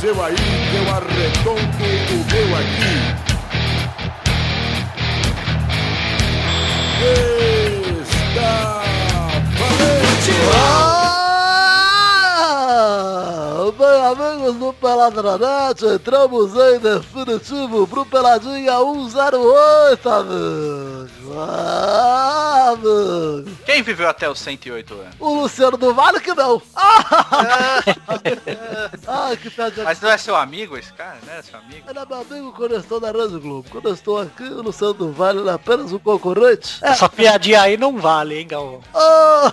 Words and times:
seu 0.00 0.22
aí, 0.24 0.34
eu 0.34 0.94
arredondo 0.94 1.60
o 1.60 2.24
meu 2.32 2.56
aqui. 2.56 2.94
Está 7.02 7.59
amigos 14.50 14.56
do 14.56 14.72
Peladronete, 14.72 15.86
entramos 15.86 16.52
em 16.54 16.78
definitivo 16.78 17.86
pro 17.86 18.04
Peladinha 18.04 18.72
108, 18.78 20.08
amigos. 20.08 21.10
Ah, 21.36 22.72
amigo. 22.72 23.50
Quem 23.64 23.82
viveu 23.82 24.08
até 24.08 24.28
os 24.28 24.40
108 24.40 24.94
anos? 24.94 25.14
O 25.18 25.34
Luciano 25.34 25.76
do 25.76 25.94
Vale 25.94 26.20
que 26.20 26.34
não. 26.34 26.60
Ah, 26.82 27.82
ah 29.30 29.36
que 29.36 29.50
piadinha. 29.50 29.84
Mas 29.84 30.00
não 30.00 30.10
é 30.10 30.18
seu 30.18 30.34
amigo 30.34 30.76
esse 30.76 30.92
cara? 30.92 31.18
Não 31.24 31.32
é 31.32 31.42
seu 31.42 31.58
amigo? 31.58 31.88
Ele 31.88 31.98
é 31.98 32.06
meu 32.06 32.20
amigo 32.20 32.52
quando 32.52 32.72
eu 32.72 32.80
estou 32.80 33.00
na 33.00 33.10
Rede 33.12 33.38
Globo. 33.38 33.68
Quando 33.70 33.88
eu 33.88 33.94
estou 33.94 34.18
aqui, 34.18 34.42
o 34.42 34.62
Luciano 34.62 34.94
do 34.94 35.12
Vale 35.12 35.48
é 35.48 35.52
apenas 35.52 35.92
um 35.92 35.98
concorrente. 35.98 36.78
É. 36.82 36.88
Essa 36.90 37.08
piadinha 37.08 37.62
aí 37.62 37.76
não 37.76 37.98
vale, 37.98 38.38
hein, 38.38 38.46
Galvão? 38.46 38.80
Ah, 38.94 39.52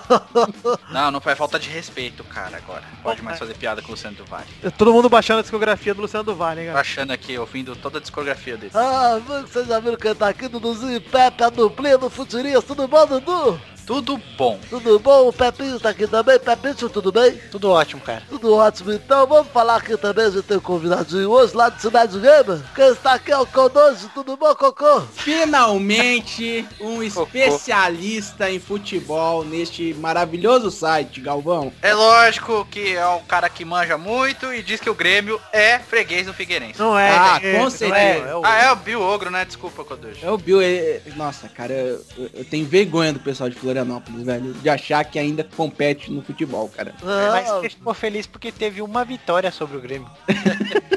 Não, 0.91 1.11
não 1.11 1.21
faz 1.21 1.37
falta 1.37 1.59
de 1.59 1.69
respeito, 1.69 2.23
cara, 2.23 2.57
agora. 2.57 2.83
Pode 3.03 3.21
mais 3.21 3.37
fazer 3.37 3.55
piada 3.55 3.81
com 3.81 3.89
o 3.89 3.91
Luciano 3.91 4.15
do 4.15 4.25
Vale. 4.25 4.47
Todo 4.87 4.93
mundo 4.93 5.09
baixando 5.09 5.39
a 5.39 5.41
discografia 5.41 5.93
do 5.93 6.01
Luciano 6.01 6.23
do 6.23 6.33
Vale, 6.33 6.61
hein, 6.61 6.67
cara? 6.67 6.79
achando 6.79 7.11
aqui, 7.11 7.37
ouvindo 7.37 7.75
toda 7.75 7.97
a 7.97 8.01
discografia 8.01 8.55
dele. 8.55 8.71
ah, 8.73 9.19
vocês 9.45 9.67
já 9.67 9.81
viram 9.81 9.97
tá 10.15 10.29
aqui? 10.29 10.47
Duduzinho 10.47 10.95
e 10.95 10.99
Pepe, 11.01 11.43
a 11.43 11.49
duplinha 11.49 11.97
do 11.97 12.09
Futirinhas. 12.09 12.63
Tudo 12.63 12.87
bom, 12.87 13.05
Dudu? 13.05 13.59
Tudo 13.87 14.21
bom. 14.37 14.59
Tudo 14.69 14.99
bom? 14.99 15.29
O 15.29 15.33
Pepinho 15.33 15.79
tá 15.79 15.89
aqui 15.89 16.05
também. 16.05 16.37
Pepinho, 16.37 16.89
tudo 16.89 17.09
bem? 17.09 17.31
Tudo 17.49 17.71
ótimo, 17.71 18.01
cara. 18.01 18.21
Tudo 18.29 18.53
ótimo, 18.53 18.91
então 18.91 19.25
vamos 19.25 19.49
falar 19.53 19.77
aqui 19.77 19.95
também, 19.95 20.25
a 20.25 20.29
gente 20.29 20.43
tem 20.43 20.57
um 20.57 20.59
convidadinho 20.59 21.29
hoje 21.31 21.55
lá 21.55 21.69
de 21.69 21.81
Cidade 21.81 22.19
Gamer. 22.19 22.59
Quem 22.75 22.89
está 22.91 23.13
aqui 23.13 23.31
é 23.31 23.37
o 23.37 23.45
Codojo, 23.45 24.09
tudo 24.13 24.35
bom, 24.35 24.53
Cocô? 24.55 25.01
Finalmente, 25.13 26.65
um 26.81 27.01
especialista 27.01 28.51
em 28.51 28.59
futebol 28.59 29.45
neste 29.45 29.93
maravilhoso 29.93 30.69
site, 30.69 31.21
Galvão. 31.21 31.71
É 31.81 31.93
lógico 31.93 32.67
que 32.69 32.93
é 32.95 33.07
um 33.07 33.23
cara 33.23 33.47
que 33.49 33.63
manja 33.63 33.97
muito 33.97 34.53
e 34.53 34.61
diz 34.61 34.81
que 34.81 34.89
o 34.89 34.93
Grêmio 34.95 35.39
é 35.53 35.79
freguês 35.79 36.25
do 36.27 36.33
Figueirense. 36.33 36.77
Não 36.79 36.99
é, 36.99 37.09
Ah, 37.09 37.39
é, 37.41 37.57
com 37.57 37.69
certeza. 37.69 37.97
é, 38.01 38.29
é 38.31 38.35
o- 38.35 38.41
Ah, 38.45 38.59
é 38.65 38.71
o 38.71 38.75
Bill 38.75 39.01
Ogro, 39.01 39.31
né? 39.31 39.45
Desculpa, 39.45 39.83
Kodoji. 39.85 40.19
É 40.25 40.29
o 40.29 40.37
Bill, 40.37 40.61
é- 40.61 40.99
nossa, 41.15 41.47
cara, 41.47 41.71
eu, 41.73 42.03
eu 42.33 42.43
tenho 42.43 42.65
vergonha 42.65 43.13
do 43.13 43.19
pessoal 43.19 43.49
de 43.49 43.55
Florianópolis, 43.77 44.23
velho, 44.23 44.53
de 44.53 44.69
achar 44.69 45.03
que 45.05 45.19
ainda 45.19 45.43
compete 45.43 46.11
no 46.11 46.21
futebol, 46.21 46.69
cara. 46.69 46.93
Mas 47.01 47.49
Ah, 47.49 47.59
você 47.59 47.69
ficou 47.69 47.93
feliz 47.93 48.25
porque 48.25 48.49
teve 48.51 48.81
uma 48.81 49.05
vitória 49.05 49.51
sobre 49.51 49.77
o 49.77 49.81
Grêmio. 49.81 50.09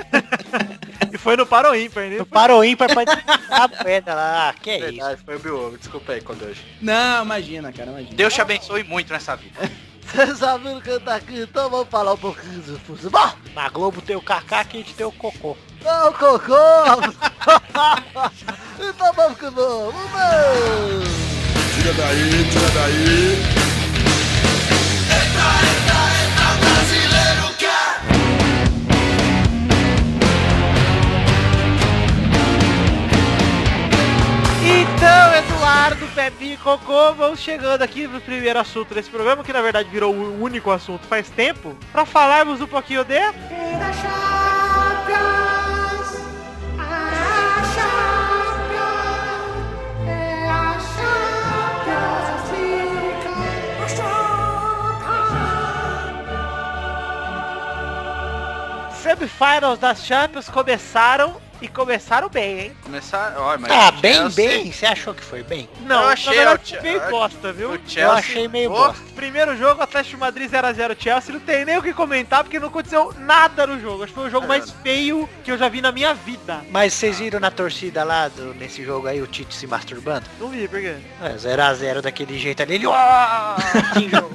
E 1.12 1.18
foi 1.18 1.36
no 1.36 1.44
Paro 1.44 1.74
Ímpar, 1.74 2.04
né? 2.04 2.18
No 2.18 2.26
Paro 2.26 2.62
ímpar 2.62 2.88
pra 2.88 3.02
a 3.02 3.82
moeda 3.82 4.14
lá. 4.14 4.50
Ah, 4.50 4.54
que 4.54 4.70
é 4.70 4.76
isso? 4.76 4.84
Verdade, 4.84 5.20
foi 5.24 5.34
o 5.34 5.38
Bill 5.40 5.66
Ogro. 5.66 5.78
Desculpa 5.78 6.12
aí, 6.12 6.20
Kodoji. 6.20 6.64
Não, 6.80 7.24
imagina, 7.24 7.72
cara, 7.72 7.90
imagina. 7.90 8.14
Deus 8.14 8.32
te 8.32 8.40
abençoe 8.40 8.84
muito 8.84 9.12
nessa 9.12 9.34
vida. 9.34 9.58
Vocês 10.06 10.38
quem 10.84 11.00
tá 11.00 11.16
aqui, 11.16 11.40
então 11.40 11.68
vamos 11.68 11.88
falar 11.88 12.12
um 12.12 12.16
pouquinho 12.16 12.60
de 12.60 12.78
futebol. 12.78 13.28
Na 13.56 13.68
Globo 13.68 14.00
tem 14.00 14.14
o 14.14 14.22
Kaká, 14.22 14.64
que 14.64 14.76
a 14.76 14.80
gente 14.80 14.94
tem 14.94 15.04
o 15.04 15.10
Cocô. 15.10 15.56
Não, 15.82 16.12
Cocô! 16.12 16.54
então 18.78 19.12
vamos 19.12 19.36
que 19.36 19.50
vamos, 19.50 19.94
vamos! 20.12 21.39
Tira 21.80 21.94
daí, 21.94 22.44
tira 22.50 22.68
daí. 22.74 23.60
Então, 34.62 35.34
Eduardo, 35.34 36.06
Pepinho 36.14 36.52
e 36.52 36.56
Cocô, 36.58 37.14
vamos 37.14 37.40
chegando 37.40 37.80
aqui 37.80 38.06
pro 38.06 38.20
primeiro 38.20 38.58
assunto 38.58 38.94
desse 38.94 39.08
programa, 39.08 39.42
que 39.42 39.50
na 39.50 39.62
verdade 39.62 39.88
virou 39.88 40.14
o 40.14 40.42
único 40.42 40.70
assunto 40.70 41.06
faz 41.06 41.30
tempo, 41.30 41.74
pra 41.90 42.04
falarmos 42.04 42.60
um 42.60 42.66
pouquinho 42.66 43.04
de... 43.04 43.18
Semifinals 59.20 59.78
das 59.78 60.04
Champions 60.06 60.48
começaram 60.48 61.36
e 61.60 61.68
começaram 61.68 62.30
bem, 62.30 62.58
hein? 62.58 62.72
Começar, 62.82 63.34
ó, 63.36 63.58
mas 63.58 63.70
Ah, 63.70 63.90
bem, 63.90 64.14
Chelsea- 64.14 64.48
bem. 64.48 64.72
Você 64.72 64.86
achou 64.86 65.12
que 65.12 65.22
foi 65.22 65.42
bem? 65.42 65.68
Não, 65.82 66.04
Eu 66.04 66.08
achei, 66.08 66.34
na 66.38 66.44
verdade, 66.54 66.78
o 66.78 66.82
meio 66.82 67.00
bosta, 67.10 67.52
viu? 67.52 67.68
O 67.70 67.74
Eu 67.74 67.80
Chelsea, 67.86 68.14
achei 68.14 68.48
meio 68.48 68.70
Pô, 68.70 68.76
bosta. 68.78 69.02
Primeiro 69.14 69.54
jogo, 69.58 69.82
Atlético 69.82 70.14
de 70.16 70.20
Madrid 70.20 70.50
0x0 70.50 70.96
Chelsea, 70.98 71.34
não 71.34 71.40
tem 71.40 71.66
nem 71.66 71.76
o 71.76 71.82
que 71.82 71.92
comentar, 71.92 72.42
porque 72.44 72.58
não 72.58 72.68
aconteceu 72.68 73.12
nada 73.18 73.66
no 73.66 73.78
jogo. 73.78 74.04
Acho 74.04 74.12
que 74.14 74.18
foi 74.18 74.28
o 74.28 74.30
jogo 74.30 74.46
É. 74.46 74.48
mais 74.48 74.70
feio 74.82 75.28
que 75.44 75.52
eu 75.52 75.58
já 75.58 75.68
vi 75.68 75.82
na 75.82 75.92
minha 75.92 76.14
vida. 76.14 76.62
Mas 76.70 76.94
vocês 76.94 77.18
viram 77.18 77.38
na 77.38 77.50
torcida 77.50 78.02
lá, 78.04 78.28
do- 78.28 78.54
nesse 78.54 78.82
jogo 78.82 79.06
aí, 79.06 79.20
o 79.20 79.26
Tite 79.26 79.54
se 79.54 79.66
masturbando? 79.66 80.24
Não 80.38 80.48
vi, 80.48 80.66
por 80.66 80.80
quê? 80.80 80.96
É, 81.22 81.36
0x0 81.36 82.00
daquele 82.00 82.38
jeito 82.38 82.62
ali, 82.62 82.76
ele... 82.76 82.86
"Uá!" 82.88 83.56
Que 83.92 84.08
jogo. 84.08 84.30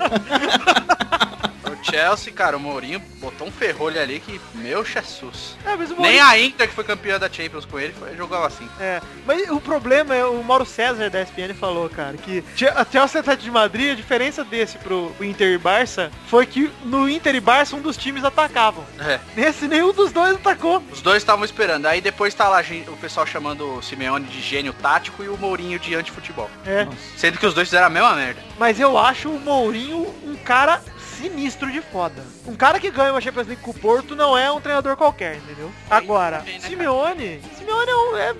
O 1.71 1.74
Chelsea, 1.89 2.33
cara, 2.33 2.57
o 2.57 2.59
Mourinho 2.59 2.99
botou 3.19 3.47
um 3.47 3.51
ferrolho 3.51 3.99
ali 4.01 4.19
que, 4.19 4.41
meu 4.55 4.83
Jesus. 4.83 5.55
É, 5.65 5.75
mas 5.75 5.91
o 5.91 5.93
Nem 5.93 6.19
Mourinho- 6.19 6.25
a 6.25 6.39
Inter, 6.39 6.67
que 6.67 6.73
foi 6.73 6.83
campeã 6.83 7.19
da 7.19 7.29
Champions 7.31 7.63
com 7.65 7.79
ele, 7.79 7.93
foi, 7.93 8.15
jogava 8.17 8.47
assim. 8.47 8.67
É, 8.79 9.01
mas 9.25 9.49
o 9.51 9.59
problema 9.61 10.15
é, 10.15 10.25
o 10.25 10.43
Mauro 10.43 10.65
César 10.65 11.09
da 11.09 11.21
ESPN 11.21 11.53
falou, 11.53 11.89
cara, 11.89 12.17
que 12.17 12.43
a 12.75 12.85
Chelsea 12.91 13.21
Atlético 13.21 13.43
de 13.43 13.51
Madrid, 13.51 13.91
a 13.91 13.95
diferença 13.95 14.43
desse 14.43 14.77
pro, 14.79 15.13
Inter 15.21 15.53
e 15.53 15.57
Barça, 15.57 16.11
foi 16.27 16.45
que 16.45 16.71
no 16.83 17.07
Inter 17.09 17.35
e 17.35 17.39
Barça 17.39 17.75
um 17.75 17.81
dos 17.81 17.97
times 17.97 18.23
atacavam. 18.23 18.83
É. 18.99 19.19
Nesse, 19.35 19.67
nenhum 19.67 19.93
dos 19.93 20.11
dois 20.11 20.35
atacou. 20.35 20.83
Os 20.91 21.01
dois 21.01 21.17
estavam 21.17 21.45
esperando. 21.45 21.85
Aí 21.85 22.01
depois 22.01 22.33
tá 22.33 22.47
lá 22.49 22.61
o 22.87 22.97
pessoal 22.97 23.25
chamando 23.27 23.77
o 23.77 23.81
Simeone 23.83 24.25
de 24.25 24.41
gênio 24.41 24.73
tático 24.73 25.23
e 25.23 25.29
o 25.29 25.37
Mourinho 25.37 25.77
de 25.77 25.93
antifutebol. 25.93 26.49
É, 26.65 26.87
Sendo 27.15 27.37
que 27.37 27.45
os 27.45 27.53
dois 27.53 27.67
fizeram 27.67 27.87
a 27.87 27.89
mesma 27.89 28.13
merda. 28.15 28.41
mas 28.57 28.79
eu 28.79 28.97
acho 28.97 29.29
o 29.29 29.39
Mourinho 29.39 30.07
um 30.25 30.35
cara 30.37 30.81
sinistro 31.15 31.71
de 31.71 31.81
foda. 31.81 32.23
Um 32.45 32.55
cara 32.55 32.79
que 32.79 32.89
ganha 32.91 33.11
uma 33.11 33.21
Champions 33.21 33.47
League 33.47 33.61
com 33.61 33.71
o 33.71 33.73
Porto 33.73 34.15
não 34.15 34.37
é 34.37 34.51
um 34.51 34.61
treinador 34.61 34.95
qualquer, 34.95 35.37
entendeu? 35.37 35.71
Agora, 35.89 36.39
bem, 36.39 36.59
né, 36.59 36.67
Simeone, 36.67 37.41
Simeone 37.57 37.89
é 37.91 37.95
um... 37.95 38.17
É, 38.17 38.35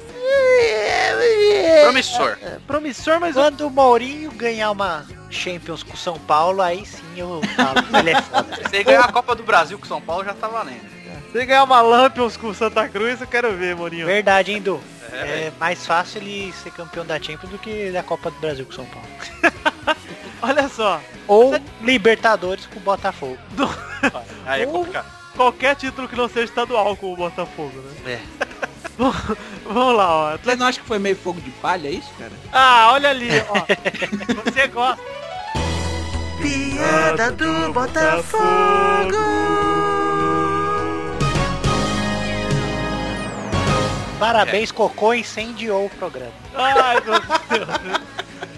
Promissor. 1.83 2.37
é 2.41 2.57
promissor, 2.67 3.19
mas 3.19 3.35
Quando 3.35 3.61
o 3.67 3.69
Mourinho 3.69 4.31
ganhar 4.31 4.71
uma 4.71 5.05
Champions 5.29 5.83
com 5.83 5.93
o 5.93 5.97
São 5.97 6.17
Paulo, 6.19 6.61
aí 6.61 6.85
sim 6.85 7.03
eu 7.17 7.41
falo, 7.55 7.97
ele 7.99 8.11
é 8.11 8.21
foda. 8.21 8.55
Se 8.69 8.75
ele 8.75 8.83
ganhar 8.83 9.01
a 9.05 9.11
Copa 9.11 9.35
do 9.35 9.43
Brasil 9.43 9.77
com 9.77 9.85
o 9.85 9.87
São 9.87 10.01
Paulo, 10.01 10.23
já 10.23 10.33
tá 10.33 10.47
valendo. 10.47 10.81
se 11.31 11.37
ele 11.37 11.45
ganhar 11.45 11.63
uma 11.63 11.81
Lampions 11.81 12.37
com 12.37 12.47
o 12.47 12.53
Santa 12.55 12.87
Cruz, 12.87 13.21
eu 13.21 13.27
quero 13.27 13.53
ver, 13.55 13.75
Mourinho. 13.75 14.05
Verdade, 14.05 14.51
hein, 14.51 14.61
Du? 14.61 14.79
É, 15.11 15.47
É 15.47 15.51
mais 15.59 15.85
fácil 15.85 16.21
ele 16.21 16.53
ser 16.63 16.71
campeão 16.71 17.05
da 17.05 17.19
Champions 17.21 17.49
do 17.51 17.57
que 17.57 17.91
da 17.91 18.03
Copa 18.03 18.31
do 18.31 18.39
Brasil 18.39 18.65
com 18.65 18.71
o 18.71 18.75
São 18.75 18.85
Paulo. 18.85 19.07
Olha 20.41 20.67
só, 20.69 21.01
Ou 21.27 21.53
Libertadores 21.81 22.65
com 22.65 22.77
o 22.79 22.81
Botafogo. 22.83 23.37
Aí 24.45 24.63
é 24.63 24.67
Ou- 24.67 24.73
complicado. 24.73 25.05
qualquer 25.35 25.75
título 25.75 26.07
que 26.07 26.15
não 26.15 26.27
seja 26.27 26.45
estadual 26.45 26.95
com 26.95 27.13
o 27.13 27.15
Botafogo, 27.15 27.73
né? 28.03 28.13
É. 28.13 28.19
Vamos 29.65 29.95
lá, 29.97 30.33
ó. 30.33 30.37
Você 30.37 30.55
não 30.55 30.67
acha 30.67 30.79
que 30.79 30.87
foi 30.87 30.99
meio 30.99 31.15
fogo 31.17 31.41
de 31.41 31.49
palha 31.51 31.89
isso, 31.89 32.09
cara? 32.17 32.31
Ah, 32.53 32.91
olha 32.93 33.09
ali, 33.09 33.29
ó. 33.49 33.65
Você 34.51 34.67
gosta. 34.67 35.01
Piada 36.41 37.31
do 37.31 37.73
Botafogo! 37.73 39.15
Parabéns, 44.19 44.71
Cocô 44.71 45.13
incendiou 45.13 45.85
o 45.85 45.89
programa. 45.89 46.31
Ai, 46.55 46.73
meu 47.01 47.03
Deus. 47.03 48.01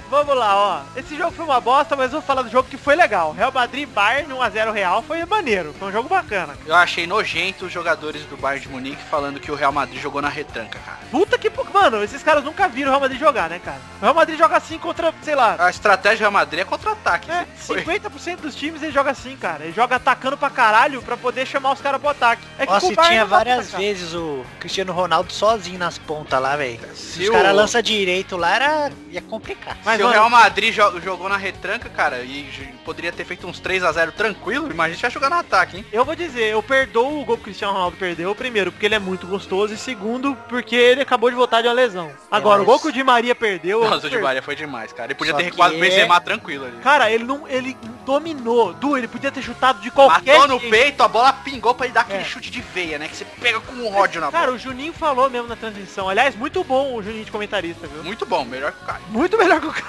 Vamos 0.09 0.36
lá, 0.36 0.56
ó. 0.56 0.81
Esse 1.00 1.18
jogo 1.18 1.31
foi 1.31 1.44
uma 1.45 1.59
bosta, 1.59 1.95
mas 1.95 2.12
vou 2.12 2.21
falar 2.21 2.42
do 2.42 2.50
jogo 2.50 2.69
que 2.69 2.77
foi 2.77 2.95
legal. 2.95 3.33
Real 3.33 3.51
Madrid 3.51 3.88
Bayern 3.89 4.33
1x0 4.33 4.71
Real 4.71 5.01
foi 5.04 5.24
maneiro. 5.25 5.74
Foi 5.77 5.89
um 5.89 5.92
jogo 5.92 6.07
bacana. 6.07 6.56
Eu 6.65 6.75
achei 6.75 7.06
nojento 7.06 7.65
os 7.65 7.71
jogadores 7.71 8.24
do 8.24 8.38
Bayern 8.38 8.65
de 8.65 8.69
Munique 8.71 9.04
falando 9.09 9.39
que 9.39 9.51
o 9.51 9.56
Real 9.56 9.71
Madrid 9.71 10.01
jogou 10.01 10.21
na 10.21 10.30
retranca, 10.30 10.80
cara. 10.80 11.00
Puta 11.12 11.38
que... 11.38 11.51
Mano, 11.74 12.04
esses 12.04 12.24
caras 12.24 12.44
nunca 12.44 12.68
viram 12.68 12.88
o 12.89 12.92
Real 12.92 13.01
Madrid 13.01 13.19
jogar, 13.19 13.50
né, 13.50 13.59
cara? 13.63 13.80
O 14.00 14.01
Real 14.04 14.13
Madrid 14.13 14.38
joga 14.38 14.57
assim 14.57 14.77
contra, 14.77 15.13
sei 15.21 15.36
lá... 15.36 15.56
A 15.59 15.69
estratégia 15.69 16.18
do 16.18 16.21
Real 16.21 16.31
Madrid 16.31 16.62
é 16.62 16.65
contra-ataque. 16.65 17.30
É, 17.30 17.45
Foi. 17.57 17.83
50% 17.83 18.38
dos 18.38 18.56
times 18.56 18.81
ele 18.81 18.92
joga 18.92 19.12
assim, 19.12 19.36
cara. 19.36 19.63
Ele 19.65 19.74
joga 19.74 19.98
atacando 19.98 20.38
pra 20.38 20.50
caralho 20.50 21.01
pra 21.01 21.18
poder 21.18 21.45
chamar 21.45 21.74
os 21.74 21.81
caras 21.81 22.00
pro 22.00 22.09
ataque. 22.09 22.42
É 22.57 22.65
que 22.65 22.71
Nossa, 22.71 22.88
o 22.88 22.95
tinha 22.95 23.25
várias 23.25 23.59
atacar. 23.68 23.80
vezes 23.81 24.13
o 24.13 24.44
Cristiano 24.59 24.94
Ronaldo 24.94 25.31
sozinho 25.33 25.77
nas 25.80 25.98
pontas 25.98 26.42
lá, 26.42 26.56
velho. 26.56 26.80
Se 26.95 27.24
os 27.24 27.30
o- 27.30 27.31
caras 27.31 27.56
lançam 27.56 27.81
direito 27.81 28.38
lá, 28.38 28.56
era... 28.56 28.92
ia 29.09 29.21
complicar. 29.21 29.77
Mas 29.83 29.96
Mas 29.97 30.01
Se 30.01 30.03
o 30.03 30.07
olha- 30.07 30.13
Real 30.13 30.29
Madrid 30.29 30.73
jo- 30.73 31.01
jogou 31.01 31.27
na 31.29 31.38
retranca, 31.38 31.89
cara, 31.89 32.19
e 32.21 32.47
poderia 32.85 33.11
ter 33.11 33.25
feito 33.25 33.47
uns 33.47 33.59
3x0 33.59 34.11
tranquilo, 34.11 34.69
imagina 34.71 34.95
se 34.95 35.01
vai 35.01 35.11
jogar 35.11 35.29
no 35.29 35.35
ataque, 35.38 35.77
hein? 35.77 35.85
Eu 35.91 36.05
vou 36.05 36.15
dizer, 36.15 36.51
eu 36.51 36.61
perdoo 36.63 37.21
o 37.21 37.25
gol 37.25 37.35
que 37.38 37.41
o 37.41 37.45
Cristiano 37.45 37.73
Ronaldo 37.73 37.97
perdeu, 37.97 38.33
primeiro, 38.35 38.71
porque 38.71 38.85
ele 38.85 38.95
é 38.95 38.99
muito 38.99 39.25
gostoso, 39.27 39.73
e 39.73 39.77
segundo, 39.77 40.35
porque 40.49 40.75
ele 40.75 41.01
acabou 41.01 41.29
de 41.29 41.35
voltar 41.35 41.61
de 41.61 41.67
uma 41.67 41.73
lesão. 41.73 42.11
Agora, 42.31 42.61
o 42.61 42.65
gol 42.65 42.79
que 42.79 42.88
o 42.88 42.91
Di 42.91 43.03
Maria 43.03 43.33
perdeu... 43.35 43.83
eu 43.83 43.89
Nossa, 43.89 44.07
o 44.07 44.09
Di 44.09 44.17
Maria 44.17 44.41
foi 44.41 44.55
demais, 44.55 44.91
cara. 44.94 45.07
Ele 45.07 45.15
podia 45.15 45.33
Só 45.33 45.38
ter 45.38 45.44
recuado 45.45 45.75
o 45.75 45.79
Benzema 45.79 46.19
tranquilo 46.21 46.65
ali. 46.65 46.77
Cara, 46.77 47.09
ele 47.11 47.23
não. 47.23 47.47
Ele 47.47 47.75
dominou. 48.05 48.73
Du, 48.73 48.97
ele 48.97 49.07
podia 49.07 49.31
ter 49.31 49.41
chutado 49.41 49.81
de 49.81 49.91
qualquer 49.91 50.39
Matou 50.39 50.55
no 50.55 50.59
jeito. 50.59 50.71
peito, 50.71 51.03
a 51.03 51.07
bola 51.07 51.33
pingou 51.33 51.73
pra 51.75 51.85
ele 51.85 51.94
dar 51.94 52.01
aquele 52.01 52.19
É. 52.21 52.25
chute 52.25 52.49
de 52.49 52.61
veia, 52.61 52.97
né? 52.97 53.07
Que 53.07 53.15
você 53.15 53.25
pega 53.25 53.59
com 53.59 53.73
um 53.73 53.95
ódio 53.95 54.21
na 54.21 54.31
Cara, 54.31 54.45
bola. 54.47 54.55
o 54.57 54.59
Juninho 54.59 54.94
falou 54.94 55.29
mesmo 55.29 55.47
na 55.47 55.55
transmissão. 55.55 56.07
Aliás, 56.07 56.35
muito 56.35 56.63
bom 56.63 56.95
o 56.95 57.03
Juninho 57.03 57.25
de 57.25 57.31
comentarista, 57.31 57.85
viu? 57.88 58.03
Muito 58.03 58.25
bom, 58.25 58.45
melhor 58.45 58.71
que 58.71 58.81
o 58.83 58.85
cara. 58.85 59.01
Muito 59.09 59.38
melhor 59.38 59.59
que 59.59 59.67
o 59.67 59.71
cara. 59.73 59.87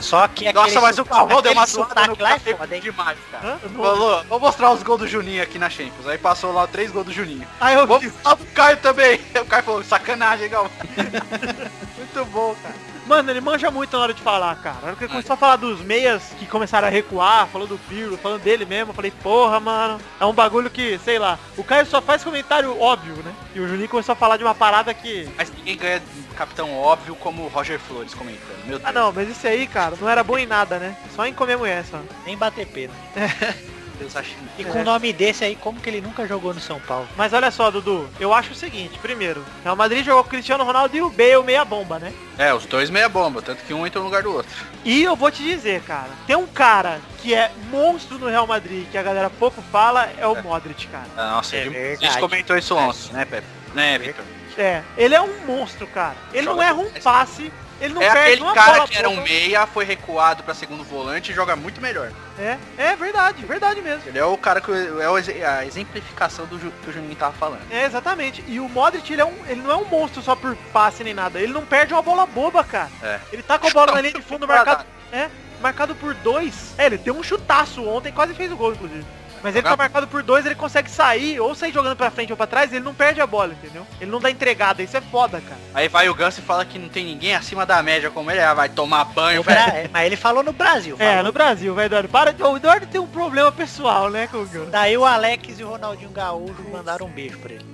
Só 0.00 0.26
que 0.28 0.52
Nossa, 0.52 0.66
aquele 0.66 0.80
mas 0.80 0.98
o 0.98 1.04
Calvão 1.04 1.42
deu 1.42 1.52
uma 1.52 1.62
aquele 1.62 1.74
suada 1.76 2.00
no 2.02 2.16
sotaque 2.16 2.22
lá 2.22 2.32
é 2.34 2.56
foda, 2.56 2.74
hein? 2.74 2.80
demais, 2.80 3.18
cara. 3.30 3.48
Hã? 3.48 3.58
Falou, 3.76 4.24
vou 4.24 4.40
mostrar 4.40 4.72
os 4.72 4.82
gols 4.82 5.00
do 5.00 5.08
Juninho 5.08 5.42
aqui 5.42 5.58
na 5.58 5.68
Champions. 5.68 6.06
Aí 6.06 6.18
passou 6.18 6.52
lá 6.52 6.66
três 6.66 6.90
gols 6.90 7.06
do 7.06 7.12
Juninho. 7.12 7.46
Aí 7.60 7.74
eu 7.74 7.86
Vou 7.86 8.00
mostrar 8.00 8.36
pro 8.36 8.46
Caio 8.46 8.76
também. 8.78 9.20
O 9.40 9.46
Caio 9.46 9.62
falou, 9.62 9.84
sacanagem, 9.84 10.48
Gal. 10.48 10.70
Muito 11.96 12.24
bom, 12.26 12.54
cara. 12.62 12.74
Mano, 13.06 13.30
ele 13.30 13.40
manja 13.40 13.70
muito 13.70 13.96
na 13.96 14.02
hora 14.02 14.14
de 14.14 14.20
falar, 14.20 14.56
cara. 14.56 14.76
Na 14.82 14.86
hora 14.88 14.96
que 14.96 15.04
ele 15.04 15.12
começou 15.12 15.34
a 15.34 15.36
falar 15.36 15.56
dos 15.56 15.80
meias 15.80 16.34
que 16.38 16.46
começaram 16.46 16.88
a 16.88 16.90
recuar, 16.90 17.46
falou 17.46 17.66
do 17.66 17.78
Pirlo, 17.88 18.18
falando 18.18 18.42
dele 18.42 18.64
mesmo, 18.64 18.90
eu 18.90 18.94
falei, 18.94 19.12
porra, 19.22 19.60
mano, 19.60 20.00
é 20.18 20.24
um 20.24 20.32
bagulho 20.32 20.68
que, 20.68 20.98
sei 20.98 21.18
lá, 21.18 21.38
o 21.56 21.62
Caio 21.62 21.86
só 21.86 22.02
faz 22.02 22.24
comentário 22.24 22.78
óbvio, 22.80 23.14
né? 23.22 23.32
E 23.54 23.60
o 23.60 23.68
Juninho 23.68 23.88
começou 23.88 24.12
a 24.12 24.16
falar 24.16 24.36
de 24.36 24.44
uma 24.44 24.54
parada 24.54 24.92
que. 24.92 25.28
Mas 25.36 25.52
ninguém 25.52 25.76
ganha 25.76 26.02
capitão 26.36 26.74
óbvio 26.74 27.14
como 27.14 27.44
o 27.44 27.48
Roger 27.48 27.78
Flores 27.78 28.12
comentando. 28.12 28.58
Meu 28.66 28.78
Deus. 28.78 28.82
Ah 28.84 28.92
não, 28.92 29.12
mas 29.12 29.28
isso 29.28 29.46
aí, 29.46 29.66
cara, 29.66 29.96
não 30.00 30.08
era 30.08 30.24
bom 30.24 30.36
em 30.36 30.46
nada, 30.46 30.78
né? 30.78 30.96
Só 31.14 31.24
em 31.24 31.32
comer 31.32 31.56
mulher, 31.56 31.84
só. 31.84 32.00
Nem 32.24 32.36
bater 32.36 32.66
pena. 32.66 32.92
Deus 33.98 34.14
acho 34.16 34.30
E 34.58 34.62
É. 34.62 34.64
com 34.64 34.80
o 34.80 34.84
nome 34.84 35.12
desse 35.12 35.44
aí, 35.44 35.56
como 35.56 35.80
que 35.80 35.88
ele 35.90 36.00
nunca 36.00 36.26
jogou 36.26 36.52
no 36.54 36.60
São 36.60 36.78
Paulo? 36.80 37.08
Mas 37.16 37.32
olha 37.32 37.50
só, 37.50 37.70
Dudu, 37.70 38.08
eu 38.20 38.32
acho 38.32 38.52
o 38.52 38.54
seguinte, 38.54 38.98
primeiro, 38.98 39.44
Real 39.64 39.76
Madrid 39.76 40.04
jogou 40.04 40.22
com 40.22 40.28
o 40.28 40.30
Cristiano 40.30 40.64
Ronaldo 40.64 40.96
e 40.96 41.02
o 41.02 41.10
Bale 41.10 41.42
meia 41.44 41.64
bomba, 41.64 41.98
né? 41.98 42.12
É, 42.38 42.52
os 42.54 42.66
dois 42.66 42.90
meia 42.90 43.08
bomba, 43.08 43.40
tanto 43.42 43.64
que 43.64 43.72
um 43.74 43.86
entrou 43.86 44.02
no 44.04 44.08
lugar 44.10 44.22
do 44.22 44.32
outro. 44.32 44.50
E 44.84 45.02
eu 45.02 45.16
vou 45.16 45.30
te 45.30 45.42
dizer, 45.42 45.82
cara, 45.82 46.10
tem 46.26 46.36
um 46.36 46.46
cara 46.46 47.00
que 47.22 47.34
é 47.34 47.50
monstro 47.70 48.18
no 48.18 48.28
Real 48.28 48.46
Madrid, 48.46 48.86
que 48.90 48.98
a 48.98 49.02
galera 49.02 49.30
pouco 49.30 49.62
fala, 49.72 50.08
é 50.18 50.26
o 50.26 50.40
Modric, 50.42 50.86
cara. 50.86 51.06
Ah, 51.16 51.30
Nossa, 51.32 51.56
É 51.56 51.94
a 52.00 52.04
gente 52.04 52.18
comentou 52.18 52.56
isso 52.56 52.74
ontem, 52.76 53.12
né, 53.12 53.24
Pepe? 53.24 53.46
Né, 53.74 53.98
Victor? 53.98 54.24
É, 54.58 54.82
ele 54.96 55.14
é 55.14 55.20
um 55.20 55.44
monstro, 55.46 55.86
cara. 55.88 56.16
Ele 56.32 56.46
não 56.46 56.54
Joga 56.54 56.64
erra 56.64 56.74
um 56.76 56.90
passe, 57.02 57.52
ele 57.80 57.94
não 57.94 58.02
é 58.02 58.10
perde 58.10 58.20
aquele 58.20 58.42
uma 58.42 58.54
cara 58.54 58.72
bola 58.74 58.88
que 58.88 58.98
era 58.98 59.08
um 59.08 59.22
meia, 59.22 59.66
foi 59.66 59.84
recuado 59.84 60.42
pra 60.42 60.54
segundo 60.54 60.82
volante 60.82 61.32
e 61.32 61.34
joga 61.34 61.54
muito 61.54 61.80
melhor. 61.80 62.10
É, 62.38 62.58
é 62.76 62.96
verdade, 62.96 63.44
verdade 63.44 63.80
mesmo. 63.80 64.02
Ele 64.06 64.18
é 64.18 64.24
o 64.24 64.36
cara 64.36 64.60
que 64.60 64.70
é 64.70 65.46
a 65.46 65.64
exemplificação 65.64 66.46
do 66.46 66.58
que 66.58 66.90
o 66.90 66.92
Juninho 66.92 67.16
tava 67.16 67.32
falando. 67.32 67.62
É, 67.70 67.84
exatamente. 67.84 68.44
E 68.46 68.60
o 68.60 68.68
Modric, 68.68 69.10
ele, 69.12 69.22
é 69.22 69.24
um, 69.24 69.34
ele 69.46 69.60
não 69.60 69.70
é 69.70 69.76
um 69.76 69.84
monstro 69.84 70.22
só 70.22 70.34
por 70.34 70.56
passe 70.72 71.04
nem 71.04 71.14
nada. 71.14 71.40
Ele 71.40 71.52
não 71.52 71.64
perde 71.64 71.92
uma 71.92 72.02
bola 72.02 72.26
boba, 72.26 72.62
cara. 72.64 72.90
É. 73.02 73.20
Ele 73.32 73.42
tá 73.42 73.58
com 73.58 73.68
a 73.68 73.70
bola 73.70 73.92
na 73.92 74.00
linha 74.00 74.14
de 74.14 74.22
fundo 74.22 74.46
marcado. 74.48 74.84
É, 75.12 75.28
marcado 75.60 75.94
por 75.94 76.14
dois. 76.14 76.74
É, 76.78 76.86
ele 76.86 76.98
deu 76.98 77.16
um 77.16 77.22
chutaço 77.22 77.86
ontem, 77.86 78.12
quase 78.12 78.34
fez 78.34 78.50
o 78.52 78.56
gol, 78.56 78.72
inclusive. 78.72 79.04
Mas 79.46 79.54
ele 79.54 79.62
tá 79.62 79.76
marcado 79.76 80.08
por 80.08 80.24
dois, 80.24 80.44
ele 80.44 80.56
consegue 80.56 80.90
sair, 80.90 81.38
ou 81.38 81.54
sair 81.54 81.72
jogando 81.72 81.94
pra 81.96 82.10
frente 82.10 82.32
ou 82.32 82.36
pra 82.36 82.48
trás, 82.48 82.72
ele 82.72 82.84
não 82.84 82.92
perde 82.92 83.20
a 83.20 83.26
bola, 83.26 83.52
entendeu? 83.52 83.86
Ele 84.00 84.10
não 84.10 84.18
dá 84.18 84.28
entregada, 84.28 84.82
isso 84.82 84.96
é 84.96 85.00
foda, 85.00 85.40
cara. 85.40 85.60
Aí 85.72 85.86
vai 85.88 86.08
o 86.08 86.14
Ganso 86.14 86.40
e 86.40 86.42
fala 86.42 86.64
que 86.64 86.80
não 86.80 86.88
tem 86.88 87.04
ninguém 87.04 87.34
acima 87.34 87.64
da 87.64 87.80
média 87.80 88.10
como 88.10 88.28
ele. 88.28 88.40
Ah, 88.40 88.54
vai 88.54 88.68
tomar 88.68 89.04
banho, 89.04 89.44
velho. 89.44 89.58
é, 89.58 89.88
Mas 89.92 90.06
ele 90.06 90.16
falou 90.16 90.42
no 90.42 90.52
Brasil. 90.52 90.96
É, 90.98 91.08
falou. 91.10 91.22
no 91.22 91.32
Brasil, 91.32 91.74
vai, 91.74 91.86
Eduardo. 91.86 92.08
Para 92.08 92.32
de. 92.32 92.42
O 92.42 92.56
Eduardo 92.56 92.86
tem 92.88 93.00
um 93.00 93.06
problema 93.06 93.52
pessoal, 93.52 94.10
né, 94.10 94.26
com 94.26 94.38
o 94.38 94.46
Gus? 94.46 94.68
Daí 94.68 94.96
o 94.98 95.04
Alex 95.04 95.60
e 95.60 95.62
o 95.64 95.68
Ronaldinho 95.68 96.10
Gaúcho 96.10 96.64
mandaram 96.72 97.06
um 97.06 97.10
beijo 97.10 97.38
pra 97.38 97.52
ele. 97.54 97.64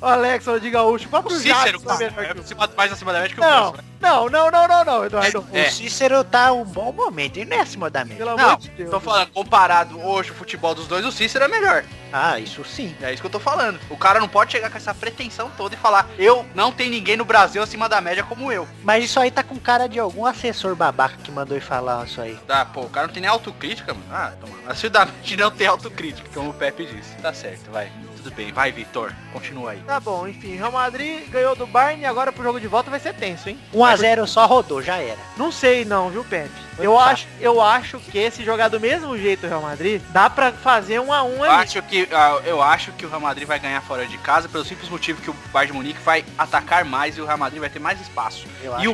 O 0.00 0.06
Alex, 0.06 0.46
de 0.62 0.70
Gaúcho, 0.70 1.04
o 1.04 1.08
O 1.08 1.10
próprio 1.10 1.36
Cícero, 1.36 1.78
Jadson 1.78 1.86
cara, 1.86 2.04
é 2.04 2.10
melhor 2.10 2.24
é 2.30 2.34
que 2.34 2.38
o- 2.40 2.42
acima- 2.42 2.70
mais 2.76 2.92
acima 2.92 3.12
da 3.12 3.20
média 3.20 3.34
que 3.34 3.40
o 3.40 3.44
Não, 3.44 3.72
Ganso. 3.72 3.76
né? 3.76 3.84
não, 4.00 4.28
não, 4.30 4.50
não, 4.50 4.66
não, 4.68 4.84
não, 4.84 5.04
Eduardo. 5.04 5.46
É. 5.52 5.68
O 5.68 5.70
Cícero 5.70 6.24
tá 6.24 6.52
um 6.52 6.64
bom 6.64 6.90
momento, 6.90 7.36
ele 7.36 7.50
não 7.50 7.58
é 7.58 7.60
acima 7.60 7.90
da 7.90 8.02
média. 8.04 8.24
Pelo 8.24 8.36
Não, 8.36 8.44
amor 8.48 8.58
de 8.60 8.70
Deus. 8.70 8.90
tô 8.90 8.98
falando, 8.98 9.30
comparado 9.30 10.00
hoje 10.00 10.30
o 10.30 10.34
futebol 10.34 10.74
dos 10.74 10.86
dois, 10.86 11.04
o 11.04 11.12
Cícero 11.12 11.44
é 11.44 11.48
melhor. 11.48 11.84
Ah, 12.12 12.38
isso 12.40 12.64
sim. 12.64 12.96
É 13.02 13.12
isso 13.12 13.20
que 13.20 13.26
eu 13.26 13.30
tô 13.30 13.38
falando. 13.38 13.78
O 13.90 13.96
cara 13.96 14.18
não 14.18 14.26
pode 14.28 14.50
chegar 14.52 14.70
com 14.70 14.76
essa 14.78 14.94
pretensão 14.94 15.50
toda 15.56 15.74
e 15.74 15.78
falar, 15.78 16.08
eu 16.18 16.46
não 16.54 16.72
tem 16.72 16.88
ninguém 16.88 17.16
no 17.18 17.24
Brasil 17.26 17.62
acima 17.62 17.86
da 17.88 18.00
média 18.00 18.22
como 18.24 18.50
eu. 18.50 18.66
Mas 18.82 19.04
isso 19.04 19.20
aí 19.20 19.30
tá 19.30 19.42
com 19.42 19.58
cara 19.60 19.86
de 19.86 20.00
algum 20.00 20.24
assessor 20.24 20.74
babaca 20.74 21.16
que 21.22 21.30
mandou 21.30 21.56
ele 21.56 21.64
falar 21.64 22.06
isso 22.06 22.20
aí. 22.22 22.38
Ah, 22.48 22.64
pô, 22.64 22.80
o 22.80 22.88
cara 22.88 23.06
não 23.06 23.12
tem 23.14 23.20
nem 23.20 23.30
autocrítica, 23.30 23.92
mano. 23.92 24.06
Ah, 24.10 24.32
toma. 24.40 24.54
Acima 24.66 24.90
da 24.90 25.04
média 25.04 25.36
não 25.36 25.50
tem 25.50 25.66
autocrítica, 25.66 26.28
como 26.34 26.50
o 26.50 26.54
Pepe 26.54 26.86
disse. 26.86 27.14
Tá 27.16 27.34
certo, 27.34 27.70
vai. 27.70 27.92
Tudo 28.22 28.34
bem, 28.34 28.52
vai, 28.52 28.70
Vitor. 28.70 29.12
Continua 29.32 29.70
aí. 29.70 29.78
Tá 29.86 29.98
bom, 29.98 30.28
enfim, 30.28 30.56
Real 30.56 30.70
Madrid 30.72 31.26
ganhou 31.30 31.56
do 31.56 31.66
Bayern 31.66 32.02
e 32.02 32.06
agora 32.06 32.30
pro 32.30 32.42
jogo 32.44 32.60
de 32.60 32.66
volta 32.66 32.90
vai 32.90 33.00
ser 33.00 33.14
tenso, 33.14 33.48
hein? 33.48 33.58
1x0 33.74 34.26
só 34.26 34.44
rodou, 34.46 34.82
já 34.82 34.96
era. 34.98 35.16
Não 35.36 35.50
sei 35.50 35.84
não, 35.84 36.10
viu, 36.10 36.22
Pepe? 36.24 36.50
Foi 36.76 36.86
Eu 36.86 36.94
fácil. 36.96 37.12
acho, 37.12 37.26
eu 37.40 37.60
acho 37.62 37.98
que 37.98 38.30
se 38.30 38.44
jogar 38.44 38.68
do 38.68 38.78
mesmo 38.80 39.16
jeito 39.16 39.46
o 39.46 39.48
Real 39.48 39.62
Madrid, 39.62 40.02
dá 40.10 40.28
pra 40.28 40.52
fazer 40.52 40.98
um 41.00 41.12
a 41.12 41.22
um 41.22 41.36
Eu 41.44 41.50
ali. 41.50 41.62
acho, 41.64 41.82
que, 41.82 42.08
ah, 42.12 42.40
eu 42.44 42.62
acho 42.62 42.92
que 42.92 43.06
o 43.06 43.08
Real 43.08 43.20
Madrid 43.20 43.46
vai 43.46 43.58
ganhar 43.58 43.80
fora 43.82 44.06
de 44.06 44.18
casa 44.18 44.48
pelo 44.48 44.64
simples 44.64 44.88
motivo 44.90 45.20
que 45.22 45.30
o 45.30 45.36
Bayern 45.52 45.72
de 45.72 45.78
Munique 45.78 46.00
vai 46.00 46.24
atacar 46.38 46.84
mais 46.84 47.16
e 47.16 47.20
o 47.20 47.26
Real 47.26 47.38
Madrid 47.38 47.60
vai 47.60 47.70
ter 47.70 47.78
mais 47.78 48.00
espaço. 48.00 48.46
Eu 48.62 48.78
E 48.80 48.88
o 48.88 48.92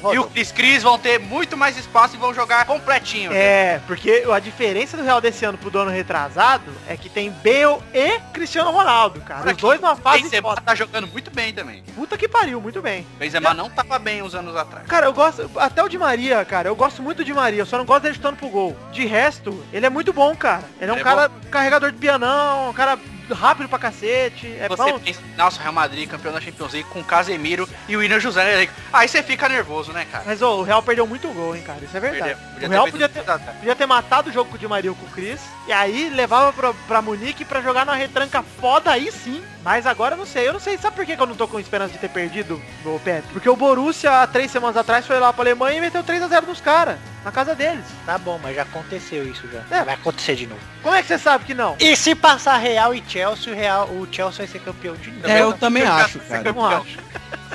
rodou. 0.00 0.14
e 0.14 0.18
o 0.18 0.24
Cris 0.28 0.52
Cris 0.52 0.82
vão 0.82 0.98
ter 0.98 1.18
muito 1.18 1.56
mais 1.56 1.76
espaço 1.76 2.14
e 2.14 2.18
vão 2.18 2.34
jogar 2.34 2.64
completinho. 2.66 3.32
É, 3.32 3.80
porque 3.86 4.24
a 4.32 4.38
diferença 4.38 4.96
do 4.96 5.02
Real 5.02 5.20
desse 5.20 5.44
ano 5.44 5.56
pro 5.58 5.70
do 5.70 5.78
ano 5.78 5.90
retrasado 5.90 6.64
é 6.88 6.96
que 6.96 7.08
tem 7.08 7.30
Bale 7.30 7.80
e 7.92 8.18
Cristiano 8.44 8.70
Ronaldo, 8.70 9.20
cara. 9.22 9.50
Os 9.50 9.56
dois 9.56 9.80
numa 9.80 9.96
fase 9.96 10.24
Benzema 10.24 10.50
foda. 10.50 10.60
tá 10.60 10.74
jogando 10.74 11.06
muito 11.06 11.30
bem 11.30 11.52
também. 11.54 11.82
Puta 11.94 12.18
que 12.18 12.28
pariu, 12.28 12.60
muito 12.60 12.82
bem. 12.82 13.06
Benzema 13.18 13.54
não 13.54 13.70
tava 13.70 13.98
bem 13.98 14.22
uns 14.22 14.34
anos 14.34 14.54
atrás. 14.54 14.86
Cara, 14.86 15.06
eu 15.06 15.14
gosto. 15.14 15.50
Até 15.56 15.82
o 15.82 15.88
Di 15.88 15.96
Maria, 15.96 16.44
cara. 16.44 16.68
Eu 16.68 16.76
gosto 16.76 17.02
muito 17.02 17.24
de 17.24 17.32
Maria. 17.32 17.62
Eu 17.62 17.66
só 17.66 17.78
não 17.78 17.86
gosto 17.86 18.02
dele 18.02 18.14
chutando 18.14 18.36
pro 18.36 18.48
gol. 18.50 18.76
De 18.92 19.06
resto, 19.06 19.64
ele 19.72 19.86
é 19.86 19.90
muito 19.90 20.12
bom, 20.12 20.36
cara. 20.36 20.64
Ele 20.78 20.90
é 20.90 20.92
um 20.92 20.96
Ele 20.96 21.00
é 21.00 21.04
cara 21.04 21.30
carregador 21.50 21.90
de 21.90 21.96
pianão, 21.96 22.68
um 22.68 22.72
cara 22.74 22.98
rápido 23.32 23.68
pra 23.68 23.78
cacete. 23.78 24.54
É 24.58 24.68
Você 24.68 24.92
bom. 24.92 24.98
pensa, 24.98 25.20
nossa, 25.36 25.60
Real 25.60 25.72
Madrid, 25.72 26.08
campeão 26.08 26.32
da 26.32 26.40
Champions 26.40 26.72
League 26.72 26.88
com 26.90 27.02
Casemiro 27.02 27.68
e 27.88 27.96
o 27.96 28.00
William 28.00 28.20
José. 28.20 28.68
Aí 28.92 29.08
você 29.08 29.22
fica 29.22 29.48
nervoso, 29.48 29.92
né, 29.92 30.06
cara? 30.10 30.24
Mas 30.26 30.42
ô, 30.42 30.60
o 30.60 30.62
Real 30.62 30.82
perdeu 30.82 31.06
muito 31.06 31.28
gol, 31.28 31.56
hein, 31.56 31.62
cara. 31.62 31.78
Isso 31.82 31.96
é 31.96 32.00
verdade. 32.00 32.36
Perdeu. 32.58 32.68
o 32.68 32.72
Real 32.72 32.82
feito 32.84 32.92
podia 32.92 33.08
ter, 33.08 33.20
atrás. 33.20 33.56
podia 33.58 33.76
ter 33.76 33.86
matado 33.86 34.30
o 34.30 34.32
jogo 34.32 34.50
com 34.50 34.56
o 34.56 34.58
Di 34.58 34.68
Maria 34.68 34.92
com 34.92 35.06
o 35.06 35.10
Cris. 35.10 35.40
E 35.66 35.72
aí 35.72 36.10
levava 36.10 36.52
pra, 36.52 36.74
pra 36.86 37.00
Munique 37.02 37.44
pra 37.44 37.60
jogar 37.62 37.86
numa 37.86 37.96
retranca 37.96 38.42
foda 38.60 38.90
aí 38.90 39.10
sim. 39.10 39.42
Mas 39.62 39.86
agora 39.86 40.14
eu 40.14 40.18
não 40.18 40.26
sei. 40.26 40.46
Eu 40.48 40.52
não 40.52 40.60
sei. 40.60 40.76
Sabe 40.76 40.96
por 40.96 41.06
que 41.06 41.16
que 41.16 41.22
eu 41.22 41.26
não 41.26 41.34
tô 41.34 41.48
com 41.48 41.58
esperança 41.58 41.92
de 41.92 41.98
ter 41.98 42.10
perdido, 42.10 42.60
o 42.84 43.00
Pepe? 43.00 43.28
Porque 43.32 43.48
o 43.48 43.56
Borussia, 43.56 44.22
há 44.22 44.26
três 44.26 44.50
semanas 44.50 44.76
atrás, 44.76 45.06
foi 45.06 45.18
lá 45.18 45.32
pra 45.32 45.42
Alemanha 45.42 45.78
e 45.78 45.80
meteu 45.80 46.02
3x0 46.04 46.46
nos 46.46 46.60
caras. 46.60 46.98
Na 47.24 47.32
casa 47.32 47.54
deles. 47.54 47.84
Tá 48.04 48.18
bom, 48.18 48.38
mas 48.42 48.54
já 48.54 48.62
aconteceu 48.62 49.26
isso 49.26 49.48
já. 49.50 49.60
É. 49.78 49.82
Vai 49.84 49.94
acontecer 49.94 50.34
de 50.36 50.46
novo. 50.46 50.60
Como 50.82 50.94
é 50.94 51.00
que 51.02 51.08
você 51.08 51.18
sabe 51.18 51.44
que 51.44 51.54
não? 51.54 51.74
E 51.80 51.96
se 51.96 52.14
passar 52.14 52.58
Real 52.58 52.94
e 52.94 53.02
Chelsea, 53.08 53.52
o, 53.52 53.56
Real, 53.56 53.86
o 53.88 54.06
Chelsea 54.10 54.38
vai 54.38 54.46
ser 54.46 54.58
campeão 54.60 54.94
de 54.94 55.10
novo. 55.10 55.26
É, 55.28 55.40
eu 55.40 55.52
também 55.54 55.84
acho, 55.84 56.18
cara. 56.28 56.48
Eu 56.48 56.54
não 56.54 56.66
acho. 56.66 56.98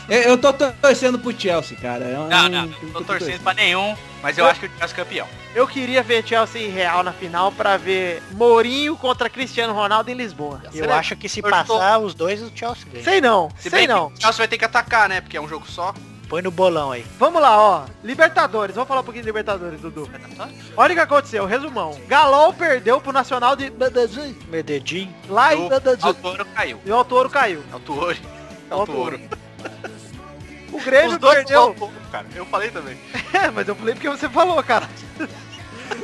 Eu, 0.10 0.22
eu 0.24 0.38
tô 0.40 0.52
torcendo 0.54 1.20
pro 1.20 1.40
Chelsea, 1.40 1.78
cara. 1.78 2.04
É 2.04 2.18
um- 2.20 2.28
Não, 2.28 2.50
não, 2.50 2.64
eu 2.66 2.88
não 2.88 2.94
tô 2.94 3.04
torcendo 3.04 3.42
pra 3.44 3.54
nenhum, 3.54 3.96
mas 4.24 4.40
eu 4.40 4.46
Eu- 4.46 4.50
acho 4.50 4.60
que 4.62 4.66
o 4.66 4.70
Chelsea 4.80 4.88
é 4.94 4.96
campeão. 4.96 5.28
Eu 5.54 5.68
queria 5.68 6.02
ver 6.02 6.26
Chelsea 6.28 6.62
e 6.64 6.68
Real 6.70 7.04
na 7.04 7.12
final 7.14 7.52
pra 7.52 7.78
ver 7.78 8.24
Mourinho 8.32 8.96
contra 8.98 9.30
Cristiano 9.30 9.74
Ronaldo 9.74 10.10
em 10.10 10.16
Lisboa. 10.16 10.62
Eu 10.74 10.92
acho 10.92 11.16
que 11.16 11.30
se 11.30 11.40
Eu 11.40 11.44
tô- 11.44 11.50
passar 11.52 12.00
os 12.00 12.16
dois, 12.16 12.42
o 12.42 12.52
Chelsea 12.56 12.86
ganha. 12.92 13.04
Sei 13.04 13.22
não, 13.22 13.50
Se 13.58 13.70
sei 13.70 13.80
bem 13.82 13.88
não. 13.88 14.10
que 14.10 14.18
o 14.18 14.22
Chelsea 14.22 14.38
vai 14.40 14.48
ter 14.48 14.58
que 14.58 14.66
atacar, 14.66 15.08
né? 15.08 15.22
Porque 15.22 15.38
é 15.38 15.42
um 15.42 15.48
jogo 15.48 15.66
só. 15.70 15.94
Põe 16.30 16.44
no 16.44 16.52
bolão 16.52 16.92
aí. 16.92 17.04
Vamos 17.18 17.42
lá, 17.42 17.60
ó. 17.60 17.86
Libertadores. 18.04 18.76
Vamos 18.76 18.88
falar 18.88 19.02
um 19.02 19.04
pouquinho 19.04 19.24
de 19.24 19.30
Libertadores, 19.30 19.82
Dudu. 19.82 20.08
Olha 20.78 20.92
o 20.92 20.96
que 20.96 21.02
aconteceu, 21.02 21.44
resumão. 21.48 22.00
Galol 22.08 22.54
perdeu 22.54 23.02
pro 23.02 23.12
Nacional 23.12 23.56
de 23.56 23.72
Medellín. 23.72 24.38
Medellín. 24.48 25.14
Lá 25.28 25.56
em 25.56 25.66
O 25.66 25.70
Medellín. 25.70 26.04
Altoro 26.04 26.46
caiu. 26.46 26.80
E 26.86 26.92
o 26.92 26.96
Autoro 26.96 27.30
caiu. 27.32 27.64
Altoro. 27.74 28.18
Altoro. 28.70 29.20
O 30.72 30.80
Grêmio 30.82 31.14
Os 31.14 31.18
dois 31.18 31.36
perdeu. 31.38 31.62
Altoro, 31.62 31.94
cara. 32.12 32.28
Eu 32.36 32.46
falei 32.46 32.70
também. 32.70 32.98
É, 33.32 33.50
mas 33.52 33.68
eu 33.68 33.76
falei 33.76 33.94
porque 33.94 34.10
você 34.10 34.30
falou, 34.30 34.62
cara. 34.64 34.88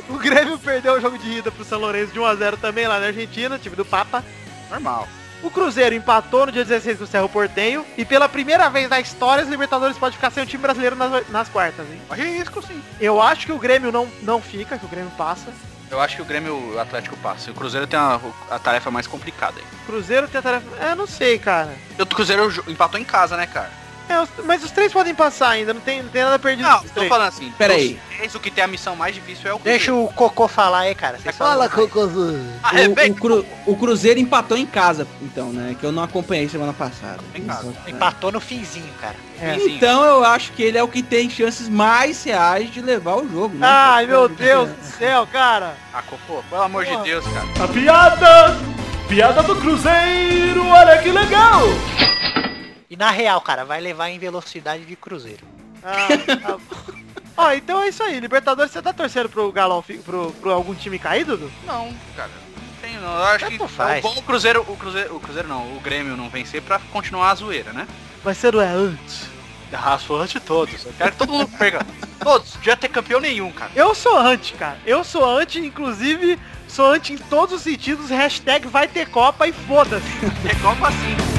O 0.08 0.18
Grêmio 0.18 0.58
perdeu 0.58 0.94
o 0.94 1.00
jogo 1.00 1.18
de 1.18 1.38
ida 1.38 1.52
pro 1.52 1.64
São 1.64 1.80
Lourenço 1.80 2.12
de 2.12 2.18
1x0 2.18 2.56
também 2.58 2.88
lá 2.88 2.98
na 2.98 3.06
Argentina, 3.06 3.58
time 3.58 3.76
do 3.76 3.84
Papa. 3.84 4.24
Normal. 4.70 5.06
O 5.42 5.50
Cruzeiro 5.50 5.94
empatou 5.94 6.46
no 6.46 6.52
dia 6.52 6.64
16 6.64 6.98
com 6.98 7.04
o 7.04 7.06
Cerro 7.06 7.28
Portenho. 7.28 7.84
E 7.96 8.04
pela 8.04 8.28
primeira 8.28 8.68
vez 8.68 8.88
na 8.88 9.00
história, 9.00 9.44
os 9.44 9.50
Libertadores 9.50 9.96
pode 9.98 10.16
ficar 10.16 10.30
sem 10.30 10.42
o 10.42 10.46
time 10.46 10.62
brasileiro 10.62 10.96
nas, 10.96 11.28
nas 11.28 11.48
quartas, 11.48 11.86
hein? 11.88 12.00
Risco, 12.10 12.62
sim. 12.66 12.82
Eu 13.00 13.20
acho 13.20 13.46
que 13.46 13.52
o 13.52 13.58
Grêmio 13.58 13.92
não, 13.92 14.08
não 14.22 14.40
fica, 14.40 14.78
que 14.78 14.84
o 14.84 14.88
Grêmio 14.88 15.10
passa. 15.16 15.52
Eu 15.90 16.00
acho 16.00 16.16
que 16.16 16.22
o 16.22 16.24
Grêmio 16.24 16.72
e 16.72 16.76
o 16.76 16.80
Atlético 16.80 17.16
passa. 17.18 17.50
O 17.50 17.54
Cruzeiro 17.54 17.86
tem 17.86 17.98
a, 17.98 18.18
a 18.50 18.58
tarefa 18.58 18.90
mais 18.90 19.06
complicada 19.06 19.54
aí. 19.58 19.64
O 19.82 19.86
Cruzeiro 19.86 20.26
tem 20.26 20.38
a 20.38 20.42
tarefa... 20.42 20.66
É, 20.84 20.94
não 20.94 21.06
sei, 21.06 21.38
cara. 21.38 21.70
O 21.98 22.06
Cruzeiro 22.06 22.64
empatou 22.66 22.98
em 22.98 23.04
casa, 23.04 23.36
né, 23.36 23.46
cara? 23.46 23.70
É, 24.08 24.20
os- 24.20 24.28
mas 24.44 24.62
os 24.62 24.70
três 24.70 24.92
podem 24.92 25.14
passar 25.14 25.48
ainda, 25.50 25.74
não 25.74 25.80
tem, 25.80 26.02
não 26.02 26.08
tem 26.10 26.22
nada 26.22 26.38
perdido. 26.38 26.68
Não, 26.68 26.80
tô 26.80 27.04
falando 27.06 27.28
assim. 27.28 27.52
Pera 27.58 27.74
aí. 27.74 27.98
três, 28.16 28.34
o 28.34 28.40
que 28.40 28.50
tem 28.50 28.62
a 28.62 28.66
missão 28.68 28.94
mais 28.94 29.14
difícil 29.14 29.50
é 29.50 29.54
o 29.54 29.58
Deixa 29.58 29.92
o 29.92 30.08
Cocô 30.12 30.46
falar 30.46 30.80
aí, 30.80 30.94
cara. 30.94 31.18
Vocês 31.18 31.36
Fala, 31.36 31.68
falam. 31.68 31.88
Cocôzinho. 31.88 32.52
Ah, 32.62 32.70
O, 33.08 33.10
o 33.10 33.14
Cru- 33.16 33.46
o 33.66 33.76
Cruzeiro 33.76 34.20
empatou 34.20 34.56
em 34.56 34.64
casa, 34.66 35.06
então, 35.20 35.50
né? 35.52 35.74
Que 35.78 35.84
eu 35.84 35.90
não 35.92 36.02
acompanhei 36.04 36.48
semana 36.48 36.72
passada. 36.72 37.18
Em 37.34 37.42
casa. 37.44 37.72
Empatou 37.86 38.30
no 38.30 38.40
finzinho, 38.40 38.92
cara. 39.00 39.16
É. 39.40 39.56
Então 39.66 40.04
eu 40.04 40.24
acho 40.24 40.52
que 40.52 40.62
ele 40.62 40.78
é 40.78 40.82
o 40.82 40.88
que 40.88 41.02
tem 41.02 41.28
chances 41.28 41.68
mais 41.68 42.22
reais 42.24 42.70
de 42.70 42.80
levar 42.80 43.16
o 43.16 43.28
jogo. 43.28 43.56
né? 43.58 43.66
Ai, 43.68 44.06
meu 44.06 44.28
Deus 44.28 44.70
do 44.70 44.84
céu, 44.98 45.26
cara. 45.30 45.74
Ah, 45.92 46.00
Cocô, 46.02 46.42
pelo 46.48 46.62
amor 46.62 46.84
de. 46.84 46.96
Deus, 46.98 47.24
cara. 47.26 47.64
A 47.64 47.68
piada! 47.68 48.56
Piada 49.08 49.42
do 49.42 49.54
Cruzeiro, 49.56 50.66
olha 50.66 50.98
que 50.98 51.10
legal! 51.10 51.62
E 52.88 52.96
na 52.96 53.10
real, 53.10 53.40
cara, 53.40 53.64
vai 53.64 53.80
levar 53.80 54.08
em 54.10 54.18
velocidade 54.18 54.84
de 54.84 54.94
cruzeiro. 54.96 55.44
Ah, 55.82 56.08
tá. 56.40 56.56
Ó, 57.36 57.52
então 57.52 57.82
é 57.82 57.88
isso 57.88 58.02
aí. 58.02 58.18
Libertadores, 58.18 58.72
você 58.72 58.80
tá 58.80 58.92
torcendo 58.92 59.28
pro 59.28 59.50
Galão, 59.52 59.82
fi- 59.82 59.98
pro, 59.98 60.32
pro 60.40 60.52
algum 60.52 60.74
time 60.74 60.98
caído, 60.98 61.36
Dudu? 61.36 61.52
Não, 61.66 61.92
cara. 62.16 62.30
Não 62.56 62.80
tenho, 62.80 63.00
não. 63.00 63.14
Eu 63.14 63.24
acho 63.24 63.44
Tanto 63.44 63.58
que 63.66 63.72
faz. 63.72 63.98
é 63.98 64.00
bom 64.00 64.14
o 64.16 64.22
Cruzeiro, 64.22 64.64
o 64.66 64.76
Cruzeiro, 64.76 65.16
o 65.16 65.20
Cruzeiro 65.20 65.48
não, 65.48 65.76
o 65.76 65.80
Grêmio 65.80 66.16
não 66.16 66.30
vencer 66.30 66.62
pra 66.62 66.78
continuar 66.92 67.30
a 67.30 67.34
zoeira, 67.34 67.72
né? 67.72 67.86
Mas 68.24 68.38
você 68.38 68.50
não 68.50 68.60
é 68.62 68.68
antes. 68.68 69.26
Ah, 69.72 69.98
sou 69.98 70.20
anti 70.22 70.38
todos. 70.40 70.84
Eu 70.86 70.92
quero 70.96 71.12
que 71.12 71.18
todo 71.18 71.32
mundo 71.32 71.48
perca. 71.58 71.84
Todos, 72.22 72.54
não 72.54 72.60
devia 72.60 72.76
ter 72.76 72.88
campeão 72.88 73.20
nenhum, 73.20 73.52
cara. 73.52 73.70
Eu 73.76 73.94
sou 73.94 74.16
anti, 74.16 74.54
cara. 74.54 74.78
Eu 74.86 75.04
sou 75.04 75.22
anti, 75.38 75.58
inclusive, 75.60 76.38
sou 76.66 76.86
anti 76.90 77.12
em 77.12 77.18
todos 77.18 77.56
os 77.56 77.62
sentidos. 77.62 78.08
Hashtag 78.10 78.66
vai 78.68 78.88
ter 78.88 79.08
Copa 79.10 79.46
e 79.46 79.52
foda-se. 79.52 80.06
É 80.48 80.54
Copa 80.62 80.88
assim. 80.88 81.35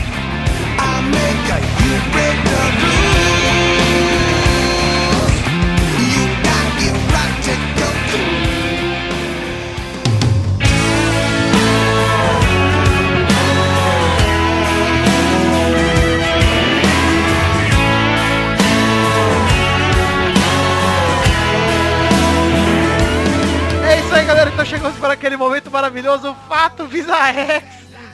Chegamos 24.68 24.98
para 25.00 25.14
aquele 25.14 25.38
momento 25.38 25.72
maravilhoso. 25.72 26.36
Fato 26.48 26.86
Visa 26.86 27.16
X 27.16 27.64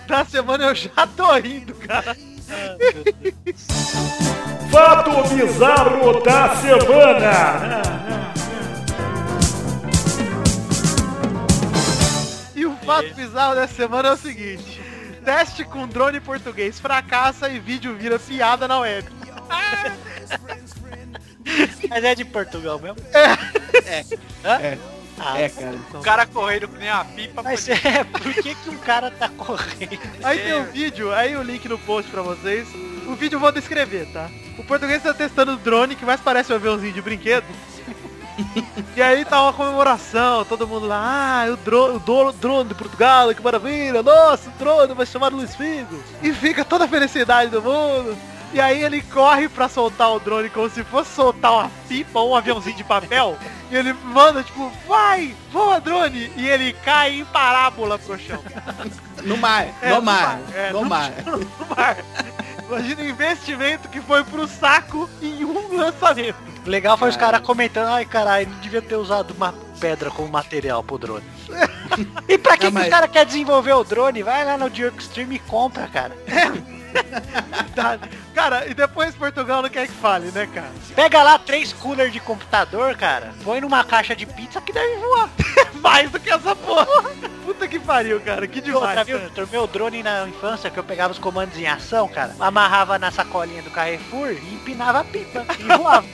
da 0.07 0.23
semana. 0.23 0.65
Eu 0.65 0.75
já 0.75 1.07
tô 1.15 1.33
rindo, 1.33 1.73
cara. 1.75 2.15
Fato 4.71 5.23
bizarro 5.35 6.19
da 6.21 6.55
semana! 6.55 7.93
E 12.55 12.65
o 12.65 12.75
fato 12.77 13.13
bizarro 13.13 13.55
dessa 13.55 13.73
semana 13.73 14.09
é 14.09 14.11
o 14.13 14.17
seguinte. 14.17 14.81
Teste 15.23 15.63
com 15.63 15.87
drone 15.87 16.19
português 16.19 16.79
fracassa 16.79 17.49
e 17.49 17.59
vídeo 17.59 17.95
vira 17.95 18.19
piada 18.19 18.67
na 18.67 18.79
web. 18.79 19.07
Mas 21.89 22.03
é 22.03 22.15
de 22.15 22.25
Portugal 22.25 22.79
mesmo? 22.79 22.97
É. 23.13 24.03
É. 24.43 24.77
Ah, 25.19 25.39
É, 25.39 25.49
cara. 25.49 25.75
O 25.93 25.99
cara 26.01 26.25
correndo 26.25 26.67
que 26.67 26.77
nem 26.77 26.89
uma 26.91 27.05
pipa. 27.05 27.41
Mas 27.43 27.67
podia- 27.67 27.91
é, 27.99 28.03
por 28.03 28.21
que 28.33 28.55
que 28.55 28.69
um 28.69 28.77
cara 28.77 29.11
tá 29.11 29.29
correndo? 29.29 29.99
Aí 30.23 30.39
tem 30.39 30.53
o 30.53 30.63
vídeo, 30.65 31.13
aí 31.13 31.35
o 31.35 31.43
link 31.43 31.67
no 31.67 31.77
post 31.79 32.09
pra 32.11 32.21
vocês. 32.21 32.67
O 33.07 33.15
vídeo 33.15 33.35
eu 33.35 33.39
vou 33.39 33.51
descrever, 33.51 34.07
tá? 34.13 34.29
O 34.57 34.63
português 34.63 35.01
tá 35.03 35.13
testando 35.13 35.53
o 35.53 35.57
drone, 35.57 35.95
que 35.95 36.05
mais 36.05 36.21
parece 36.21 36.51
um 36.51 36.55
aviãozinho 36.55 36.93
de 36.93 37.01
brinquedo. 37.01 37.45
e 38.95 39.01
aí 39.01 39.23
tá 39.25 39.41
uma 39.43 39.53
comemoração, 39.53 40.43
todo 40.45 40.67
mundo 40.67 40.87
lá, 40.87 41.43
ah, 41.45 41.51
o 41.53 41.57
drone, 41.57 41.97
o 41.97 42.31
drone 42.31 42.69
de 42.69 42.73
Portugal, 42.75 43.33
que 43.35 43.41
maravilha, 43.43 44.01
nossa, 44.01 44.49
o 44.49 44.53
drone 44.53 44.93
vai 44.93 45.05
chamar 45.05 45.31
Luiz 45.31 45.55
Figo. 45.55 46.01
E 46.21 46.33
fica 46.33 46.65
toda 46.65 46.85
a 46.85 46.87
felicidade 46.87 47.51
do 47.51 47.61
mundo. 47.61 48.17
E 48.53 48.59
aí 48.61 48.83
ele 48.83 49.01
corre 49.01 49.49
pra 49.49 49.67
soltar 49.67 50.11
o 50.13 50.19
drone 50.19 50.49
como 50.49 50.69
se 50.69 50.83
fosse 50.83 51.09
soltar 51.15 51.51
uma 51.51 51.71
pipa 51.87 52.19
ou 52.19 52.31
um 52.31 52.35
aviãozinho 52.35 52.75
de 52.77 52.83
papel. 52.83 53.35
E 53.71 53.75
ele 53.75 53.93
manda, 53.93 54.43
tipo, 54.43 54.71
vai, 54.87 55.35
voa 55.51 55.81
drone. 55.81 56.31
E 56.37 56.47
ele 56.47 56.71
cai 56.85 57.21
em 57.21 57.25
parábola 57.25 57.97
pro 57.97 58.17
chão. 58.19 58.39
No 59.23 59.35
mar, 59.37 59.65
É, 59.81 59.89
no 59.89 59.95
no 59.95 60.01
mar, 60.03 60.21
mar, 60.37 60.39
é, 60.55 60.71
no 60.71 60.81
no- 60.81 60.89
mar. 60.89 61.11
no 61.25 61.75
mar. 61.75 61.97
Imagina 62.67 63.01
o 63.01 63.05
investimento 63.05 63.89
que 63.89 63.99
foi 64.01 64.23
pro 64.23 64.47
saco 64.47 65.09
em 65.21 65.43
um 65.43 65.75
lançamento. 65.75 66.35
O 66.65 66.69
legal 66.69 66.95
foi 66.97 67.09
os 67.09 67.17
caras 67.17 67.41
comentando, 67.41 67.87
ai 67.89 68.05
caralho, 68.05 68.47
não 68.49 68.59
devia 68.59 68.81
ter 68.81 68.95
usado 68.95 69.31
uma 69.31 69.53
pedra 69.79 70.09
como 70.11 70.29
material 70.29 70.81
pro 70.83 70.97
drone. 70.99 71.25
e 72.29 72.37
pra 72.37 72.55
que, 72.55 72.67
que 72.67 72.71
mas- 72.71 72.87
o 72.87 72.89
cara 72.89 73.07
quer 73.07 73.25
desenvolver 73.25 73.73
o 73.73 73.83
drone? 73.83 74.21
Vai 74.23 74.45
lá 74.45 74.57
no 74.57 74.73
Jerkstream 74.73 75.31
e 75.33 75.39
compra, 75.39 75.87
cara. 75.87 76.15
Tá? 77.73 77.97
Cara, 78.35 78.67
e 78.67 78.73
depois 78.75 79.15
Portugal 79.15 79.63
não 79.63 79.69
quer 79.69 79.87
que 79.87 79.93
fale, 79.93 80.29
né, 80.31 80.47
cara? 80.53 80.69
Pega 80.95 81.23
lá 81.23 81.39
três 81.39 81.73
coolers 81.73 82.13
de 82.13 82.19
computador, 82.19 82.95
cara. 82.95 83.33
Põe 83.43 83.61
numa 83.61 83.83
caixa 83.83 84.15
de 84.15 84.27
pizza 84.27 84.61
que 84.61 84.71
deve 84.71 84.97
voar. 84.97 85.27
Mais 85.81 86.11
do 86.11 86.19
que 86.19 86.29
essa 86.31 86.55
porra. 86.55 86.85
Puta 87.43 87.67
que 87.67 87.79
pariu, 87.79 88.21
cara. 88.21 88.45
Que 88.47 88.59
outra, 88.71 88.89
demais. 88.89 89.07
viu, 89.07 89.17
cara. 89.17 89.29
Vitor? 89.29 89.47
Meu 89.51 89.65
drone 89.67 90.03
na 90.03 90.27
infância, 90.27 90.69
que 90.69 90.77
eu 90.79 90.83
pegava 90.83 91.11
os 91.13 91.19
comandos 91.19 91.57
em 91.57 91.67
ação, 91.67 92.07
cara, 92.07 92.35
amarrava 92.39 92.97
na 92.99 93.09
sacolinha 93.11 93.61
do 93.63 93.69
Carrefour 93.71 94.29
e 94.31 94.53
empinava 94.53 94.99
a 94.99 95.03
pipa 95.03 95.43
e 95.59 95.63
voava. 95.75 96.05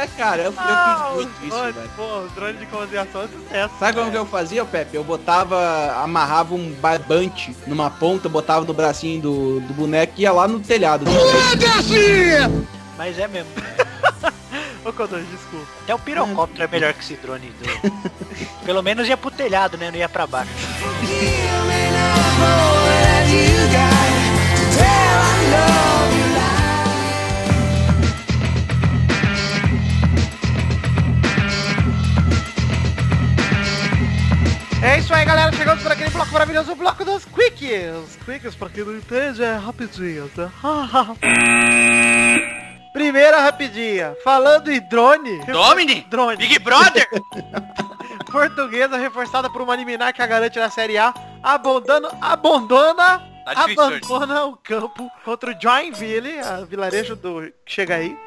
É, 0.00 0.06
cara, 0.16 0.42
eu, 0.42 0.52
eu 0.52 0.54
Ah, 0.56 0.94
fiz 0.98 1.08
os 1.10 1.14
muito 1.16 1.46
isso, 1.46 1.62
velho. 1.72 1.90
Pô, 1.96 2.18
os 2.20 2.32
drones 2.32 2.60
de 2.60 2.66
comunicação 2.66 3.22
é 3.22 3.28
sucesso. 3.28 3.74
Sabe 3.78 3.98
como 3.98 4.10
que 4.10 4.16
eu 4.16 4.24
fazia, 4.26 4.64
Pepe? 4.64 4.96
Eu 4.96 5.04
botava, 5.04 5.92
amarrava 6.02 6.54
um 6.54 6.70
barbante 6.74 7.54
numa 7.66 7.90
ponta, 7.90 8.28
botava 8.28 8.64
no 8.64 8.72
bracinho 8.72 9.20
do, 9.20 9.60
do 9.60 9.74
boneco 9.74 10.14
e 10.16 10.24
ia 10.28 10.32
lá 10.32 10.46
no 10.46 10.60
telhado. 10.60 11.04
Mas 12.96 13.18
é 13.18 13.26
mesmo. 13.26 13.50
Ô, 14.84 14.92
Codô, 14.92 15.18
desculpa. 15.18 15.66
Até 15.82 15.94
o 15.94 15.98
pirocóptero 15.98 16.64
é 16.64 16.68
melhor 16.68 16.92
que 16.94 17.00
esse 17.00 17.16
drone. 17.16 17.50
Do... 17.50 18.64
Pelo 18.64 18.82
menos 18.82 19.08
ia 19.08 19.16
pro 19.16 19.30
telhado, 19.30 19.76
né? 19.76 19.90
Não 19.90 19.98
ia 19.98 20.08
pra 20.08 20.26
baixo. 20.26 20.50
Bloco 36.18 36.32
maravilhoso, 36.32 36.72
o 36.72 36.74
bloco 36.74 37.04
dos 37.04 37.24
quickies. 37.24 38.18
Quickies, 38.24 38.54
pra 38.56 38.68
quem 38.68 38.84
não 38.84 38.96
entende, 38.96 39.40
é 39.40 39.54
rapidinho, 39.54 40.28
tá? 40.30 40.50
Primeira 42.92 43.40
rapidinha. 43.40 44.16
Falando 44.24 44.68
em 44.68 44.80
drone... 44.80 45.38
Domini? 45.46 46.00
Drone. 46.10 46.36
Big 46.36 46.58
Brother? 46.58 47.08
Portuguesa 48.32 48.96
reforçada 48.96 49.48
por 49.48 49.62
uma 49.62 49.76
liminar 49.76 50.12
que 50.12 50.20
a 50.20 50.26
garante 50.26 50.58
na 50.58 50.68
Série 50.68 50.98
A. 50.98 51.14
Abandona... 51.40 52.08
Abandona... 52.20 53.22
Tá 53.44 53.54
difícil 53.54 53.82
hoje. 53.84 54.00
abandona 54.04 54.44
o 54.44 54.56
campo 54.56 55.10
contra 55.24 55.52
o 55.52 55.62
Joinville, 55.62 56.40
a 56.40 56.64
vilarejo 56.64 57.14
do... 57.14 57.42
que 57.64 57.72
chega 57.72 57.94
aí. 57.94 58.18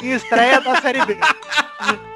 Em 0.00 0.12
estreia 0.12 0.60
da 0.60 0.80
Série 0.80 1.04
B. 1.04 1.18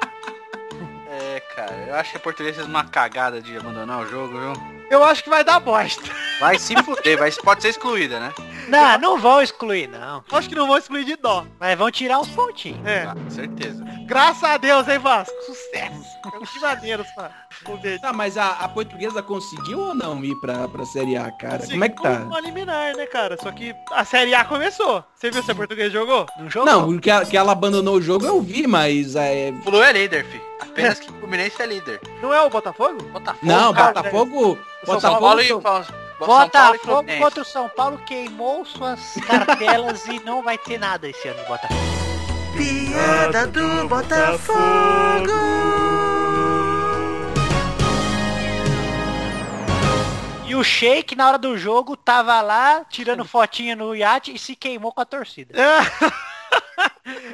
É, 1.11 1.39
cara, 1.53 1.73
eu 1.87 1.95
acho 1.95 2.11
que 2.11 2.17
a 2.17 2.19
portuguesa 2.19 2.55
fez 2.55 2.67
uma 2.67 2.85
cagada 2.85 3.41
de 3.41 3.57
abandonar 3.57 3.99
o 3.99 4.07
jogo, 4.07 4.39
viu? 4.39 4.78
Eu 4.89 5.03
acho 5.03 5.23
que 5.23 5.29
vai 5.29 5.43
dar 5.43 5.59
bosta. 5.59 6.01
Vai 6.39 6.57
se 6.57 6.75
fuder, 6.83 7.17
vai, 7.17 7.31
pode 7.31 7.61
ser 7.61 7.69
excluída, 7.69 8.19
né? 8.19 8.33
Não, 8.67 8.97
não 8.99 9.17
vão 9.19 9.41
excluir, 9.41 9.87
não. 9.87 10.23
Acho 10.31 10.47
que 10.47 10.55
não 10.55 10.67
vou 10.67 10.77
excluir 10.77 11.03
de 11.03 11.15
dó. 11.15 11.45
Mas 11.59 11.77
vão 11.77 11.91
tirar 11.91 12.19
uns 12.19 12.29
pontinhos. 12.29 12.85
É. 12.87 13.03
Ah, 13.07 13.15
certeza. 13.29 13.83
Graças 14.05 14.43
a 14.43 14.57
Deus, 14.57 14.87
hein, 14.87 14.99
Vasco? 14.99 15.33
Sucesso. 15.43 16.09
Que 16.53 16.59
maneiro, 16.59 17.05
sabe? 17.15 17.33
Tá, 18.01 18.13
mas 18.13 18.37
a, 18.37 18.51
a 18.51 18.69
portuguesa 18.69 19.21
conseguiu 19.21 19.79
ou 19.79 19.93
não 19.95 20.23
ir 20.23 20.35
pra, 20.39 20.67
pra 20.67 20.85
Série 20.85 21.17
A, 21.17 21.29
cara? 21.31 21.65
Como 21.67 21.83
é 21.83 21.89
que 21.89 22.01
tá? 22.01 22.09
Uma 22.19 22.39
liminar, 22.39 22.95
né, 22.95 23.05
cara? 23.07 23.37
Só 23.41 23.51
que 23.51 23.75
a 23.91 24.05
Série 24.05 24.33
A 24.33 24.45
começou. 24.45 25.03
Você 25.15 25.29
viu 25.31 25.43
se 25.43 25.51
a 25.51 25.55
português 25.55 25.91
jogou? 25.91 26.25
Não 26.37 26.49
jogou? 26.49 26.71
Não, 26.71 26.97
que, 26.99 27.09
ela- 27.09 27.25
que 27.25 27.35
ela 27.37 27.51
abandonou 27.51 27.95
o 27.95 28.01
jogo 28.01 28.25
eu 28.25 28.41
vi, 28.41 28.65
mas 28.67 29.15
é... 29.15 29.51
Flu 29.63 29.81
é 29.83 29.91
líder, 29.91 30.25
fi. 30.25 30.41
Apenas 30.61 30.99
que 30.99 31.09
o 31.09 31.13
Fluminense 31.15 31.61
é 31.61 31.65
líder. 31.65 31.99
Não 32.21 32.33
é 32.33 32.41
o 32.41 32.49
Botafogo? 32.49 33.01
Botafogo, 33.11 33.45
Não, 33.45 33.73
cara. 33.73 33.93
Botafogo... 33.93 34.57
São 34.78 34.78
Botafogo... 34.85 35.19
Paulo 35.19 35.41
e 35.41 35.47
São 35.47 35.61
Paulo 35.61 35.85
e 35.85 36.25
Botafogo 36.25 37.17
contra 37.19 37.41
o 37.41 37.45
São 37.45 37.69
Paulo 37.69 37.97
queimou 38.05 38.65
suas 38.65 39.15
cartelas 39.25 40.05
e 40.07 40.19
não 40.23 40.41
vai 40.41 40.57
ter 40.57 40.77
nada 40.77 41.07
esse 41.07 41.27
ano 41.27 41.39
de 41.41 41.47
Botafogo. 41.47 41.79
Piada 42.57 43.47
do 43.47 43.87
Botafogo. 43.87 45.29
E 50.45 50.55
o 50.55 50.63
Sheik, 50.63 51.15
na 51.15 51.27
hora 51.27 51.37
do 51.37 51.57
jogo, 51.57 51.95
tava 51.95 52.41
lá 52.41 52.83
tirando 52.89 53.23
fotinha 53.23 53.75
no 53.75 53.95
iate 53.95 54.33
e 54.33 54.39
se 54.39 54.55
queimou 54.55 54.91
com 54.91 55.01
a 55.01 55.05
torcida. 55.05 55.55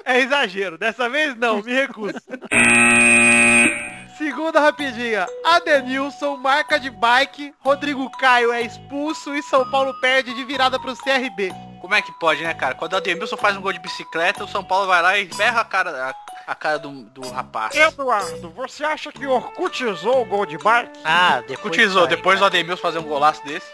É 0.05 0.19
exagero. 0.19 0.77
Dessa 0.77 1.09
vez 1.09 1.35
não, 1.35 1.61
me 1.61 1.73
recuso. 1.73 2.15
Segunda 4.17 4.61
rapidinha. 4.61 5.27
Adenilson, 5.43 6.37
marca 6.37 6.79
de 6.79 6.89
bike. 6.89 7.53
Rodrigo 7.59 8.09
Caio 8.11 8.51
é 8.53 8.61
expulso 8.61 9.35
e 9.35 9.43
São 9.43 9.69
Paulo 9.69 9.93
perde 9.99 10.33
de 10.33 10.43
virada 10.45 10.79
pro 10.79 10.95
CRB. 10.95 11.53
Como 11.81 11.93
é 11.93 12.01
que 12.01 12.11
pode, 12.13 12.41
né, 12.41 12.53
cara? 12.53 12.73
Quando 12.73 12.93
o 12.93 12.97
Ademilson 12.97 13.37
faz 13.37 13.57
um 13.57 13.61
gol 13.61 13.73
de 13.73 13.79
bicicleta, 13.79 14.43
o 14.43 14.47
São 14.47 14.63
Paulo 14.63 14.87
vai 14.87 15.01
lá 15.01 15.17
e 15.17 15.31
ferra 15.31 15.61
a 15.61 15.65
cara, 15.65 16.09
a, 16.09 16.51
a 16.51 16.55
cara 16.55 16.79
do, 16.79 16.89
do 16.89 17.29
rapaz. 17.29 17.75
Eduardo, 17.75 18.49
você 18.51 18.83
acha 18.83 19.11
que 19.11 19.27
orcutizou 19.27 20.21
o 20.21 20.25
gol 20.25 20.45
de 20.45 20.57
bike? 20.57 20.99
Ah, 21.03 21.41
depois. 21.41 21.59
Cutizou, 21.59 22.07
vai, 22.07 22.15
depois 22.15 22.39
do 22.39 22.43
cara. 22.43 22.55
Ademilson 22.55 22.81
fazer 22.81 22.99
um 22.99 23.03
golaço 23.03 23.43
desse. 23.43 23.67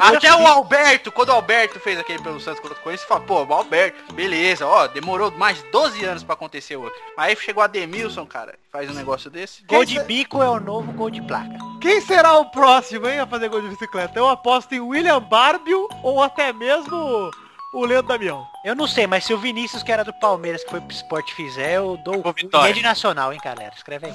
Até 0.00 0.34
o 0.34 0.46
Alberto, 0.46 1.12
quando 1.12 1.28
o 1.28 1.32
Alberto 1.32 1.78
fez 1.78 1.98
aquele 1.98 2.22
pelo 2.22 2.40
Santos 2.40 2.60
contra 2.60 2.78
o 2.78 2.80
Corinthians, 2.80 3.06
falou, 3.06 3.24
pô, 3.24 3.44
o 3.44 3.52
Alberto, 3.52 4.14
beleza, 4.14 4.66
ó, 4.66 4.86
demorou 4.86 5.30
mais 5.32 5.62
de 5.62 5.70
12 5.70 6.02
anos 6.04 6.22
pra 6.22 6.32
acontecer 6.34 6.76
o 6.76 6.82
outro. 6.82 6.98
Mas 7.16 7.28
aí 7.28 7.36
chegou 7.36 7.60
o 7.60 7.64
Ademilson, 7.64 8.24
cara, 8.24 8.58
faz 8.72 8.90
um 8.90 8.94
negócio 8.94 9.30
desse. 9.30 9.62
Gol 9.64 9.84
de 9.84 10.00
bico 10.00 10.42
é 10.42 10.48
o 10.48 10.58
novo 10.58 10.90
gol 10.92 11.10
de 11.10 11.20
placa. 11.20 11.54
Quem 11.82 12.00
será 12.00 12.38
o 12.38 12.46
próximo, 12.46 13.06
hein, 13.08 13.20
a 13.20 13.26
fazer 13.26 13.50
gol 13.50 13.60
de 13.60 13.68
bicicleta? 13.68 14.18
Eu 14.18 14.26
aposto 14.26 14.74
em 14.74 14.80
William 14.80 15.20
Barbio 15.20 15.86
ou 16.02 16.22
até 16.22 16.50
mesmo 16.50 17.30
o 17.74 17.84
Leandro 17.84 18.08
Damião. 18.08 18.46
Eu 18.64 18.74
não 18.74 18.86
sei, 18.86 19.06
mas 19.06 19.24
se 19.24 19.34
o 19.34 19.38
Vinícius, 19.38 19.82
que 19.82 19.92
era 19.92 20.02
do 20.02 20.12
Palmeiras, 20.14 20.64
que 20.64 20.70
foi 20.70 20.80
pro 20.80 20.94
esporte 20.94 21.34
fizer, 21.34 21.74
eu 21.74 21.98
dou 21.98 22.16
o 22.16 22.60
rede 22.62 22.82
nacional, 22.82 23.32
hein, 23.32 23.40
galera. 23.42 23.72
Escreve 23.76 24.06
aí. 24.06 24.14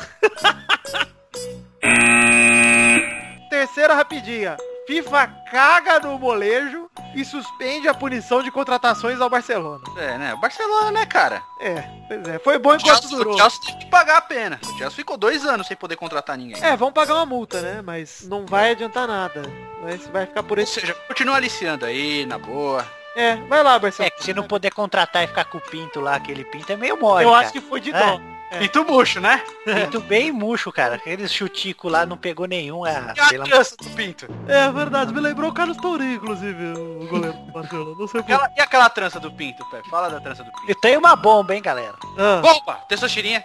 Terceira 3.49 3.93
rapidinha. 3.93 4.57
FIFA 4.87 5.27
caga 5.51 5.99
no 5.99 6.19
molejo 6.19 6.89
e 7.15 7.25
suspende 7.25 7.87
a 7.87 7.93
punição 7.93 8.43
de 8.43 8.51
contratações 8.51 9.19
ao 9.19 9.29
Barcelona. 9.29 9.83
É, 9.97 10.17
né, 10.17 10.33
o 10.33 10.37
Barcelona, 10.37 10.91
né, 10.91 11.05
cara? 11.05 11.41
É, 11.59 11.83
pois 12.07 12.27
é. 12.27 12.39
Foi 12.39 12.59
bom 12.59 12.71
O 12.71 12.75
enquanto 12.75 12.99
Chelsea, 13.01 13.17
durou. 13.17 13.33
o 13.33 13.37
Chelsea 13.37 13.59
teve 13.65 13.77
que 13.79 13.85
pagar 13.87 14.17
a 14.17 14.21
pena. 14.21 14.59
O 14.63 14.67
Chelsea 14.77 14.91
ficou 14.91 15.17
dois 15.17 15.45
anos 15.45 15.67
sem 15.67 15.75
poder 15.75 15.95
contratar 15.95 16.37
ninguém. 16.37 16.63
É, 16.63 16.75
vão 16.77 16.91
pagar 16.91 17.15
uma 17.15 17.25
multa, 17.25 17.61
né? 17.61 17.81
Mas 17.83 18.25
não 18.27 18.45
vai 18.45 18.71
adiantar 18.71 19.07
nada. 19.07 19.41
Mas 19.81 20.05
vai 20.07 20.25
ficar 20.25 20.43
por 20.43 20.57
Ou 20.57 20.63
esse. 20.63 20.79
seja, 20.81 20.93
continua 21.07 21.35
aliciando 21.37 21.85
aí, 21.85 22.25
na 22.25 22.37
boa. 22.37 22.85
É, 23.15 23.35
vai 23.47 23.63
lá, 23.63 23.75
É, 23.75 23.79
Barcelona. 23.79 24.11
que 24.11 24.23
se 24.23 24.33
não 24.33 24.43
puder 24.43 24.71
contratar 24.73 25.23
e 25.23 25.27
ficar 25.27 25.45
com 25.45 25.57
o 25.57 25.61
pinto 25.61 26.01
lá, 26.01 26.15
aquele 26.15 26.43
pinto 26.43 26.71
é 26.71 26.75
meio 26.75 26.99
mole, 26.99 27.23
Eu 27.23 27.31
cara. 27.31 27.43
acho 27.43 27.53
que 27.53 27.61
foi 27.61 27.79
de 27.79 27.91
dó. 27.91 27.97
É. 27.97 28.34
Pinto 28.59 28.85
murcho, 28.85 29.19
né? 29.19 29.43
Pinto 29.65 29.99
bem 30.01 30.31
murcho, 30.31 30.71
cara. 30.71 30.95
Aqueles 30.95 31.31
chuticos 31.31 31.91
lá 31.91 32.05
não 32.05 32.17
pegou 32.17 32.45
nenhum. 32.47 32.83
Ah, 32.85 33.13
E 33.15 33.19
a 33.19 33.27
criança 33.27 33.75
do 33.77 33.89
Pinto? 33.91 34.27
É 34.47 34.71
verdade, 34.71 35.13
me 35.13 35.19
lembrou 35.19 35.49
o 35.49 35.53
Carlos 35.53 35.77
Tourinho, 35.77 36.15
inclusive, 36.15 36.63
o 36.73 37.07
goleiro 37.07 37.37
do 37.37 37.51
Barcelona. 37.51 37.95
Não 37.97 38.07
sei 38.07 38.19
Aquela- 38.21 38.51
e 38.57 38.61
aquela 38.61 38.89
trança 38.89 39.19
do 39.19 39.31
Pinto, 39.31 39.65
Pepe? 39.69 39.89
Fala 39.89 40.09
da 40.09 40.19
trança 40.19 40.43
do 40.43 40.51
Pinto. 40.51 40.69
Eu 40.69 40.75
tenho 40.75 40.99
uma 40.99 41.15
bomba, 41.15 41.55
hein, 41.55 41.61
galera. 41.61 41.95
Ah. 42.17 42.41
Bomba! 42.41 42.75
Testostirinha. 42.87 43.41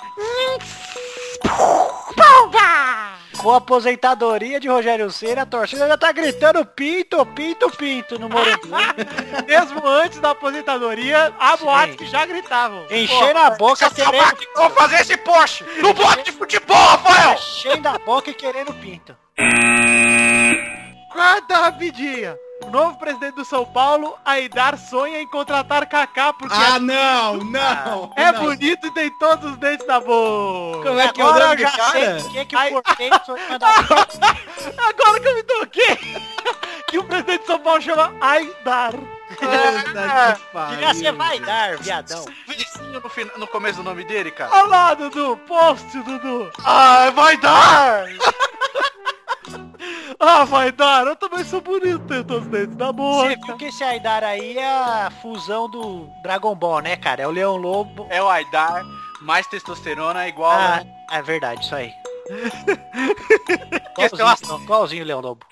Com 3.41 3.53
a 3.53 3.57
aposentadoria 3.57 4.61
de 4.61 4.69
Rogério 4.69 5.11
Ceni, 5.11 5.41
a 5.41 5.47
torcida 5.47 5.89
já 5.89 5.97
tá 5.97 6.13
gritando 6.13 6.63
pinto, 6.67 7.25
pinto, 7.25 7.71
pinto 7.71 8.19
no 8.19 8.29
Morumbi. 8.29 8.69
Mesmo 9.49 9.87
antes 9.87 10.21
da 10.21 10.33
aposentadoria, 10.33 11.33
há 11.39 11.57
boatos 11.57 11.97
que 11.97 12.07
já 12.07 12.27
gritavam. 12.27 12.85
Enchendo 12.91 13.39
a 13.39 13.51
boca 13.53 13.89
querendo... 13.91 14.37
Vou 14.55 14.69
fazer 14.71 15.01
esse 15.01 15.17
poste 15.17 15.65
no 15.81 15.95
bote 15.95 16.25
de 16.25 16.33
futebol, 16.33 16.77
Rafael! 16.77 17.39
Enchendo 17.39 17.89
a 17.89 17.99
boca 17.99 18.31
e 18.31 18.35
querendo 18.35 18.75
pinto. 18.75 19.17
Quarta 21.11 21.57
rapidinha. 21.57 22.37
O 22.62 22.71
novo 22.71 22.97
presidente 22.99 23.35
do 23.37 23.45
São 23.45 23.64
Paulo, 23.64 24.17
Aidar, 24.25 24.76
sonha 24.79 25.21
em 25.21 25.26
contratar 25.26 25.87
Kaká 25.87 26.33
porque 26.33 26.55
Ah, 26.57 26.79
não, 26.79 27.37
não. 27.38 28.12
é 28.17 28.31
não. 28.33 28.43
bonito 28.45 28.87
e 28.87 28.90
tem 28.93 29.11
todos 29.19 29.52
os 29.52 29.57
dentes 29.57 29.87
da 29.87 29.99
boca. 29.99 30.88
Como 30.88 31.00
é 31.00 31.09
que 31.09 31.21
é 31.21 31.25
o 31.25 31.29
Agora 31.29 31.45
nome 31.47 31.57
do 31.57 31.62
já 31.62 31.71
sei 31.90 32.05
cara? 32.07 32.21
por 32.23 32.33
que 32.33 32.45
que 32.45 32.57
Ai. 32.57 32.69
o 32.71 32.83
porteiro. 32.83 33.17
Agora 34.79 35.21
que 35.21 35.29
eu 35.29 35.35
me 35.35 35.43
toquei 35.43 35.99
que 36.89 36.99
o 36.99 37.04
presidente 37.04 37.41
de 37.41 37.47
São 37.47 37.58
Paulo 37.61 37.80
chama 37.82 38.15
Aidar. 38.21 38.93
Devia 40.71 40.95
ser 40.95 41.13
vai 41.13 41.39
dar, 41.41 41.76
viadão. 41.78 42.25
Vizinho 42.47 43.00
no, 43.00 43.39
no 43.39 43.47
começo 43.47 43.78
do 43.78 43.85
nome 43.85 44.04
dele, 44.04 44.30
cara. 44.30 44.50
Olha 44.52 44.67
lá, 44.67 44.95
Dudu. 44.95 45.37
Poste, 45.49 45.99
Dudu. 46.02 46.50
Ai, 46.65 47.11
vai 47.13 47.37
dar! 47.39 48.04
Ah, 50.23 50.45
vai 50.45 50.71
dar. 50.71 51.06
Eu 51.06 51.17
também 51.17 51.43
sou 51.45 51.63
bonito, 51.63 52.00
tenho 52.00 52.23
todos 52.23 52.45
os 52.45 52.50
dentes 52.50 52.76
da 52.76 52.86
Você 52.86 52.93
boca. 52.93 53.47
viu 53.47 53.56
que 53.56 53.65
esse 53.67 53.82
Aidar 53.82 54.23
aí 54.23 54.58
é 54.58 54.69
a 54.69 55.10
fusão 55.23 55.67
do 55.71 56.10
Dragon 56.23 56.54
Ball, 56.54 56.80
né, 56.80 56.95
cara? 56.97 57.23
É 57.23 57.26
o 57.26 57.30
Leão 57.30 57.56
Lobo. 57.56 58.06
É 58.10 58.23
o 58.23 58.28
Aidar, 58.28 58.84
mais 59.23 59.47
testosterona 59.47 60.28
igual... 60.28 60.52
Ah, 60.52 60.82
é 61.10 61.23
verdade, 61.23 61.65
isso 61.65 61.75
aí. 61.75 61.91
Questão- 63.97 64.19
Igualzinho, 64.19 64.63
igualzinho 64.63 65.04
o 65.04 65.06
Leão 65.06 65.21
Lobo. 65.21 65.47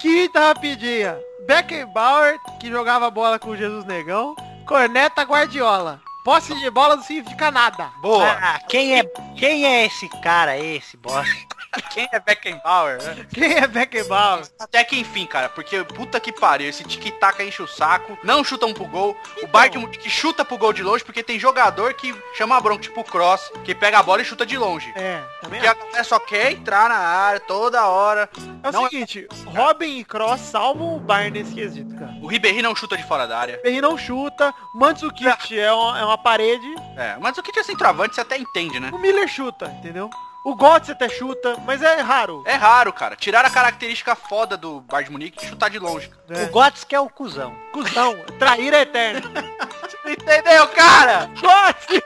Quinta 0.00 0.40
rapidinha. 0.40 1.18
Beckenbauer, 1.46 2.38
que 2.58 2.68
jogava 2.70 3.10
bola 3.10 3.38
com 3.38 3.50
o 3.50 3.56
Jesus 3.56 3.84
Negão. 3.84 4.34
Corneta 4.66 5.22
Guardiola. 5.22 6.00
Posse 6.24 6.54
de 6.58 6.70
bola 6.70 6.96
não 6.96 7.02
significa 7.04 7.50
nada. 7.52 7.90
Boa! 8.00 8.26
Ah, 8.40 8.58
quem 8.68 8.98
é, 8.98 9.04
quem 9.36 9.64
é 9.64 9.86
esse 9.86 10.08
cara, 10.22 10.58
esse 10.58 10.96
bosta? 10.96 11.45
Quem 11.90 12.08
é 12.12 12.20
Beckenbauer, 12.20 13.02
né? 13.02 13.26
Quem 13.32 13.54
é 13.54 13.66
Beckenbauer? 13.66 14.44
Até 14.58 14.82
que 14.84 14.98
enfim, 14.98 15.26
cara, 15.26 15.48
porque 15.48 15.82
puta 15.84 16.18
que 16.20 16.32
pariu, 16.32 16.68
esse 16.68 16.84
tic-tac 16.84 17.42
enche 17.42 17.62
o 17.62 17.66
saco, 17.66 18.18
não 18.22 18.42
chutam 18.44 18.72
pro 18.72 18.84
gol, 18.86 19.16
o 19.42 19.46
Bayern 19.46 19.78
Munique 19.78 20.08
chuta 20.10 20.44
pro 20.44 20.58
gol 20.58 20.72
de 20.72 20.82
longe, 20.82 21.04
porque 21.04 21.22
tem 21.22 21.38
jogador 21.38 21.94
que 21.94 22.14
chama 22.34 22.56
a 22.56 22.60
bronca, 22.60 22.82
tipo 22.82 23.00
o 23.00 23.04
Cross, 23.04 23.50
que 23.64 23.74
pega 23.74 23.98
a 23.98 24.02
bola 24.02 24.22
e 24.22 24.24
chuta 24.24 24.44
de 24.46 24.56
longe. 24.56 24.92
É, 24.96 25.22
também 25.40 25.60
Porque 25.60 25.66
a 25.66 25.74
galera 25.74 26.04
só 26.04 26.18
quer 26.18 26.52
entrar 26.52 26.88
na 26.88 26.96
área 26.98 27.40
toda 27.40 27.86
hora. 27.86 28.28
É 28.62 28.68
o 28.68 28.72
Não 28.72 28.86
é- 28.86 28.88
seguinte, 28.90 29.26
Robin 29.46 29.98
e 29.98 30.04
Cross 30.04 30.40
salvam 30.40 30.96
o 30.96 31.00
Bayern 31.00 31.38
nesse 31.42 31.54
quesito, 31.54 31.94
cara. 31.96 32.12
O 32.22 32.26
Ribéry 32.26 32.62
não 32.62 32.74
chuta 32.74 32.96
de 32.96 33.04
fora 33.04 33.26
da 33.26 33.38
área. 33.38 33.58
Perry 33.58 33.80
não 33.80 33.96
chuta, 33.98 34.52
Mandzukic 34.74 35.58
é, 35.58 35.72
uma, 35.72 35.98
é 35.98 36.04
uma 36.04 36.18
parede, 36.18 36.66
É, 36.96 37.16
mas 37.20 37.36
o 37.38 37.42
que 37.42 37.58
é 37.58 37.62
centroavante 37.62 38.14
você 38.14 38.20
até 38.20 38.36
entende, 38.38 38.78
né? 38.80 38.90
o 38.92 38.98
Miller 38.98 39.28
chuta, 39.28 39.66
entendeu? 39.78 40.10
O 40.46 40.54
Götze 40.54 40.92
até 40.92 41.08
chuta, 41.08 41.56
mas 41.66 41.82
é 41.82 42.00
raro. 42.00 42.44
É 42.46 42.54
raro, 42.54 42.92
cara. 42.92 43.16
Tiraram 43.16 43.48
a 43.48 43.50
característica 43.50 44.14
foda 44.14 44.56
do 44.56 44.80
Bayern 44.82 45.06
de 45.06 45.12
Munique 45.12 45.40
de 45.40 45.46
chutar 45.48 45.68
de 45.68 45.80
longe. 45.80 46.08
É. 46.30 46.44
O 46.44 46.50
Gotts 46.50 46.84
que 46.84 46.94
é 46.94 47.00
o 47.00 47.10
cuzão. 47.10 47.52
Cusão, 47.72 48.14
traíra 48.38 48.82
eterna. 48.82 49.22
Entendeu, 50.06 50.68
cara? 50.68 51.28
Götze, 51.34 52.00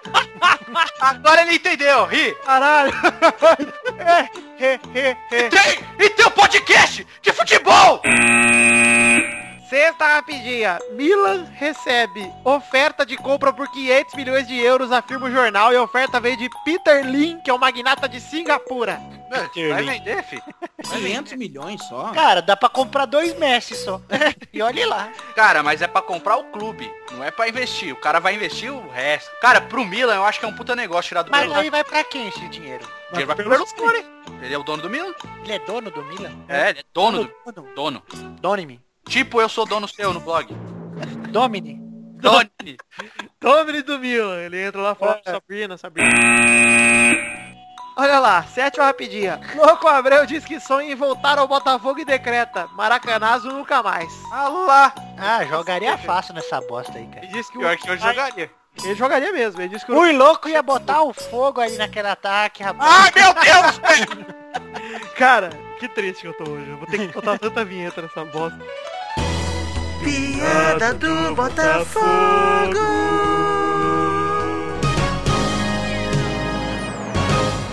Agora 1.03 1.42
ele 1.42 1.57
entendeu, 1.57 2.07
ri. 2.07 2.35
caralho. 2.37 2.92
é, 4.00 4.64
é, 4.64 4.81
é, 4.94 5.16
é. 5.33 5.48
Tem! 5.50 5.85
E 5.98 6.09
tem 6.09 6.24
o 6.24 6.31
podcast 6.31 7.07
de 7.20 7.33
futebol! 7.35 8.00
Sexta 9.70 10.04
rapidinha. 10.04 10.80
Milan 10.94 11.44
recebe 11.52 12.28
oferta 12.44 13.06
de 13.06 13.16
compra 13.16 13.52
por 13.52 13.70
500 13.70 14.14
milhões 14.14 14.48
de 14.48 14.59
euros, 14.59 14.90
afirma 14.90 15.28
o 15.28 15.30
jornal, 15.30 15.72
e 15.72 15.76
a 15.76 15.83
oferta 15.83 16.18
veio 16.18 16.37
de 16.37 16.50
Peter 16.64 17.06
Lim, 17.06 17.40
que 17.40 17.48
é 17.48 17.54
o 17.54 17.59
magnata 17.59 18.09
de 18.09 18.20
Singapura. 18.20 19.00
Vai 19.30 19.85
vender, 19.85 20.24
fi. 20.24 20.42
500 20.83 21.35
milhões 21.35 21.80
só? 21.85 22.11
Cara, 22.11 22.42
dá 22.42 22.56
pra 22.56 22.68
comprar 22.68 23.06
dois 23.06 23.38
Messi 23.38 23.76
só. 23.76 24.00
e 24.52 24.61
olhe 24.61 24.85
lá. 24.85 25.09
Cara, 25.37 25.62
mas 25.62 25.80
é 25.80 25.87
pra 25.87 26.02
comprar 26.02 26.37
o 26.37 26.44
clube, 26.50 26.92
não 27.12 27.22
é 27.22 27.30
pra 27.30 27.48
investir. 27.48 27.92
O 27.92 27.96
cara 27.96 28.18
vai 28.18 28.35
investir 28.35 28.72
o 28.72 28.90
resto. 28.90 29.30
Cara, 29.40 29.61
pro 29.61 29.85
Milan 29.85 30.16
eu 30.16 30.24
acho 30.24 30.40
que 30.40 30.46
é 30.46 30.48
um 30.48 30.56
puta 30.56 30.74
negócio 30.74 31.11
tirar 31.11 31.22
do 31.22 31.30
Mas 31.30 31.52
aí 31.52 31.70
vai 31.70 31.85
pra 31.85 32.02
quem 32.02 32.26
esse 32.26 32.48
dinheiro? 32.48 32.85
Dinheiro 33.11 33.26
vai 33.28 33.37
pro 33.37 33.48
Berlusconi. 33.48 34.04
Ele 34.42 34.52
é 34.52 34.59
o 34.59 34.64
dono 34.64 34.83
do 34.83 34.90
Milan. 34.90 35.14
Ele 35.44 35.52
é 35.52 35.59
dono 35.61 35.92
do 35.92 36.04
Milan? 36.06 36.33
É, 36.48 36.70
ele 36.70 36.80
é 36.80 36.85
dono 36.92 37.22
do... 37.22 37.52
Dono. 37.52 37.72
Dono. 37.76 38.02
Done-me. 38.40 38.89
Tipo, 39.11 39.40
eu 39.40 39.49
sou 39.49 39.66
dono 39.66 39.88
seu 39.88 40.14
no 40.14 40.20
blog. 40.20 40.55
Domine. 41.31 41.81
Doni. 42.20 42.77
Domini 43.42 43.83
do 43.83 43.99
Milan. 43.99 44.37
Ele 44.38 44.62
entra 44.62 44.81
lá 44.81 44.94
falando 44.94 45.20
Sabrina, 45.25 45.77
Sabrina. 45.77 46.09
Olha 47.96 48.20
lá, 48.20 48.44
sétima 48.44 48.85
rapidinha. 48.85 49.40
Louco 49.57 49.88
Abreu 49.88 50.25
diz 50.27 50.44
que 50.44 50.61
sonha 50.61 50.92
em 50.92 50.94
voltar 50.94 51.38
ao 51.38 51.49
Botafogo 51.49 51.99
e 51.99 52.05
decreta. 52.05 52.68
Maracanazo 52.68 53.49
nunca 53.49 53.83
mais. 53.83 54.12
Ah 54.31 54.49
lá. 54.49 54.94
Ah, 55.18 55.44
jogaria 55.44 55.99
fácil 55.99 56.35
nessa 56.35 56.61
bosta 56.61 56.96
aí, 56.96 57.07
cara. 57.09 57.27
Ele 57.27 57.33
disse 57.33 57.51
que 57.51 57.59
o... 57.59 57.62
Pior 57.62 57.77
que 57.77 57.90
eu 57.90 57.99
jogaria. 57.99 58.51
Ele 58.85 58.94
jogaria 58.94 59.33
mesmo. 59.33 59.61
Ele 59.61 59.70
disse 59.70 59.85
que 59.85 59.90
o... 59.90 59.99
O 59.99 60.12
louco 60.16 60.49
ia 60.49 60.62
botar 60.62 61.03
o 61.03 61.12
fogo 61.12 61.61
aí 61.61 61.77
naquele 61.77 62.09
ataque, 62.09 62.62
rapaz. 62.62 62.88
Ai, 62.88 63.12
meu 63.16 63.35
Deus! 63.35 63.79
velho. 63.79 64.40
Cara, 65.18 65.51
que 65.81 65.88
triste 65.88 66.20
que 66.23 66.29
eu 66.29 66.35
tô 66.35 66.49
hoje. 66.49 66.70
Eu 66.70 66.77
vou 66.77 66.87
ter 66.87 66.99
que 66.99 67.12
botar 67.12 67.37
tanta 67.38 67.64
vinheta 67.64 68.03
nessa 68.03 68.25
bosta. 68.25 68.59
Piada 70.02 70.94
do 70.94 71.34
Botafogo. 71.34 72.78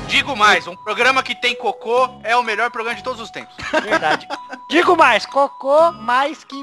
Digo 0.07 0.35
mais, 0.35 0.67
um 0.67 0.75
programa 0.75 1.23
que 1.23 1.35
tem 1.35 1.55
cocô 1.55 2.09
é 2.23 2.35
o 2.35 2.43
melhor 2.43 2.69
programa 2.71 2.97
de 2.97 3.03
todos 3.03 3.21
os 3.21 3.29
tempos. 3.29 3.55
Verdade. 3.83 4.27
Digo 4.69 4.95
mais, 4.95 5.25
cocô 5.25 5.91
mais 5.93 6.43
que... 6.43 6.61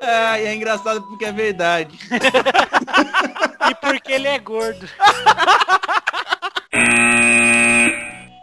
Ah, 0.00 0.38
é 0.38 0.54
engraçado 0.54 1.02
porque 1.02 1.24
é 1.24 1.32
verdade. 1.32 1.98
E 3.70 3.74
porque 3.76 4.12
ele 4.12 4.28
é 4.28 4.38
gordo. 4.38 4.86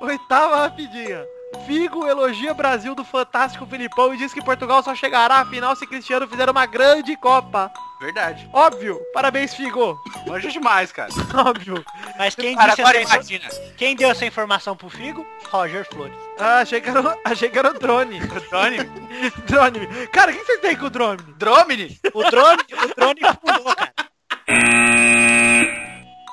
Oitava 0.01 0.61
rapidinha. 0.61 1.23
Figo 1.65 2.07
elogia 2.07 2.53
Brasil 2.53 2.95
do 2.95 3.03
fantástico 3.03 3.65
Filipão 3.65 4.13
e 4.13 4.17
diz 4.17 4.33
que 4.33 4.43
Portugal 4.43 4.81
só 4.81 4.95
chegará 4.95 5.35
à 5.41 5.45
final 5.45 5.75
se 5.75 5.85
Cristiano 5.85 6.27
fizer 6.27 6.49
uma 6.49 6.65
grande 6.65 7.15
Copa. 7.17 7.71
Verdade. 7.99 8.49
Óbvio. 8.51 8.99
Parabéns, 9.13 9.53
Figo. 9.53 9.99
Manja 10.25 10.49
demais, 10.49 10.91
cara. 10.91 11.09
Óbvio. 11.45 11.83
Mas 12.17 12.33
quem, 12.33 12.55
Cara, 12.55 12.69
disse 12.69 12.81
agora 12.81 13.01
imagina. 13.01 13.47
quem 13.77 13.95
deu 13.95 14.09
essa 14.09 14.25
informação 14.25 14.75
pro 14.75 14.89
Figo? 14.89 15.25
Roger 15.51 15.85
Flores. 15.87 16.15
Ah, 16.39 16.59
achei 16.59 16.81
que 16.81 16.89
era, 16.89 17.01
o- 17.01 17.17
achei 17.25 17.49
que 17.49 17.59
era 17.59 17.69
o 17.69 17.77
drone. 17.77 18.19
Drone? 18.19 18.77
drone. 19.45 19.87
Cara, 20.07 20.31
o 20.31 20.33
que 20.35 20.43
você 20.43 20.57
tem 20.57 20.75
com 20.75 20.85
o 20.85 20.89
drone? 20.89 21.21
Dromini? 21.37 21.99
O 22.13 22.23
drone, 22.23 22.63
o 22.71 22.95
drone 22.95 23.21
pulou, 23.39 23.75
cara. 23.75 23.93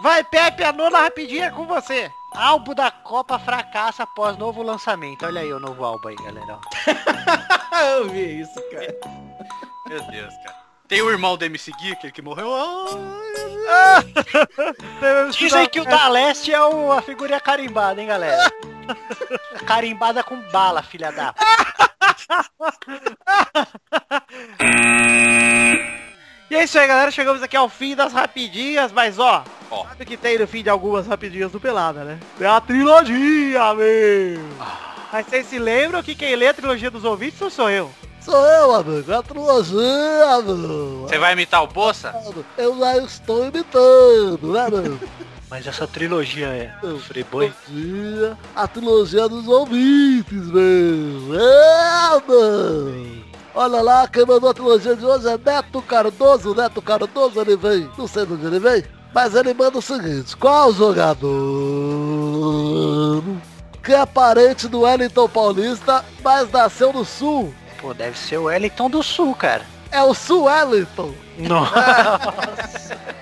Vai, 0.00 0.22
Pepe, 0.24 0.62
a 0.64 0.72
nona 0.72 1.00
rapidinha 1.00 1.46
é 1.46 1.50
com 1.50 1.66
você. 1.66 2.08
Álbum 2.38 2.72
da 2.72 2.88
Copa 2.88 3.36
fracassa 3.36 4.04
após 4.04 4.38
novo 4.38 4.62
lançamento. 4.62 5.26
Olha 5.26 5.40
aí 5.40 5.52
o 5.52 5.58
novo 5.58 5.84
álbum 5.84 6.06
aí, 6.06 6.14
galera. 6.14 6.60
Eu 7.98 8.08
vi 8.10 8.42
isso, 8.42 8.62
cara. 8.70 8.96
Meu 9.88 10.00
Deus, 10.02 10.32
cara. 10.36 10.56
Tem 10.86 11.02
o 11.02 11.10
irmão 11.10 11.36
do 11.36 11.44
MC 11.44 11.72
Gui, 11.72 11.90
aquele 11.90 12.12
que 12.12 12.22
morreu. 12.22 12.48
Dizem 15.36 15.68
que 15.68 15.80
o 15.80 15.84
da 15.84 16.08
Leste 16.08 16.54
é 16.54 16.62
o, 16.62 16.92
a 16.92 17.02
figurinha 17.02 17.40
carimbada, 17.40 18.00
hein, 18.00 18.06
galera? 18.06 18.48
Carimbada 19.66 20.22
com 20.22 20.40
bala, 20.52 20.80
filha 20.80 21.10
da... 21.10 21.34
E 26.48 26.54
é 26.54 26.62
isso 26.62 26.78
aí, 26.78 26.86
galera. 26.86 27.10
Chegamos 27.10 27.42
aqui 27.42 27.56
ao 27.56 27.68
fim 27.68 27.96
das 27.96 28.12
rapidinhas, 28.12 28.92
mas 28.92 29.18
ó, 29.18 29.42
Ó. 29.70 29.84
sabe 29.84 30.02
o 30.02 30.06
que 30.06 30.16
tem 30.16 30.38
no 30.38 30.46
fim 30.46 30.62
de 30.62 30.70
algumas 30.70 31.06
rapidinhas 31.06 31.52
do 31.52 31.60
Pelada, 31.60 32.04
né? 32.04 32.18
É 32.40 32.46
a 32.46 32.60
trilogia, 32.60 33.74
meu! 33.74 34.40
Mas 35.12 35.26
vocês 35.26 35.46
se 35.46 35.58
lembram 35.58 36.02
que 36.02 36.14
quem 36.14 36.36
lê 36.36 36.48
a 36.48 36.54
trilogia 36.54 36.90
dos 36.90 37.04
ouvintes 37.04 37.40
não 37.40 37.50
sou 37.50 37.70
eu? 37.70 37.90
Sou 38.20 38.46
eu, 38.46 38.74
amigo. 38.74 39.10
É 39.10 39.16
a 39.16 39.22
trilogia, 39.22 40.42
meu. 40.44 41.06
Você 41.08 41.18
vai 41.18 41.32
imitar 41.32 41.62
o 41.62 41.66
Bolsa? 41.66 42.14
Eu 42.58 42.78
já 42.78 42.98
estou 42.98 43.46
imitando, 43.46 44.52
né, 44.52 44.68
meu? 44.68 44.98
Mas 45.50 45.66
essa 45.66 45.86
trilogia 45.86 46.48
é 46.48 46.74
Friboi. 47.00 47.50
Trilogia, 47.64 48.36
a 48.54 48.68
trilogia 48.68 49.28
dos 49.28 49.48
ouvintes, 49.48 50.46
meu. 50.46 51.34
É, 51.40 52.22
meu. 52.28 53.28
Olha 53.54 53.80
lá, 53.80 54.06
quem 54.06 54.26
mandou 54.26 54.50
a 54.50 54.54
trilogia 54.54 54.94
de 54.94 55.06
hoje 55.06 55.26
é 55.26 55.38
Neto 55.38 55.80
Cardoso. 55.80 56.54
Neto 56.54 56.82
Cardoso, 56.82 57.40
ele 57.40 57.56
vem, 57.56 57.90
não 57.96 58.06
sei 58.06 58.26
de 58.26 58.34
onde 58.34 58.46
ele 58.46 58.58
vem, 58.58 58.84
mas 59.14 59.34
ele 59.34 59.52
manda 59.54 59.78
o 59.78 59.82
seguinte. 59.82 60.36
Qual 60.36 60.72
jogador 60.72 61.28
que 63.82 63.92
é 63.92 64.04
parente 64.06 64.68
do 64.68 64.80
Wellington 64.80 65.28
Paulista, 65.28 66.04
mas 66.22 66.50
nasceu 66.50 66.92
no 66.92 67.04
Sul? 67.04 67.52
Pô, 67.80 67.94
deve 67.94 68.18
ser 68.18 68.38
o 68.38 68.44
Wellington 68.44 68.90
do 68.90 69.02
Sul, 69.02 69.34
cara. 69.34 69.64
É 69.90 70.02
o 70.02 70.12
Sul 70.14 70.44
Wellington. 70.44 71.12
Nossa. 71.38 72.98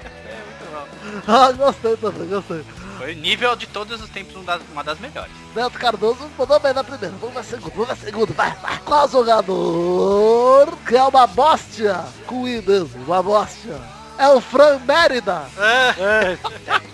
Ah, 1.29 1.51
gostei 1.53 1.96
também, 1.96 2.29
gostei. 2.29 2.62
Foi 2.99 3.14
nível 3.14 3.57
de 3.57 3.66
todos 3.66 4.01
os 4.03 4.09
tempos 4.11 4.37
um 4.37 4.44
das- 4.44 4.61
uma 4.72 4.85
das 4.85 4.99
melhores. 5.01 5.33
Neto 5.55 5.79
Cardoso 5.79 6.18
mandou 6.38 6.61
bem 6.61 6.72
na 6.75 6.85
primeira. 6.85 7.14
Vamos 7.20 7.35
na 7.35 7.42
segunda, 7.42 7.70
vamos 7.75 7.88
na 7.88 7.96
segunda, 7.96 8.33
vai, 8.35 8.53
vai. 8.62 8.79
Qual 8.85 9.09
jogador 9.09 10.68
que 10.87 10.96
é 10.96 11.03
uma 11.03 11.27
bostia? 11.27 12.05
Com 12.27 12.46
I 12.46 12.61
mesmo, 12.62 13.03
uma 13.07 13.22
bostia. 13.22 13.77
É 14.18 14.29
o 14.29 14.40
Fran 14.40 14.79
Mérida. 14.81 15.44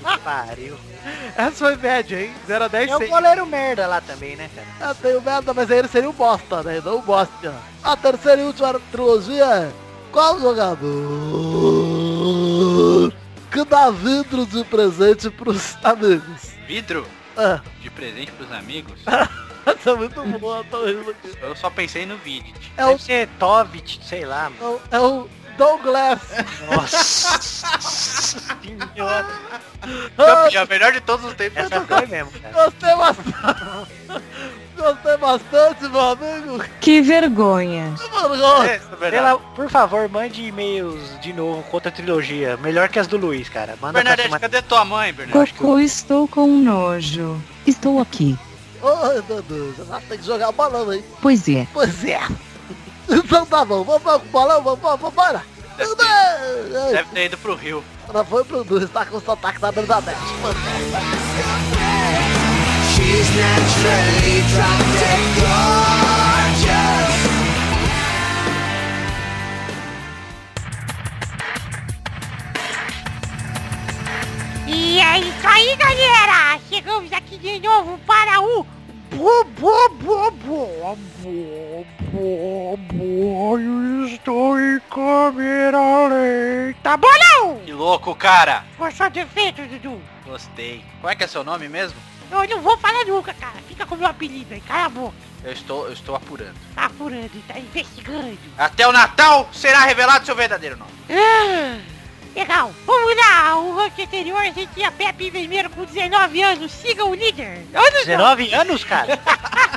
que 0.05 0.19
pariu. 0.21 0.77
Essa 1.37 1.51
foi 1.53 1.77
média, 1.77 2.21
hein? 2.23 2.33
0 2.47 2.65
a 2.65 2.69
10, 2.69 2.91
É 2.91 2.97
o 2.97 2.99
100. 2.99 3.09
goleiro 3.09 3.47
merda 3.47 3.87
lá 3.87 4.01
também, 4.01 4.37
né, 4.37 4.49
cara? 4.55 4.91
Eu 4.91 4.95
tenho 4.97 5.23
merda, 5.23 5.55
mas 5.55 5.71
aí 5.71 5.79
ele 5.79 5.89
seria 5.89 6.09
o 6.09 6.13
bosta, 6.13 6.63
né? 6.63 6.81
Não 6.85 6.99
o 6.99 7.03
bostia. 7.03 7.53
A 7.83 7.97
terceira 7.97 8.43
e 8.43 8.45
última 8.45 8.79
trilogia 8.93 9.45
é... 9.45 9.73
Qual 10.13 10.39
jogador 10.39 10.83
que 13.51 13.65
dá 13.65 13.91
vidro 13.91 14.47
de 14.47 14.63
presente 14.65 15.31
pros 15.31 15.77
amigos? 15.83 16.53
Vidro 16.67 17.07
É, 17.37 17.61
de 17.81 17.91
presente 17.91 18.31
pros 18.33 18.53
amigos. 18.53 19.01
é 19.07 19.95
muito 19.97 20.23
boa, 20.39 20.65
tô 20.71 20.85
rindo 20.85 21.11
aqui. 21.11 21.33
Eu 21.41 21.57
só 21.57 21.71
pensei 21.71 22.05
no 22.07 22.17
vídeo. 22.19 22.55
É 22.77 22.85
o, 22.85 22.91
Deve 22.91 23.03
ser 23.03 23.29
Tovit, 23.39 24.01
sei 24.05 24.25
lá, 24.25 24.51
mano. 24.51 24.81
é 24.91 24.99
o, 24.99 24.99
é 24.99 25.01
o 25.01 25.29
Douglas. 25.57 26.21
Nossa 26.71 27.41
senhora. 28.61 29.27
Campeão, 30.17 30.67
melhor 30.69 30.93
de 30.93 31.01
todos 31.01 31.25
os 31.27 31.35
tempos. 31.35 31.59
Essa 31.59 31.81
foi 31.81 32.07
mesmo, 32.07 32.33
cara. 32.41 32.55
Gostei 32.65 32.97
bastante. 32.97 33.93
Gostei 34.77 35.17
bastante, 35.17 35.83
meu 35.89 36.01
amigo. 36.01 36.65
Que 36.81 37.01
vergonha. 37.03 37.93
É, 37.93 38.77
isso 38.77 39.05
é. 39.05 39.11
Pela, 39.11 39.39
por 39.39 39.69
favor, 39.69 40.09
mande 40.09 40.43
e-mails 40.43 41.21
de 41.21 41.33
novo 41.33 41.63
contra 41.65 41.89
a 41.89 41.93
trilogia. 41.93 42.57
Melhor 42.57 42.89
que 42.89 42.99
as 42.99 43.07
do 43.07 43.17
Luiz, 43.17 43.49
cara. 43.49 43.77
Manda 43.81 44.03
Bernadette, 44.03 44.39
cadê 44.39 44.63
tua 44.63 44.85
mãe, 44.85 45.13
Bernadette? 45.13 45.55
Cocô, 45.55 45.79
estou 45.79 46.27
com 46.27 46.47
nojo. 46.47 47.41
Estou 47.67 48.01
aqui. 48.01 48.39
Ai, 48.83 49.23
meu 49.29 49.43
Deus, 49.43 49.77
tem 50.09 50.19
que 50.19 50.27
jogar 50.27 50.51
balão, 50.51 50.93
hein? 50.93 51.05
Pois 51.21 51.49
é. 51.49 51.67
Pois 51.73 52.05
é. 52.05 52.21
Então 53.13 53.45
tá 53.45 53.65
bom, 53.65 53.85
vamos 53.85 54.03
para 54.03 54.17
o 54.17 54.21
balão, 54.21 54.63
vamos, 54.63 54.81
vamos, 54.81 55.01
vamos, 55.01 55.15
bora. 55.15 55.43
Deve 56.91 57.11
ter 57.11 57.27
ido 57.27 57.39
pro 57.39 57.55
Rio. 57.55 57.85
Ela 58.09 58.25
foi 58.25 58.45
pro 58.45 58.65
Duas, 58.65 58.91
tá 58.91 59.05
com 59.05 59.17
o 59.17 59.21
sotaque 59.21 59.61
da 59.61 59.71
Bernadette. 59.71 60.19
E 74.67 75.01
é 75.01 75.19
isso 75.19 75.47
aí, 75.47 75.77
galera! 75.77 76.61
Chegamos 76.69 77.13
aqui 77.13 77.37
de 77.37 77.61
novo 77.61 77.99
para 78.07 78.41
o 78.41 78.67
Bo, 79.15 79.45
bo, 79.45 79.89
bo, 79.91 80.31
bo, 80.31 80.97
bo, 81.23 81.87
bo, 82.13 82.77
bo, 82.79 83.59
estou 84.07 84.59
em 84.59 84.81
câmera 84.89 86.09
lenta. 86.09 86.97
Bolão! 86.97 87.61
Que 87.65 87.73
louco, 87.73 88.15
cara. 88.15 88.65
Gostou 88.79 89.11
do 89.11 89.19
efeito, 89.19 89.63
Dudu? 89.63 90.01
Gostei. 90.25 90.83
Qual 91.01 91.11
é 91.11 91.15
que 91.15 91.25
é 91.25 91.27
seu 91.27 91.45
nome 91.45 91.69
mesmo? 91.69 91.99
Eu 92.31 92.49
não 92.49 92.63
vou 92.63 92.79
falar 92.79 93.05
nunca, 93.05 93.35
cara. 93.35 93.59
Fica 93.69 93.85
com 93.85 93.95
o 93.95 93.99
meu 93.99 94.09
apelido 94.09 94.55
aí, 94.55 94.61
cala 94.63 94.87
a 94.87 94.89
boca. 94.89 95.17
Eu 95.45 95.53
estou, 95.53 95.87
eu 95.87 95.93
estou 95.93 96.17
apurando. 96.17 96.55
Tá 96.75 96.87
apurando, 96.87 97.47
tá 97.47 97.59
investigando. 97.59 98.39
Até 98.57 98.89
o 98.89 98.93
Natal 98.93 99.49
será 99.53 99.81
revelado 99.81 100.25
seu 100.25 100.35
verdadeiro 100.35 100.79
nome. 100.79 100.93
Ah, 101.11 101.79
legal, 102.35 102.73
vamos 102.87 103.17
lá. 103.17 103.57
O 103.57 103.77
ranking 103.77 104.03
anterior 104.03 104.39
a 104.39 104.45
gente 104.45 104.69
tinha 104.75 104.91
Pepe 104.91 105.31
Vermelho 105.31 105.71
com 105.71 105.85
19 105.85 106.43
anos. 106.43 106.73
Siga 106.73 107.05
o 107.05 107.15
líder. 107.15 107.65
Só. 107.73 107.91
19 107.91 108.55
anos, 108.55 108.85
cara? 108.85 109.19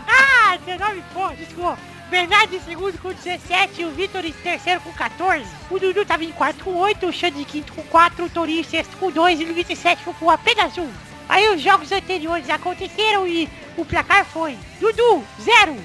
Ah, 0.07 0.57
19 0.57 1.03
pontos, 1.13 1.39
desculpa. 1.39 1.77
Bernardo 2.09 2.55
em 2.55 2.59
segundo 2.61 2.97
com 2.99 3.11
17, 3.11 3.83
o 3.83 3.91
Vitor 3.91 4.23
em 4.23 4.31
terceiro 4.31 4.79
com 4.81 4.91
14. 4.93 5.45
O 5.69 5.79
Dudu 5.79 6.05
tava 6.05 6.23
em 6.23 6.31
quarto 6.31 6.63
com 6.63 6.75
8, 6.75 7.07
o 7.07 7.11
Xande 7.11 7.41
em 7.41 7.43
quinto 7.43 7.73
com 7.73 7.81
4, 7.83 8.25
o 8.25 8.29
Torinho 8.29 8.59
em 8.59 8.63
sexto 8.63 8.95
com 8.97 9.09
2 9.09 9.41
e 9.41 9.43
o 9.43 9.51
Luiz 9.51 9.69
em 9.69 9.75
sétimo 9.75 10.13
com 10.13 10.29
apenas 10.29 10.77
1. 10.77 10.87
Aí 11.27 11.49
os 11.49 11.61
jogos 11.61 11.91
anteriores 11.91 12.49
aconteceram 12.49 13.27
e 13.27 13.49
o 13.75 13.83
placar 13.83 14.23
foi 14.23 14.57
Dudu, 14.79 15.23
0. 15.41 15.75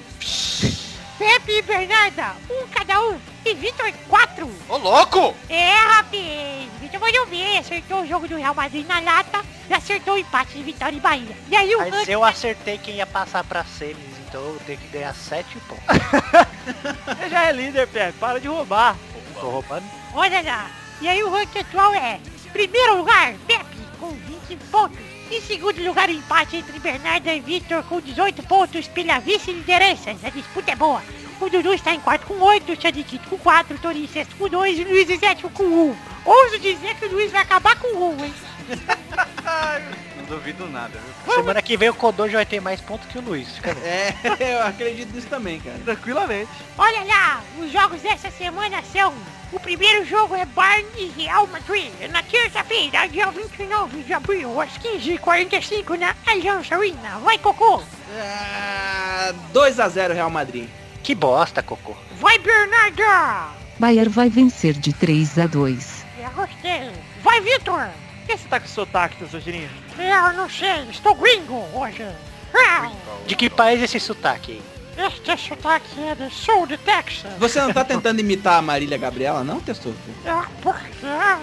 Pepe 1.17 1.51
e 1.51 1.61
Bernarda, 1.63 2.35
1 2.49 2.67
cada 2.67 3.01
um. 3.01 3.30
E 3.43 3.53
Vitor, 3.55 3.91
4. 4.07 4.51
Ô, 4.69 4.77
louco! 4.77 5.35
É, 5.49 5.73
rapaz, 5.75 6.69
Vitor 6.79 6.99
mandou 6.99 7.25
bem, 7.25 7.57
acertou 7.57 8.01
o 8.01 8.07
jogo 8.07 8.27
do 8.27 8.35
Real 8.37 8.53
Madrid 8.53 8.85
na 8.87 8.99
lata 8.99 9.43
e 9.69 9.73
acertou 9.73 10.13
o 10.13 10.17
empate 10.17 10.53
de 10.53 10.63
Vitória 10.63 10.95
e 10.95 10.99
Bahia. 10.99 11.35
E 11.49 11.55
aí 11.55 11.73
o 11.75 11.79
Mas 11.79 11.91
ranking- 11.93 12.11
eu 12.11 12.23
acertei 12.23 12.77
quem 12.77 12.95
ia 12.95 13.05
passar 13.07 13.43
pra 13.43 13.63
semis, 13.63 13.97
então 14.27 14.41
eu 14.41 14.59
tenho 14.65 14.77
que 14.77 14.87
ganhar 14.89 15.13
7 15.15 15.57
pontos. 15.61 15.83
Você 17.17 17.29
já 17.29 17.45
é 17.45 17.51
líder, 17.51 17.87
Pepe. 17.87 18.17
Para 18.19 18.39
de 18.39 18.47
roubar. 18.47 18.95
Tô 19.39 19.49
roubando. 19.49 19.85
Olha 20.13 20.41
lá. 20.41 20.69
E 21.01 21.09
aí 21.09 21.23
o 21.23 21.31
ranking 21.31 21.59
atual 21.59 21.93
é 21.95 22.19
primeiro 22.53 22.97
lugar, 22.97 23.33
Pepe, 23.47 23.77
com 23.99 24.09
20 24.09 24.57
pontos. 24.69 24.99
Em 25.31 25.41
segundo 25.41 25.81
lugar, 25.83 26.09
o 26.09 26.11
empate 26.11 26.57
entre 26.57 26.77
Bernarda 26.77 27.33
e 27.33 27.39
Vitor 27.39 27.81
com 27.83 28.01
18 28.01 28.43
pontos 28.43 28.87
pela 28.89 29.17
vice-liderança. 29.19 30.11
A 30.23 30.29
disputa 30.29 30.71
é 30.71 30.75
boa. 30.75 31.01
O 31.41 31.49
Dudu 31.49 31.73
está 31.73 31.91
em 31.91 31.99
quarto 31.99 32.27
com 32.27 32.35
8, 32.35 32.71
o 32.71 32.77
quinto 32.77 33.27
com 33.27 33.37
4, 33.37 33.75
o 33.75 33.79
Torinho 33.79 34.05
em 34.05 34.07
sexto 34.07 34.35
com 34.35 34.47
2 34.47 34.77
e 34.77 34.83
o 34.83 34.87
Luiz 34.87 35.09
em 35.09 35.17
sétimo 35.17 35.49
com 35.49 35.63
1. 35.63 35.95
Ouso 36.23 36.59
dizer 36.59 36.95
que 36.95 37.05
o 37.05 37.11
Luiz 37.11 37.31
vai 37.31 37.41
acabar 37.41 37.75
com 37.79 37.87
1, 37.87 38.25
hein? 38.25 38.33
duvido 40.31 40.69
nada, 40.69 40.97
viu? 41.25 41.35
Semana 41.35 41.61
que 41.61 41.75
vem 41.75 41.89
o 41.89 41.93
Kodoji 41.93 42.35
vai 42.35 42.45
ter 42.45 42.61
mais 42.61 42.79
pontos 42.79 43.07
que 43.07 43.17
o 43.17 43.21
Luiz. 43.21 43.59
Bom. 43.59 43.71
É, 43.83 44.13
eu 44.53 44.63
acredito 44.65 45.13
nisso 45.13 45.27
também, 45.27 45.59
cara. 45.59 45.77
Tranquilamente. 45.83 46.49
Olha 46.77 47.03
lá, 47.03 47.43
os 47.59 47.71
jogos 47.71 48.01
dessa 48.01 48.31
semana 48.31 48.81
são... 48.83 49.13
O 49.51 49.59
primeiro 49.59 50.05
jogo 50.05 50.33
é 50.33 50.45
Bayern 50.45 50.87
e 50.95 51.07
Real 51.21 51.45
Madrid, 51.47 51.91
na 52.09 52.23
terça-feira, 52.23 53.05
dia 53.09 53.29
29 53.29 54.03
de 54.03 54.13
abril, 54.13 54.61
às 54.61 54.77
15h45, 54.77 55.97
na 55.97 56.15
Allianz 56.25 56.71
Arena. 56.71 57.19
Vai, 57.21 57.37
Cocô! 57.37 57.83
Ah, 58.17 59.33
2x0 59.53 60.13
Real 60.13 60.29
Madrid. 60.29 60.69
Que 61.03 61.15
bosta, 61.15 61.61
Cocô. 61.63 61.95
Vai, 62.19 62.37
Bernarda! 62.39 63.49
Bayer 63.79 64.09
vai 64.09 64.29
vencer 64.29 64.73
de 64.73 64.93
3 64.93 65.39
a 65.39 65.47
2. 65.47 66.05
Eu 66.19 66.29
gostei. 66.31 66.91
Vai, 67.23 67.41
Vitor! 67.41 67.87
Por 68.19 68.27
que 68.27 68.37
você 68.37 68.47
tá 68.47 68.59
com 68.59 68.67
sotaque, 68.67 69.17
Tesourinha? 69.17 69.69
Eu 69.97 70.33
não 70.33 70.47
sei, 70.49 70.83
estou 70.91 71.15
gringo 71.15 71.65
hoje. 71.73 72.05
Ah, 72.53 72.91
De 73.25 73.35
que 73.35 73.49
país 73.49 73.81
é 73.81 73.85
esse 73.85 73.99
sotaque 73.99 74.51
aí? 74.97 75.05
este 75.07 75.47
sotaque 75.47 75.99
é 76.03 76.13
do 76.13 76.29
sul 76.29 76.67
de 76.67 76.77
Texas. 76.77 77.31
Você 77.39 77.59
não 77.59 77.73
tá 77.73 77.83
tentando 77.83 78.19
imitar 78.19 78.59
a 78.59 78.61
Marília 78.61 78.97
Gabriela, 78.97 79.43
não, 79.43 79.59
Testoso? 79.59 79.95
É 80.25 80.31
porque... 80.61 81.05
ah, 81.05 81.39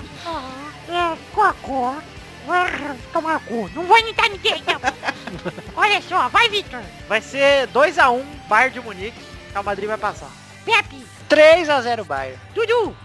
É 0.88 1.16
cocô. 1.34 1.94
Tomar 3.12 3.40
cu. 3.40 3.68
Não 3.74 3.84
vou 3.84 3.98
imitar 3.98 4.28
ninguém, 4.30 4.62
não. 4.66 4.80
Olha 5.76 6.00
só, 6.02 6.28
vai, 6.28 6.48
Vitor. 6.48 6.80
Vai 7.08 7.20
ser 7.20 7.68
2x1, 7.68 8.22
Bayern 8.48 8.72
de 8.74 8.80
Munique. 8.80 9.27
Real 9.52 9.64
Madrid 9.64 9.88
vai 9.88 9.98
passar. 9.98 10.30
Pepe. 10.64 11.04
3x0 11.28 12.04
Bayern. 12.04 12.38
Dudu. 12.54 12.96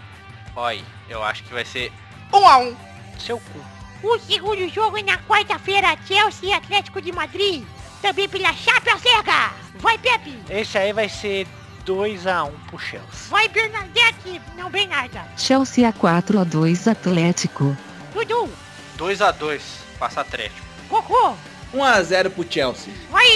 Olha, 0.56 0.82
eu 1.08 1.22
acho 1.22 1.42
que 1.44 1.52
vai 1.52 1.64
ser 1.64 1.92
1 2.32 2.46
a 2.46 2.58
1 2.58 2.76
Seu 3.18 3.38
cu. 3.38 3.74
O 4.06 4.18
segundo 4.18 4.68
jogo 4.68 4.98
é 4.98 5.02
na 5.02 5.18
quarta-feira, 5.18 5.96
Chelsea 6.06 6.50
e 6.50 6.52
Atlético 6.52 7.00
de 7.00 7.10
Madrid. 7.10 7.64
Também 8.02 8.28
pela 8.28 8.52
Champions 8.52 9.02
League. 9.02 9.30
Vai, 9.76 9.96
Pepe. 9.98 10.38
Esse 10.50 10.76
aí 10.76 10.92
vai 10.92 11.08
ser 11.08 11.46
2x1 11.86 12.52
pro 12.66 12.78
Chelsea. 12.78 13.30
Vai, 13.30 13.48
Bernadette. 13.48 14.40
Não, 14.56 14.70
Bernarda. 14.70 15.24
Chelsea 15.38 15.88
a 15.88 15.92
4 15.92 16.38
a 16.38 16.44
2 16.44 16.86
Atlético. 16.88 17.76
Dudu. 18.12 18.50
2 18.96 19.22
a 19.22 19.30
2 19.30 19.62
passa 19.98 20.20
Atlético. 20.20 20.66
Cocô. 20.88 21.34
1x0 21.72 22.30
pro 22.30 22.46
Chelsea. 22.48 22.92
Vai, 23.10 23.26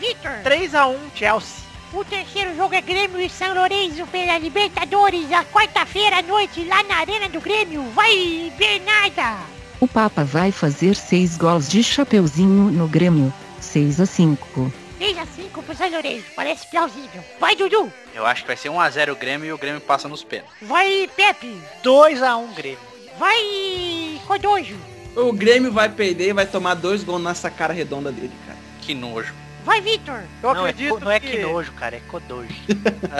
Vitor. 0.00 0.32
3x1, 0.42 0.96
Chelsea. 1.14 1.69
O 1.92 2.04
terceiro 2.04 2.54
jogo 2.56 2.72
é 2.72 2.80
Grêmio 2.80 3.20
e 3.20 3.28
São 3.28 3.52
Lourenço 3.52 4.06
pela 4.06 4.38
Libertadores, 4.38 5.32
a 5.32 5.44
quarta-feira 5.44 6.18
à 6.18 6.22
noite, 6.22 6.62
lá 6.64 6.84
na 6.84 6.98
Arena 6.98 7.28
do 7.28 7.40
Grêmio. 7.40 7.82
Vai, 7.90 8.52
Bernarda! 8.56 9.38
O 9.80 9.88
Papa 9.88 10.22
vai 10.22 10.52
fazer 10.52 10.94
6 10.94 11.36
gols 11.36 11.68
de 11.68 11.82
chapeuzinho 11.82 12.70
no 12.70 12.86
Grêmio. 12.86 13.32
6 13.60 14.00
a 14.00 14.06
5. 14.06 14.72
6 14.98 15.18
a 15.18 15.26
5 15.26 15.62
pro 15.64 15.76
São 15.76 15.90
Lourenço, 15.90 16.26
parece 16.36 16.70
plausível. 16.70 17.24
Vai, 17.40 17.56
Dudu! 17.56 17.92
Eu 18.14 18.24
acho 18.24 18.42
que 18.42 18.46
vai 18.46 18.56
ser 18.56 18.68
1 18.68 18.80
a 18.80 18.88
0 18.88 19.12
o 19.12 19.16
Grêmio 19.16 19.48
e 19.48 19.52
o 19.52 19.58
Grêmio 19.58 19.80
passa 19.80 20.08
nos 20.08 20.22
pênaltis. 20.22 20.54
Vai, 20.62 21.10
Pepe! 21.16 21.60
2x1 21.82 22.54
Grêmio. 22.54 22.78
Vai, 23.18 24.20
Codojo! 24.28 24.76
O 25.16 25.32
Grêmio 25.32 25.72
vai 25.72 25.88
perder 25.88 26.28
e 26.28 26.32
vai 26.32 26.46
tomar 26.46 26.74
dois 26.74 27.02
gols 27.02 27.20
nessa 27.20 27.50
cara 27.50 27.74
redonda 27.74 28.12
dele, 28.12 28.32
cara. 28.46 28.58
Que 28.80 28.94
nojo. 28.94 29.34
Vai, 29.70 29.80
Vitor! 29.80 30.20
Eu 30.42 30.52
não, 30.52 30.66
é, 30.66 30.70
acredito 30.70 30.94
co- 30.94 31.04
não 31.04 31.10
é 31.12 31.20
que... 31.20 31.30
que 31.30 31.38
nojo, 31.42 31.70
cara, 31.74 31.94
é 31.94 32.00
Kodoji. 32.00 32.60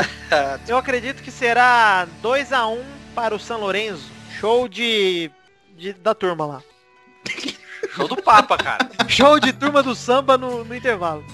Eu 0.67 0.77
acredito 0.77 1.23
que 1.23 1.31
será 1.31 2.09
2x1 2.21 2.83
para 3.15 3.37
o 3.37 3.39
São 3.39 3.61
Lourenço. 3.61 4.11
Show 4.41 4.67
de... 4.67 5.31
de- 5.77 5.93
da 5.93 6.13
turma 6.13 6.45
lá. 6.45 6.63
Show 7.95 8.09
do 8.09 8.17
Papa, 8.21 8.59
cara. 8.59 8.91
Show 9.07 9.39
de 9.39 9.53
turma 9.53 9.81
do 9.81 9.95
samba 9.95 10.37
no, 10.37 10.65
no 10.65 10.75
intervalo. 10.75 11.25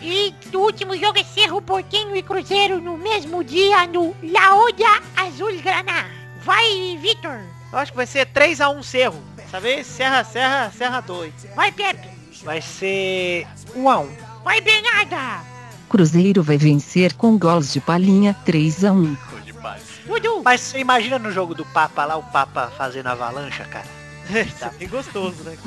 E 0.00 0.34
o 0.54 0.58
último 0.60 0.96
jogo 0.96 1.18
é 1.18 1.24
Cerro 1.24 1.60
Porquinho 1.60 2.16
e 2.16 2.22
Cruzeiro 2.22 2.80
no 2.80 2.96
mesmo 2.96 3.44
dia 3.44 3.86
no 3.88 4.16
Laodia 4.22 5.02
Azul 5.18 5.54
Graná. 5.60 6.08
Vai, 6.44 6.96
Vitor! 6.98 7.40
Eu 7.70 7.78
acho 7.78 7.92
que 7.92 7.96
vai 7.96 8.06
ser 8.06 8.24
3x1 8.28 8.82
Cerro. 8.84 9.22
Dessa 9.36 9.60
vez, 9.60 9.86
Serra, 9.86 10.24
Serra, 10.24 10.70
Serra 10.70 11.00
2. 11.02 11.30
Vai, 11.54 11.70
Pepe! 11.70 12.08
Vai 12.42 12.62
ser 12.62 13.46
1x1. 13.76 14.29
Vai, 14.44 14.60
Bernarda! 14.60 15.44
Cruzeiro 15.88 16.42
vai 16.42 16.56
vencer 16.56 17.14
com 17.14 17.38
gols 17.38 17.72
de 17.72 17.80
palhinha 17.80 18.34
3 18.44 18.84
a 18.84 18.92
1. 18.92 19.16
Dudu! 20.06 20.42
Mas 20.42 20.60
você 20.60 20.78
imagina 20.78 21.18
no 21.18 21.30
jogo 21.30 21.54
do 21.54 21.64
Papa 21.64 22.04
lá, 22.04 22.16
o 22.16 22.22
Papa 22.22 22.72
fazendo 22.76 23.08
avalancha, 23.08 23.64
cara? 23.64 23.86
É 24.32 24.70
bem 24.78 24.88
gostoso, 24.88 25.42
né? 25.42 25.58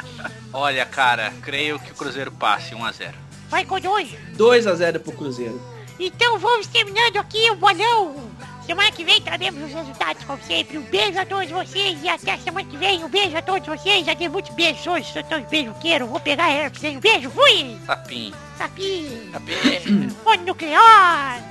Olha, 0.52 0.84
cara, 0.84 1.32
creio 1.42 1.78
que 1.78 1.92
o 1.92 1.94
Cruzeiro 1.94 2.32
passe 2.32 2.74
1 2.74 2.84
a 2.84 2.90
0 2.90 3.14
Vai, 3.48 3.64
Codojo! 3.64 4.16
2x0 4.36 4.98
pro 5.00 5.12
Cruzeiro. 5.12 5.60
Então 5.98 6.38
vamos 6.38 6.66
terminando 6.66 7.16
aqui 7.16 7.50
o 7.50 7.56
bolão. 7.56 8.30
Semana 8.68 8.92
que 8.92 9.02
vem 9.02 9.18
traremos 9.22 9.62
os 9.64 9.72
resultados, 9.72 10.22
como 10.24 10.42
sempre. 10.42 10.76
Um 10.76 10.82
beijo 10.82 11.18
a 11.18 11.24
todos 11.24 11.50
vocês 11.50 11.98
e 12.02 12.08
até 12.10 12.36
semana 12.36 12.68
que 12.68 12.76
vem. 12.76 13.02
Um 13.02 13.08
beijo 13.08 13.34
a 13.34 13.40
todos 13.40 13.66
vocês. 13.66 14.04
Já 14.04 14.12
dei 14.12 14.28
muitos 14.28 14.54
beijos 14.54 14.86
hoje, 14.86 15.10
sou 15.10 15.22
tão 15.22 15.40
beijoqueiro. 15.40 16.06
Vou 16.06 16.20
pegar 16.20 16.50
herpes, 16.50 16.84
hein? 16.84 16.98
Um 16.98 17.00
beijo, 17.00 17.30
fui! 17.30 17.78
Sapinho. 17.86 18.34
Sapinho! 18.58 19.32
Sapinho. 19.32 20.14
Ô, 20.22 20.34
nuclear! 20.44 21.42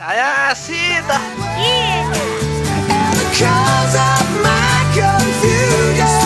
Ai, 0.00 0.18
ah, 0.18 0.52
Cida! 0.56 1.14
A 6.12 6.25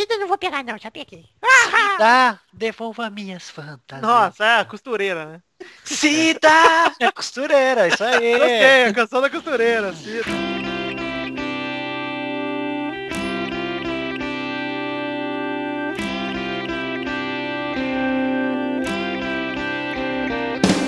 Cida 0.00 0.14
eu 0.14 0.20
não 0.20 0.28
vou 0.28 0.38
pegar 0.38 0.64
não, 0.64 0.78
já 0.78 0.90
peguei. 0.90 1.26
Ah! 2.00 2.38
Devolva 2.50 3.10
minhas 3.10 3.50
fantasias. 3.50 4.00
Nossa, 4.00 4.44
é 4.46 4.60
a 4.60 4.64
costureira, 4.64 5.26
né? 5.26 5.42
Cida! 5.84 6.48
É 6.98 7.12
costureira, 7.12 7.86
isso 7.86 8.02
aí. 8.02 8.32
Gostei, 8.38 8.84
a 8.86 8.94
canção 8.94 9.20
da 9.20 9.28
costureira. 9.28 9.92
Cida. 9.92 10.24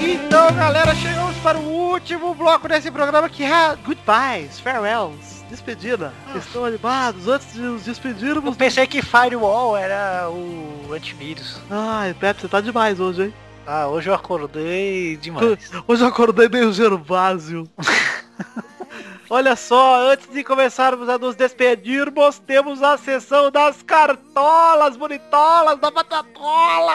Então, 0.00 0.56
galera, 0.56 0.94
chegamos 0.94 1.36
para 1.42 1.58
o 1.58 1.68
último 1.68 2.34
bloco 2.34 2.66
desse 2.66 2.90
programa 2.90 3.28
que 3.28 3.44
é 3.44 3.76
Goodbyes, 3.76 4.58
Farewells, 4.58 5.31
despedida. 5.52 6.12
Estão 6.34 6.64
animados 6.64 7.28
antes 7.28 7.52
de 7.52 7.60
nos 7.60 7.86
Eu 7.86 7.92
despedirmos? 7.92 8.56
pensei 8.56 8.86
que 8.86 9.02
Firewall 9.02 9.76
era 9.76 10.28
o 10.30 10.92
antivírus. 10.92 11.60
Ai, 11.70 12.14
Pepe, 12.14 12.40
você 12.40 12.48
tá 12.48 12.60
demais 12.60 12.98
hoje, 12.98 13.24
hein? 13.24 13.34
Ah, 13.66 13.86
hoje 13.86 14.10
eu 14.10 14.14
acordei 14.14 15.16
demais. 15.18 15.70
Hoje 15.86 16.02
eu 16.02 16.08
acordei 16.08 16.48
meio 16.48 16.72
Gervásio. 16.72 17.68
Olha 19.30 19.54
só, 19.54 20.10
antes 20.10 20.28
de 20.32 20.42
começarmos 20.42 21.08
a 21.08 21.16
nos 21.16 21.36
despedirmos, 21.36 22.40
temos 22.40 22.82
a 22.82 22.98
sessão 22.98 23.52
das 23.52 23.80
cartolas 23.80 24.96
bonitolas 24.96 25.78
da 25.78 25.90
Batatola. 25.92 26.92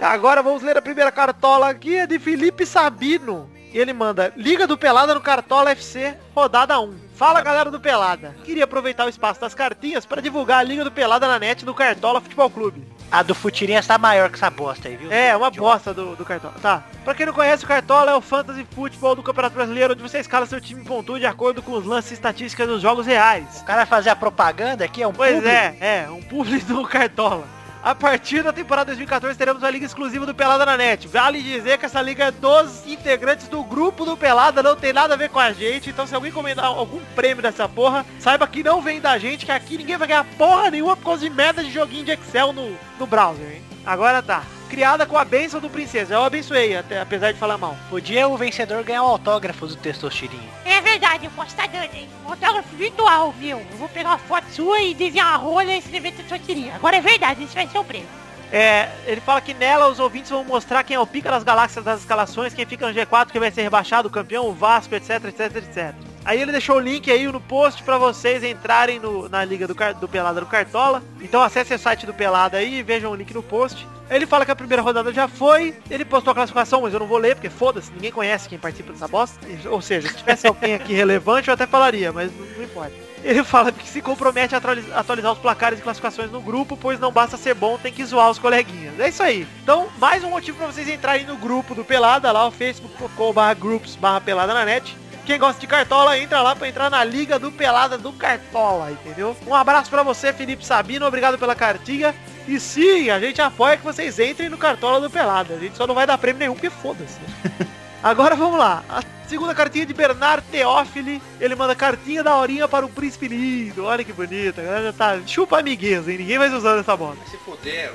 Agora 0.00 0.42
vamos 0.42 0.62
ler 0.62 0.76
a 0.76 0.82
primeira 0.82 1.12
cartola 1.12 1.68
aqui, 1.70 1.94
é 1.94 2.06
de 2.08 2.18
Felipe 2.18 2.66
Sabino. 2.66 3.48
E 3.72 3.78
ele 3.78 3.92
manda, 3.92 4.32
Liga 4.36 4.66
do 4.66 4.76
Pelada 4.76 5.14
no 5.14 5.20
Cartola 5.20 5.70
FC, 5.70 6.16
rodada 6.34 6.80
1. 6.80 7.07
Fala 7.18 7.42
galera 7.42 7.68
do 7.68 7.80
Pelada. 7.80 8.32
Queria 8.44 8.62
aproveitar 8.62 9.04
o 9.04 9.08
espaço 9.08 9.40
das 9.40 9.52
cartinhas 9.52 10.06
para 10.06 10.22
divulgar 10.22 10.60
a 10.60 10.62
Liga 10.62 10.84
do 10.84 10.92
Pelada 10.92 11.26
na 11.26 11.36
net 11.36 11.64
do 11.64 11.74
Cartola 11.74 12.20
Futebol 12.20 12.48
Clube. 12.48 12.86
A 13.10 13.24
do 13.24 13.34
Futirinhas 13.34 13.88
tá 13.88 13.98
maior 13.98 14.30
que 14.30 14.36
essa 14.36 14.48
bosta 14.48 14.86
aí, 14.86 14.94
viu? 14.94 15.10
É, 15.10 15.36
uma 15.36 15.50
bosta 15.50 15.92
do, 15.92 16.14
do 16.14 16.24
Cartola. 16.24 16.54
Tá. 16.62 16.84
Pra 17.02 17.16
quem 17.16 17.26
não 17.26 17.32
conhece, 17.32 17.64
o 17.64 17.66
Cartola 17.66 18.12
é 18.12 18.14
o 18.14 18.20
fantasy 18.20 18.64
futebol 18.72 19.16
do 19.16 19.22
Campeonato 19.24 19.56
Brasileiro, 19.56 19.94
onde 19.94 20.02
você 20.02 20.20
escala 20.20 20.46
seu 20.46 20.60
time 20.60 20.80
e 20.80 20.84
pontua 20.84 21.18
de 21.18 21.26
acordo 21.26 21.60
com 21.60 21.72
os 21.72 21.84
lances 21.84 22.12
e 22.12 22.14
estatísticas 22.14 22.68
dos 22.68 22.80
jogos 22.80 23.04
reais. 23.04 23.62
O 23.62 23.64
cara 23.64 23.78
vai 23.78 23.86
fazer 23.86 24.10
a 24.10 24.16
propaganda 24.16 24.84
aqui, 24.84 25.02
é 25.02 25.08
um 25.08 25.12
Pois 25.12 25.34
publi. 25.34 25.50
é, 25.50 25.76
é, 25.80 26.08
um 26.08 26.22
público 26.22 26.72
do 26.72 26.86
Cartola. 26.86 27.57
A 27.82 27.94
partir 27.94 28.42
da 28.42 28.52
temporada 28.52 28.86
2014 28.86 29.38
teremos 29.38 29.62
uma 29.62 29.70
liga 29.70 29.86
exclusiva 29.86 30.26
do 30.26 30.34
Pelada 30.34 30.66
na 30.66 30.76
Net. 30.76 31.06
Vale 31.06 31.40
dizer 31.40 31.78
que 31.78 31.86
essa 31.86 32.02
liga 32.02 32.24
é 32.24 32.30
dos 32.30 32.84
integrantes 32.86 33.46
do 33.46 33.62
grupo 33.62 34.04
do 34.04 34.16
Pelada, 34.16 34.62
não 34.62 34.74
tem 34.74 34.92
nada 34.92 35.14
a 35.14 35.16
ver 35.16 35.30
com 35.30 35.38
a 35.38 35.52
gente. 35.52 35.90
Então 35.90 36.06
se 36.06 36.14
alguém 36.14 36.32
comentar 36.32 36.64
algum 36.64 37.00
prêmio 37.14 37.42
dessa 37.42 37.68
porra, 37.68 38.04
saiba 38.18 38.48
que 38.48 38.64
não 38.64 38.82
vem 38.82 39.00
da 39.00 39.16
gente, 39.16 39.46
que 39.46 39.52
aqui 39.52 39.78
ninguém 39.78 39.96
vai 39.96 40.08
ganhar 40.08 40.26
porra 40.36 40.70
nenhuma 40.70 40.96
por 40.96 41.04
causa 41.04 41.28
de 41.28 41.30
merda 41.30 41.62
de 41.62 41.70
joguinho 41.70 42.04
de 42.04 42.12
Excel 42.12 42.52
no, 42.52 42.76
no 42.98 43.06
browser, 43.06 43.46
hein? 43.46 43.62
Agora 43.86 44.22
tá. 44.22 44.42
Criada 44.68 45.06
com 45.06 45.16
a 45.16 45.24
bênção 45.24 45.60
do 45.60 45.70
princesa. 45.70 46.14
Eu 46.14 46.24
abençoei, 46.24 46.76
até, 46.76 47.00
apesar 47.00 47.32
de 47.32 47.38
falar 47.38 47.56
mal. 47.56 47.76
Podia 47.88 48.28
o 48.28 48.36
vencedor 48.36 48.82
ganhar 48.84 49.02
o 49.02 49.06
autógrafo 49.06 49.66
do 49.66 49.76
Testostirinho. 49.76 50.48
É 50.64 50.80
verdade, 50.80 51.24
eu 51.24 51.30
posso 51.30 51.48
estar 51.48 51.66
dando, 51.68 51.94
hein? 51.94 52.08
Um 52.26 52.30
autógrafo 52.30 52.76
virtual, 52.76 53.34
meu. 53.38 53.58
Eu 53.58 53.76
vou 53.78 53.88
pegar 53.88 54.10
uma 54.10 54.18
foto 54.18 54.46
sua 54.50 54.80
e 54.80 54.94
desenhar 54.94 55.28
uma 55.28 55.36
rola 55.36 55.64
e 55.64 55.78
escrever 55.78 56.12
sua 56.28 56.38
tirinha. 56.38 56.74
Agora 56.74 56.96
é 56.96 57.00
verdade, 57.00 57.42
isso 57.44 57.54
vai 57.54 57.66
ser 57.66 57.78
o 57.78 57.84
prêmio. 57.84 58.08
É, 58.50 58.90
ele 59.06 59.20
fala 59.20 59.40
que 59.40 59.52
nela 59.52 59.88
os 59.88 59.98
ouvintes 59.98 60.30
vão 60.30 60.42
mostrar 60.44 60.82
quem 60.82 60.96
é 60.96 61.00
o 61.00 61.06
pica 61.06 61.30
das 61.30 61.44
galáxias 61.44 61.84
das 61.84 62.00
escalações, 62.00 62.54
quem 62.54 62.64
fica 62.64 62.86
no 62.86 62.94
G4, 62.94 63.30
quem 63.30 63.40
vai 63.40 63.50
ser 63.50 63.62
rebaixado, 63.62 64.08
o 64.08 64.10
campeão, 64.10 64.46
o 64.46 64.54
Vasco, 64.54 64.94
etc, 64.94 65.24
etc, 65.24 65.56
etc. 65.56 65.94
Aí 66.24 66.40
ele 66.42 66.52
deixou 66.52 66.76
o 66.76 66.80
link 66.80 67.10
aí 67.10 67.26
no 67.26 67.40
post 67.40 67.82
pra 67.82 67.96
vocês 67.96 68.44
entrarem 68.44 68.98
no, 68.98 69.28
na 69.28 69.44
liga 69.44 69.66
do, 69.66 69.74
do 70.00 70.08
Pelada 70.08 70.40
do 70.40 70.46
Cartola. 70.46 71.02
Então 71.20 71.42
acesse 71.42 71.72
o 71.74 71.78
site 71.78 72.04
do 72.06 72.12
Pelada 72.12 72.58
aí 72.58 72.78
e 72.78 72.82
vejam 72.82 73.10
o 73.10 73.14
link 73.14 73.32
no 73.32 73.42
post. 73.42 73.86
Ele 74.10 74.26
fala 74.26 74.44
que 74.44 74.50
a 74.50 74.56
primeira 74.56 74.82
rodada 74.82 75.12
já 75.12 75.28
foi, 75.28 75.74
ele 75.90 76.02
postou 76.04 76.30
a 76.30 76.34
classificação, 76.34 76.80
mas 76.80 76.94
eu 76.94 77.00
não 77.00 77.06
vou 77.06 77.18
ler, 77.18 77.34
porque 77.34 77.50
foda-se, 77.50 77.92
ninguém 77.92 78.10
conhece 78.10 78.48
quem 78.48 78.58
participa 78.58 78.90
dessa 78.92 79.06
bosta. 79.06 79.38
Ou 79.68 79.82
seja, 79.82 80.08
se 80.08 80.14
tivesse 80.16 80.46
alguém 80.46 80.74
aqui 80.74 80.94
relevante, 80.94 81.48
eu 81.48 81.54
até 81.54 81.66
falaria, 81.66 82.10
mas 82.10 82.30
não, 82.34 82.46
não 82.56 82.64
importa. 82.64 82.92
Ele 83.22 83.44
fala 83.44 83.70
que 83.70 83.86
se 83.86 84.00
compromete 84.00 84.54
a 84.54 84.58
atualiz- 84.58 84.90
atualizar 84.94 85.32
os 85.32 85.38
placares 85.38 85.78
e 85.78 85.82
classificações 85.82 86.30
no 86.30 86.40
grupo, 86.40 86.74
pois 86.74 86.98
não 86.98 87.12
basta 87.12 87.36
ser 87.36 87.52
bom, 87.52 87.76
tem 87.76 87.92
que 87.92 88.02
zoar 88.04 88.30
os 88.30 88.38
coleguinhas. 88.38 88.98
É 88.98 89.08
isso 89.08 89.22
aí. 89.22 89.46
Então, 89.62 89.88
mais 89.98 90.24
um 90.24 90.30
motivo 90.30 90.56
pra 90.56 90.68
vocês 90.68 90.88
entrarem 90.88 91.26
no 91.26 91.36
grupo 91.36 91.74
do 91.74 91.84
Pelada, 91.84 92.32
lá 92.32 92.46
o 92.46 92.50
facebook.com.br 92.50 93.40
groups 93.60 93.94
barra 93.96 94.20
pelada 94.22 94.54
na 94.54 94.64
net. 94.64 94.96
Quem 95.28 95.38
gosta 95.38 95.60
de 95.60 95.66
Cartola, 95.66 96.18
entra 96.18 96.40
lá 96.40 96.56
pra 96.56 96.68
entrar 96.68 96.88
na 96.88 97.04
Liga 97.04 97.38
do 97.38 97.52
Pelada 97.52 97.98
do 97.98 98.14
Cartola, 98.14 98.90
entendeu? 98.90 99.36
Um 99.46 99.54
abraço 99.54 99.90
pra 99.90 100.02
você, 100.02 100.32
Felipe 100.32 100.64
Sabino, 100.64 101.04
obrigado 101.04 101.36
pela 101.36 101.54
cartinha. 101.54 102.14
E 102.46 102.58
sim, 102.58 103.10
a 103.10 103.20
gente 103.20 103.42
apoia 103.42 103.76
que 103.76 103.84
vocês 103.84 104.18
entrem 104.18 104.48
no 104.48 104.56
Cartola 104.56 105.02
do 105.02 105.10
Pelada. 105.10 105.52
A 105.52 105.58
gente 105.58 105.76
só 105.76 105.86
não 105.86 105.94
vai 105.94 106.06
dar 106.06 106.16
prêmio 106.16 106.38
nenhum, 106.38 106.54
porque 106.54 106.70
foda-se. 106.70 107.18
Agora 108.02 108.34
vamos 108.34 108.58
lá. 108.58 108.82
A 108.88 109.02
segunda 109.28 109.54
cartinha 109.54 109.84
de 109.84 109.92
Bernard 109.92 110.42
Teófili. 110.50 111.20
Ele 111.38 111.54
manda 111.54 111.74
cartinha 111.74 112.24
da 112.24 112.34
horinha 112.34 112.66
para 112.66 112.86
o 112.86 112.88
príncipe 112.88 113.28
lindo. 113.28 113.84
Olha 113.84 114.02
que 114.02 114.14
bonita. 114.14 114.62
A 114.62 114.64
galera 114.64 114.84
já 114.84 114.92
tá 114.94 115.20
chupa 115.26 115.58
amiguinhos, 115.58 116.08
hein? 116.08 116.16
Ninguém 116.16 116.38
vai 116.38 116.48
usando 116.48 116.80
essa 116.80 116.96
bola. 116.96 117.18
Se 117.30 117.36
fuder. 117.36 117.92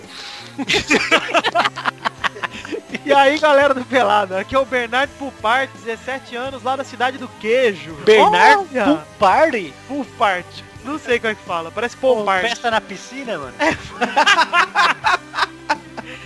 E 3.06 3.13
aí, 3.13 3.38
galera 3.39 3.73
do 3.73 3.84
Pelada, 3.86 4.39
aqui 4.39 4.56
é 4.56 4.60
o 4.60 4.65
Bernardo 4.65 5.12
Pupart, 5.17 5.69
17 5.84 6.36
anos, 6.36 6.63
lá 6.63 6.75
da 6.75 6.84
cidade 6.84 7.17
do 7.17 7.27
queijo. 7.39 7.93
Bernardo 8.06 8.67
Olha! 8.71 9.06
Party? 9.17 9.73
Pupart. 9.88 10.45
Não 10.84 10.99
sei 10.99 11.19
como 11.19 11.32
é 11.32 11.36
que 11.36 11.43
fala, 11.43 11.71
parece 11.71 11.95
Pô, 11.95 12.17
Popart. 12.17 12.41
festa 12.41 12.69
na 12.69 12.82
piscina, 12.82 13.38
mano. 13.38 13.53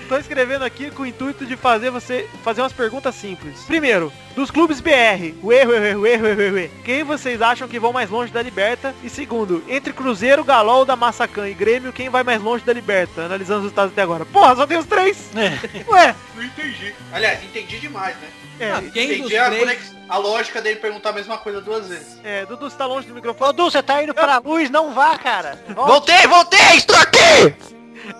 Tô 0.08 0.17
escrevendo 0.17 0.63
aqui 0.63 0.89
com 0.89 1.04
o 1.04 1.06
intuito 1.06 1.46
de 1.46 1.58
fazer 1.58 1.89
você 1.89 2.30
fazer 2.43 2.62
umas 2.62 2.72
perguntas 2.72 3.13
simples. 3.13 3.62
Primeiro, 3.65 4.12
dos 4.36 4.50
clubes 4.50 4.80
BR, 4.80 5.34
o 5.43 5.52
erro, 5.52 5.74
erro, 5.74 6.06
erro, 6.08 6.28
erro, 6.28 6.58
erro. 6.58 6.72
Quem 6.86 7.04
vocês 7.04 7.41
acham 7.41 7.67
que 7.67 7.78
vão 7.80 7.91
mais 7.91 8.10
longe 8.10 8.32
da 8.32 8.41
Liberta? 8.41 8.96
E 9.04 9.10
segundo, 9.10 9.62
entre 9.67 9.91
Cruzeiro, 9.91 10.46
Galol, 10.46 10.86
da 10.86 10.96
Massacan 10.96 11.50
e 11.50 11.54
Grêmio, 11.54 11.91
quem 11.91 12.08
vai 12.08 12.24
mais 12.24 12.41
longe 12.41 12.63
da 12.63 12.72
Liberta? 12.72 13.24
Analisando 13.26 13.60
os 13.60 13.63
resultados 13.65 13.91
até 13.91 14.02
agora. 14.02 14.26
Porra, 14.26 14.56
só 14.56 14.65
tem 14.65 14.78
os 14.78 14.86
três! 14.86 15.30
Ué, 15.89 16.15
Não 16.36 16.43
entendi. 16.43 16.96
Aliás, 17.12 17.43
entendi 17.43 17.78
demais, 17.80 18.15
né? 18.15 18.28
é, 18.62 18.72
Ah, 18.72 18.82
quem 18.93 19.08
dos 19.08 19.17
entendi 19.17 19.38
a, 19.38 19.46
três... 19.48 19.60
conex- 19.62 19.96
a 20.08 20.17
lógica 20.17 20.62
dele 20.62 20.78
perguntar 20.78 21.10
a 21.10 21.13
mesma 21.13 21.38
coisa 21.38 21.60
duas 21.60 21.89
vezes. 21.89 22.17
é, 22.24 22.46
Dudu, 22.46 22.70
você 22.70 22.78
tá 22.78 22.86
longe 22.86 23.08
do 23.10 23.13
microfone. 23.13 23.50
Ô, 23.50 23.54
Du, 23.54 23.65
você 23.70 23.84
tá 23.84 24.02
indo 24.02 24.13
pra 24.13 24.38
luz, 24.38 24.70
não 24.70 24.93
vá, 24.93 25.17
cara. 25.17 25.62
Volte. 25.76 25.86
Voltei, 25.91 26.28
voltei, 26.28 26.76
estou 26.78 26.96
aqui! 26.96 27.54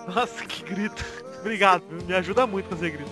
Nossa, 0.14 0.44
que 0.44 0.64
grito. 0.64 1.06
Obrigado, 1.40 1.84
me 2.08 2.14
ajuda 2.16 2.46
muito 2.48 2.68
quando 2.68 2.80
você 2.80 2.90
grita. 2.90 3.12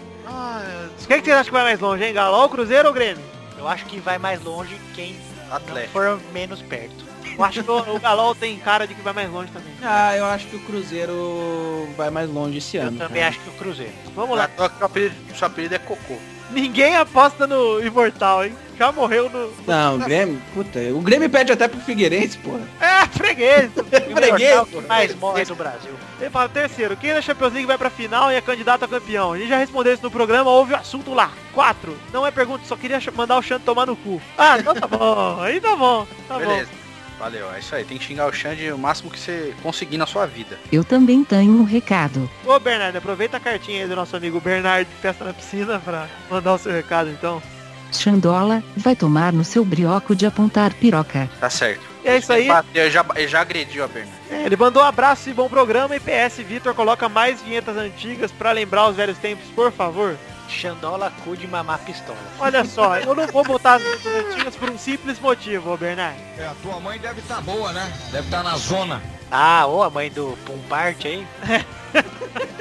Quem 1.07 1.19
que 1.19 1.25
você 1.25 1.31
acha 1.31 1.45
que 1.45 1.51
vai 1.51 1.63
mais 1.63 1.79
longe, 1.79 2.03
hein? 2.03 2.13
Galol, 2.13 2.49
Cruzeiro 2.49 2.87
ou 2.87 2.93
Grêmio? 2.93 3.23
Eu 3.57 3.67
acho 3.67 3.85
que 3.85 3.99
vai 3.99 4.17
mais 4.17 4.43
longe 4.43 4.75
quem 4.93 5.15
não 5.47 5.55
Atlético. 5.57 5.93
for 5.93 6.19
menos 6.33 6.61
perto. 6.61 7.05
Eu 7.37 7.43
acho 7.43 7.63
que 7.63 7.69
o, 7.71 7.95
o 7.95 7.99
Galol 7.99 8.33
tem 8.33 8.57
cara 8.59 8.87
de 8.87 8.95
que 8.95 9.01
vai 9.01 9.13
mais 9.13 9.29
longe 9.29 9.51
também. 9.51 9.73
Ah, 9.83 10.15
eu 10.15 10.25
acho 10.25 10.47
que 10.47 10.55
o 10.55 10.59
Cruzeiro 10.61 11.87
vai 11.97 12.09
mais 12.09 12.29
longe 12.29 12.57
esse 12.57 12.77
Eu 12.77 12.83
ano. 12.83 12.97
também 12.97 13.21
cara. 13.21 13.27
acho 13.29 13.39
que 13.39 13.49
o 13.49 13.53
Cruzeiro. 13.53 13.91
Vamos 14.15 14.37
lá. 14.37 14.49
Seu 14.55 14.85
apelido, 14.85 15.15
seu 15.35 15.47
apelido 15.47 15.75
é 15.75 15.79
Cocô. 15.79 16.17
Ninguém 16.51 16.95
aposta 16.95 17.45
no 17.47 17.81
Imortal, 17.85 18.45
hein? 18.45 18.55
Já 18.77 18.91
morreu 18.91 19.29
no... 19.29 19.51
Não, 19.65 19.95
o 19.95 19.99
Grêmio, 19.99 20.41
puta, 20.53 20.79
o 20.93 21.01
Grêmio 21.01 21.29
pede 21.29 21.51
até 21.51 21.67
pro 21.67 21.79
Figueirense, 21.79 22.37
porra. 22.37 22.61
É, 22.79 23.05
freguês. 23.07 23.71
Freguês, 24.13 24.59
o 24.61 24.65
que 24.65 24.81
mais 24.81 25.15
morre 25.15 25.45
do 25.45 25.55
Brasil. 25.55 25.91
Ele 26.19 26.29
fala, 26.29 26.49
terceiro, 26.49 26.97
quem 26.97 27.13
da 27.13 27.21
Champions 27.21 27.53
League 27.53 27.67
vai 27.67 27.77
pra 27.77 27.89
final 27.89 28.31
e 28.31 28.35
é 28.35 28.41
candidato 28.41 28.85
a 28.85 28.87
campeão? 28.87 29.33
A 29.33 29.37
gente 29.37 29.49
já 29.49 29.57
respondeu 29.57 29.93
isso 29.93 30.03
no 30.03 30.11
programa, 30.11 30.49
houve 30.49 30.73
o 30.73 30.77
assunto 30.77 31.13
lá. 31.13 31.31
Quatro, 31.53 31.97
não 32.11 32.25
é 32.25 32.31
pergunta, 32.31 32.65
só 32.65 32.75
queria 32.75 32.99
mandar 33.13 33.37
o 33.37 33.41
Xande 33.41 33.63
tomar 33.63 33.85
no 33.85 33.95
cu. 33.95 34.21
Ah, 34.37 34.59
então 34.59 34.73
tá 34.73 34.87
bom, 34.87 35.39
aí 35.41 35.59
tá 35.59 35.75
bom, 35.75 36.05
tá 36.27 36.37
Beleza. 36.37 36.85
Valeu, 37.17 37.51
é 37.53 37.59
isso 37.59 37.73
aí. 37.73 37.85
Tem 37.85 37.97
que 37.97 38.03
xingar 38.03 38.27
o 38.27 38.33
Xande 38.33 38.71
o 38.71 38.77
máximo 38.77 39.09
que 39.09 39.19
você 39.19 39.53
conseguir 39.63 39.97
na 39.97 40.05
sua 40.05 40.25
vida. 40.25 40.59
Eu 40.71 40.83
também 40.83 41.23
tenho 41.23 41.53
um 41.53 41.63
recado. 41.63 42.29
bom. 42.43 42.53
Ô, 42.53 42.59
Bernardo, 42.59 42.97
aproveita 42.97 43.37
a 43.37 43.39
cartinha 43.39 43.83
aí 43.83 43.87
do 43.87 43.95
nosso 43.95 44.15
amigo 44.15 44.39
Bernardo 44.41 44.87
de 44.87 44.95
Festa 44.95 45.23
na 45.23 45.33
Piscina 45.33 45.79
pra 45.79 46.07
mandar 46.29 46.53
o 46.53 46.57
seu 46.57 46.71
recado, 46.71 47.09
então. 47.09 47.41
Xandola, 47.91 48.63
vai 48.75 48.95
tomar 48.95 49.31
no 49.31 49.43
seu 49.43 49.63
brioco 49.63 50.15
de 50.15 50.25
apontar 50.25 50.73
piroca. 50.73 51.29
Tá 51.39 51.49
certo. 51.49 51.81
E 52.03 52.07
é 52.07 52.17
isso 52.17 52.31
aí. 52.31 52.47
Eu 52.73 52.91
já, 52.91 53.05
já 53.27 53.41
agredi 53.41 53.81
a 53.81 53.87
Bernardo. 53.87 54.15
É, 54.29 54.45
ele 54.45 54.55
mandou 54.55 54.83
um 54.83 54.85
abraço 54.85 55.29
e 55.29 55.33
bom 55.33 55.49
programa 55.49 55.95
e 55.95 55.99
PS, 55.99 56.37
Vitor, 56.37 56.75
coloca 56.75 57.09
mais 57.09 57.41
vinhetas 57.41 57.75
antigas 57.75 58.31
pra 58.31 58.51
lembrar 58.51 58.87
os 58.89 58.95
velhos 58.95 59.17
tempos, 59.17 59.45
por 59.55 59.71
favor. 59.71 60.15
Xandola 60.47 61.11
cu 61.23 61.35
de 61.35 61.47
mamar 61.47 61.79
pistola. 61.79 62.19
Olha 62.39 62.63
só, 62.63 62.97
eu 62.97 63.15
não 63.15 63.25
vou 63.27 63.43
botar 63.43 63.75
as 63.75 63.81
vinhetas 63.81 64.25
antigas 64.25 64.55
por 64.55 64.69
um 64.69 64.77
simples 64.77 65.19
motivo, 65.19 65.73
ô 65.73 65.77
Bernardo. 65.77 66.19
É, 66.37 66.45
a 66.45 66.53
tua 66.61 66.79
mãe 66.79 66.99
deve 66.99 67.21
estar 67.21 67.41
boa, 67.41 67.73
né? 67.73 67.91
Deve 68.11 68.25
estar 68.25 68.43
na 68.43 68.55
zona. 68.55 69.01
Ah, 69.31 69.65
ô, 69.65 69.81
a 69.81 69.89
mãe 69.89 70.11
do 70.11 70.37
Pumpart 70.45 71.05
aí. 71.05 71.25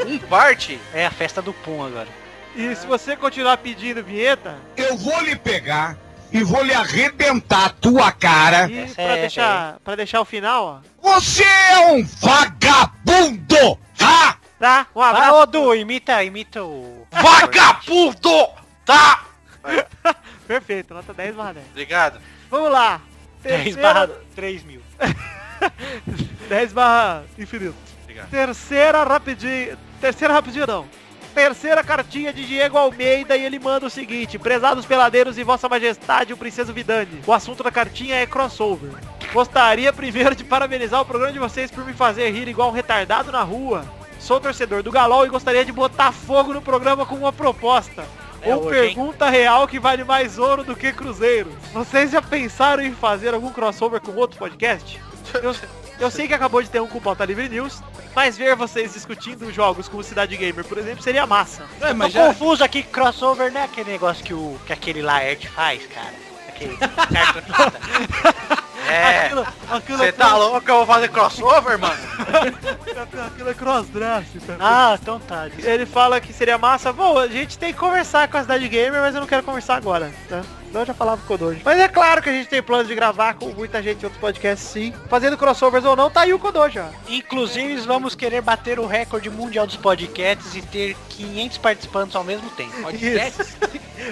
Um 0.06 0.18
parte? 0.18 0.78
É 0.92 1.06
a 1.06 1.10
festa 1.10 1.42
do 1.42 1.52
Pum 1.52 1.84
agora. 1.84 2.08
E 2.54 2.74
se 2.76 2.86
você 2.86 3.16
continuar 3.16 3.56
pedindo 3.58 4.02
vinheta, 4.02 4.56
Eu 4.76 4.96
vou 4.96 5.20
lhe 5.22 5.34
pegar 5.36 5.96
e 6.32 6.42
vou 6.44 6.62
lhe 6.62 6.72
arrebentar 6.74 7.66
a 7.66 7.70
tua 7.70 8.12
cara. 8.12 8.68
e 8.70 8.86
pra, 8.94 9.02
é- 9.02 9.20
deixar, 9.22 9.76
pra 9.84 9.96
deixar 9.96 10.20
o 10.20 10.24
final, 10.24 10.64
ó. 10.64 10.78
Você 11.18 11.42
é 11.44 11.78
um 11.92 12.04
vagabundo, 12.04 13.78
tá? 13.96 14.38
Tá? 14.58 14.86
Um 14.94 15.00
abraço. 15.00 15.34
ô, 15.34 15.46
Du, 15.46 15.74
imita, 15.74 16.22
imita 16.24 16.62
o... 16.62 17.06
Vagabundo! 17.10 18.48
Tá! 18.84 19.24
Perfeito, 20.46 20.94
nota 20.94 21.12
10 21.12 21.34
barra 21.34 21.54
10. 21.54 21.66
Obrigado. 21.70 22.20
Vamos 22.50 22.70
lá. 22.70 23.00
10 23.42 23.62
Terceira- 23.64 23.82
barra 23.82 24.10
3 24.34 24.62
mil. 24.64 24.80
10 26.48 26.72
barra 26.72 27.24
infinito. 27.38 27.74
Obrigado. 28.02 28.28
Terceira 28.30 29.04
rapidinho. 29.04 29.76
Terceira 30.00 30.34
rapidinho 30.34 30.66
não. 30.66 30.86
Terceira 31.34 31.82
cartinha 31.82 32.32
de 32.32 32.46
Diego 32.46 32.78
Almeida 32.78 33.36
e 33.36 33.44
ele 33.44 33.58
manda 33.58 33.86
o 33.86 33.90
seguinte: 33.90 34.38
Prezados 34.38 34.86
peladeiros 34.86 35.36
e 35.36 35.42
Vossa 35.42 35.68
Majestade, 35.68 36.32
o 36.32 36.36
Princeso 36.36 36.72
Vidani. 36.72 37.20
O 37.26 37.32
assunto 37.32 37.62
da 37.62 37.72
cartinha 37.72 38.14
é 38.16 38.26
crossover. 38.26 38.92
Gostaria 39.32 39.92
primeiro 39.92 40.36
de 40.36 40.44
parabenizar 40.44 41.00
o 41.00 41.04
programa 41.04 41.32
de 41.32 41.40
vocês 41.40 41.70
por 41.72 41.84
me 41.84 41.92
fazer 41.92 42.30
rir 42.30 42.46
igual 42.46 42.68
um 42.68 42.72
retardado 42.72 43.32
na 43.32 43.42
rua. 43.42 43.84
Sou 44.20 44.40
torcedor 44.40 44.82
do 44.82 44.92
Galol 44.92 45.26
e 45.26 45.28
gostaria 45.28 45.64
de 45.64 45.72
botar 45.72 46.12
fogo 46.12 46.54
no 46.54 46.62
programa 46.62 47.04
com 47.04 47.16
uma 47.16 47.32
proposta. 47.32 48.04
É 48.40 48.54
Ou 48.54 48.66
hoje, 48.66 48.78
hein? 48.78 48.94
pergunta 48.94 49.28
real 49.28 49.66
que 49.66 49.80
vale 49.80 50.04
mais 50.04 50.38
ouro 50.38 50.62
do 50.62 50.76
que 50.76 50.92
cruzeiro. 50.92 51.50
Vocês 51.72 52.12
já 52.12 52.22
pensaram 52.22 52.84
em 52.84 52.92
fazer 52.92 53.34
algum 53.34 53.50
crossover 53.50 54.00
com 54.00 54.12
outro 54.12 54.38
podcast? 54.38 55.00
Eu, 55.42 55.52
eu 55.98 56.10
sei 56.10 56.26
que 56.28 56.34
acabou 56.34 56.62
de 56.62 56.68
ter 56.70 56.80
um 56.80 56.88
o 56.92 57.00
Pauta 57.00 57.24
Livre 57.24 57.48
News, 57.48 57.82
mas 58.14 58.36
ver 58.36 58.54
vocês 58.56 58.92
discutindo 58.94 59.52
jogos 59.52 59.88
como 59.88 60.02
Cidade 60.02 60.36
Gamer, 60.36 60.64
por 60.64 60.78
exemplo, 60.78 61.02
seria 61.02 61.26
massa. 61.26 61.64
É, 61.80 61.92
mas 61.92 62.12
já... 62.12 62.26
confuso 62.26 62.62
aqui, 62.62 62.82
crossover 62.82 63.52
não 63.52 63.60
é 63.60 63.64
aquele 63.64 63.90
negócio 63.92 64.24
que, 64.24 64.34
o, 64.34 64.58
que 64.66 64.72
aquele 64.72 65.02
Laerte 65.02 65.48
faz, 65.48 65.84
cara. 65.86 66.14
Aquele. 66.48 66.76
É. 68.86 69.30
Você 69.30 70.04
é 70.08 70.12
tá 70.12 70.26
cross- 70.28 70.38
louco 70.38 70.60
que 70.60 70.70
eu 70.70 70.76
vou 70.76 70.86
fazer 70.86 71.08
crossover, 71.08 71.78
mano? 71.78 71.94
Aquilo 73.26 73.50
é 73.50 73.54
cross-dress. 73.54 74.26
tá? 74.46 74.56
Ah, 74.60 74.98
então 75.00 75.18
tá. 75.20 75.48
Ele 75.58 75.86
fala 75.86 76.20
que 76.20 76.32
seria 76.32 76.58
massa. 76.58 76.92
Bom, 76.92 77.18
a 77.18 77.26
gente 77.26 77.58
tem 77.58 77.72
que 77.72 77.78
conversar 77.78 78.28
com 78.28 78.36
a 78.36 78.42
Cidade 78.42 78.68
Gamer, 78.68 79.00
mas 79.00 79.14
eu 79.14 79.20
não 79.22 79.26
quero 79.26 79.42
conversar 79.42 79.76
agora, 79.76 80.12
tá? 80.28 80.42
Eu 80.80 80.86
já 80.86 80.94
falava 80.94 81.18
com 81.18 81.24
o 81.24 81.38
Kodoji. 81.38 81.62
Mas 81.64 81.78
é 81.78 81.88
claro 81.88 82.22
que 82.22 82.28
a 82.28 82.32
gente 82.32 82.48
tem 82.48 82.62
plano 82.62 82.84
de 82.84 82.94
gravar 82.94 83.34
com 83.34 83.48
muita 83.50 83.82
gente 83.82 84.02
em 84.02 84.04
outros 84.04 84.20
podcasts, 84.20 84.68
sim. 84.68 84.92
Fazendo 85.08 85.36
crossovers 85.36 85.84
ou 85.84 85.96
não, 85.96 86.10
tá 86.10 86.22
aí 86.22 86.32
o 86.32 86.38
Kodoji, 86.38 86.78
ó. 86.78 86.86
Inclusive, 87.08 87.76
vamos 87.82 88.14
querer 88.14 88.40
bater 88.40 88.78
o 88.78 88.86
recorde 88.86 89.30
mundial 89.30 89.66
dos 89.66 89.76
podcasts 89.76 90.54
e 90.54 90.62
ter 90.62 90.96
500 91.10 91.58
participantes 91.58 92.16
ao 92.16 92.24
mesmo 92.24 92.48
tempo. 92.50 92.74
Isso. 92.90 93.56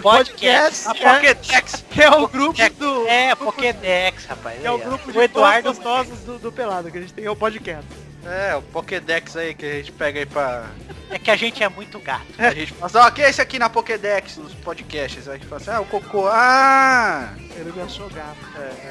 Podcast. 0.01 0.89
A 0.89 0.95
Pokédex. 0.95 1.85
Que 1.91 2.03
é 2.03 2.11
o 2.11 2.27
grupo 2.29 2.59
do... 2.79 3.07
É, 3.07 3.35
Pokédex, 3.35 4.25
rapaz. 4.27 4.65
É 4.65 4.71
o 4.71 4.79
grupo 4.79 5.13
de 5.13 5.19
o 5.19 5.23
Eduardo 5.23 5.69
gostosos 5.69 6.21
do, 6.21 6.39
do 6.39 6.53
Pelado, 6.53 6.91
que 6.91 6.99
a 6.99 7.01
gente 7.01 7.13
tem, 7.13 7.25
é 7.25 7.31
o 7.31 7.37
podcast. 7.37 7.85
É, 8.25 8.55
o 8.55 8.63
Pokédex 8.63 9.37
aí 9.37 9.55
que 9.55 9.67
a 9.67 9.73
gente 9.75 9.93
pega 9.93 10.21
aí 10.21 10.27
pra... 10.27 10.71
É 11.11 11.19
que 11.19 11.31
a 11.31 11.37
gente 11.37 11.63
é 11.63 11.69
muito 11.69 11.99
gato. 11.99 12.25
A 12.39 12.55
gente 12.55 12.73
fala 12.73 12.87
assim, 12.87 12.99
ó, 12.99 13.11
que 13.11 13.23
é 13.23 13.29
esse 13.29 13.41
aqui 13.41 13.59
na 13.59 13.69
Pokédex, 13.69 14.37
nos 14.37 14.55
podcasts? 14.55 15.29
Aí 15.29 15.35
a 15.35 15.39
gente 15.39 15.49
fala 15.49 15.61
assim, 15.61 15.71
ah, 15.71 15.81
o 15.81 15.87
Cocô, 15.87 16.27
ah... 16.29 17.35
Ele 17.57 17.73
me 17.73 17.83
achou 17.83 18.09
gato. 18.09 18.39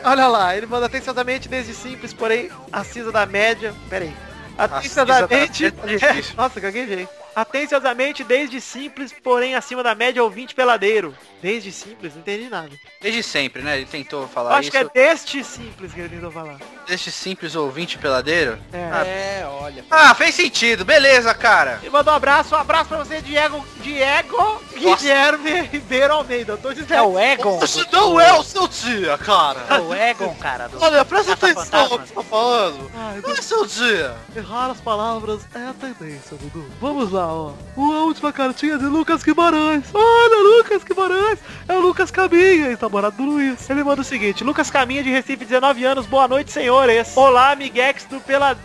Olha 0.04 0.28
lá, 0.28 0.56
ele 0.56 0.66
manda 0.66 0.86
atenciosamente 0.86 1.50
desde 1.50 1.74
simples, 1.74 2.14
porém 2.14 2.52
acima 2.72 3.12
da 3.12 3.26
média. 3.26 3.74
Pera 3.90 4.06
aí. 4.06 4.14
Atenciosamente. 4.58 5.66
Acima 5.66 5.72
da 5.72 5.88
média 5.88 5.98
difícil. 5.98 6.36
Nossa, 6.38 6.60
gaguejei. 6.60 7.08
Atenciosamente 7.36 8.24
desde 8.24 8.60
simples, 8.60 9.14
porém 9.24 9.56
acima 9.56 9.82
da 9.82 9.96
média 9.96 10.24
ouvinte 10.24 10.54
peladeiro. 10.54 11.16
Desde 11.42 11.72
simples, 11.72 12.14
não 12.14 12.22
entendi 12.22 12.50
nada. 12.50 12.70
Desde 13.02 13.24
sempre, 13.24 13.62
né? 13.62 13.78
Ele 13.78 13.86
tentou 13.86 14.24
Eu 14.24 14.28
falar 14.28 14.52
acho 14.58 14.64
isso. 14.64 14.72
que 14.72 14.78
é 14.78 14.84
deste 14.86 15.44
simples 15.44 15.94
que 15.94 16.00
ele 16.00 16.10
tentou 16.10 16.32
falar. 16.32 16.58
Deste 16.88 17.12
simples 17.12 17.56
ouvinte 17.56 17.98
peladeiro. 17.98 18.60
É. 18.74 19.40
É, 19.42 19.46
olha. 19.48 19.84
Ah, 19.90 20.14
fez 20.14 20.36
sentido. 20.36 20.84
Beleza, 20.86 21.34
cara. 21.34 21.80
E 21.84 21.90
mandou 21.90 22.14
um 22.14 22.18
abraço, 22.18 22.54
um 22.56 22.60
abraço 22.60 22.90
pra 22.90 22.98
você, 22.98 23.22
Diego, 23.22 23.66
Diego 23.82 24.62
Guilherme 24.82 25.62
Ribeiro 25.72 26.14
Almeida. 26.14 26.54
Eu 26.54 26.58
tô 26.58 26.74
dizendo. 26.74 26.94
É 26.94 27.02
o 27.02 27.20
Egon. 27.20 27.60
Isso 27.64 27.86
não 27.92 28.20
é 28.20 28.34
o 28.34 28.44
seu 28.44 28.68
dia, 28.68 29.18
cara. 29.18 29.60
É 29.70 29.80
o 29.80 29.94
Egon, 29.94 30.34
cara. 30.36 30.68
Do... 30.68 30.82
Olha, 30.82 31.06
presta 31.06 31.34
atenção 31.34 31.90
no 31.90 32.00
que 32.00 32.08
você 32.08 32.14
tá 32.14 32.24
falando. 32.24 32.92
Ai, 32.96 33.22
Não 33.22 33.32
é 33.32 33.42
seu 33.42 33.66
dia. 33.66 34.16
Errar 34.36 34.72
as 34.72 34.82
palavras 34.82 35.42
é 35.54 35.68
a 35.68 35.74
tendência, 35.74 36.38
Dudu. 36.38 36.66
Vamos 36.80 37.12
lá, 37.12 37.28
ó. 37.28 37.54
A 37.78 38.04
última 38.04 38.34
cartinha 38.34 38.78
de 38.78 38.86
Lucas 38.86 39.24
Guimarães. 39.24 39.86
Olha, 39.94 40.58
Lucas 40.58 40.84
Guimarães. 40.84 41.40
É 41.68 41.74
o 41.74 41.80
Lucas 41.80 42.10
Caminha, 42.12 42.70
ex-namorado 42.70 43.18
do 43.18 43.24
Luiz. 43.24 43.70
Ele 43.70 43.84
manda 43.84 44.02
o 44.02 44.06
seguinte. 44.06 44.44
Lucas 44.44 44.70
Caminha 44.70 45.04
de 45.04 45.10
Recife, 45.10 45.46
19 45.46 45.84
anos. 45.86 46.06
Boa 46.06 46.28
noite, 46.28 46.52
senhores. 46.52 47.16
Olá, 47.16 47.52
amiguex 47.52 48.06
do 48.06 48.20
Pelade... 48.20 48.62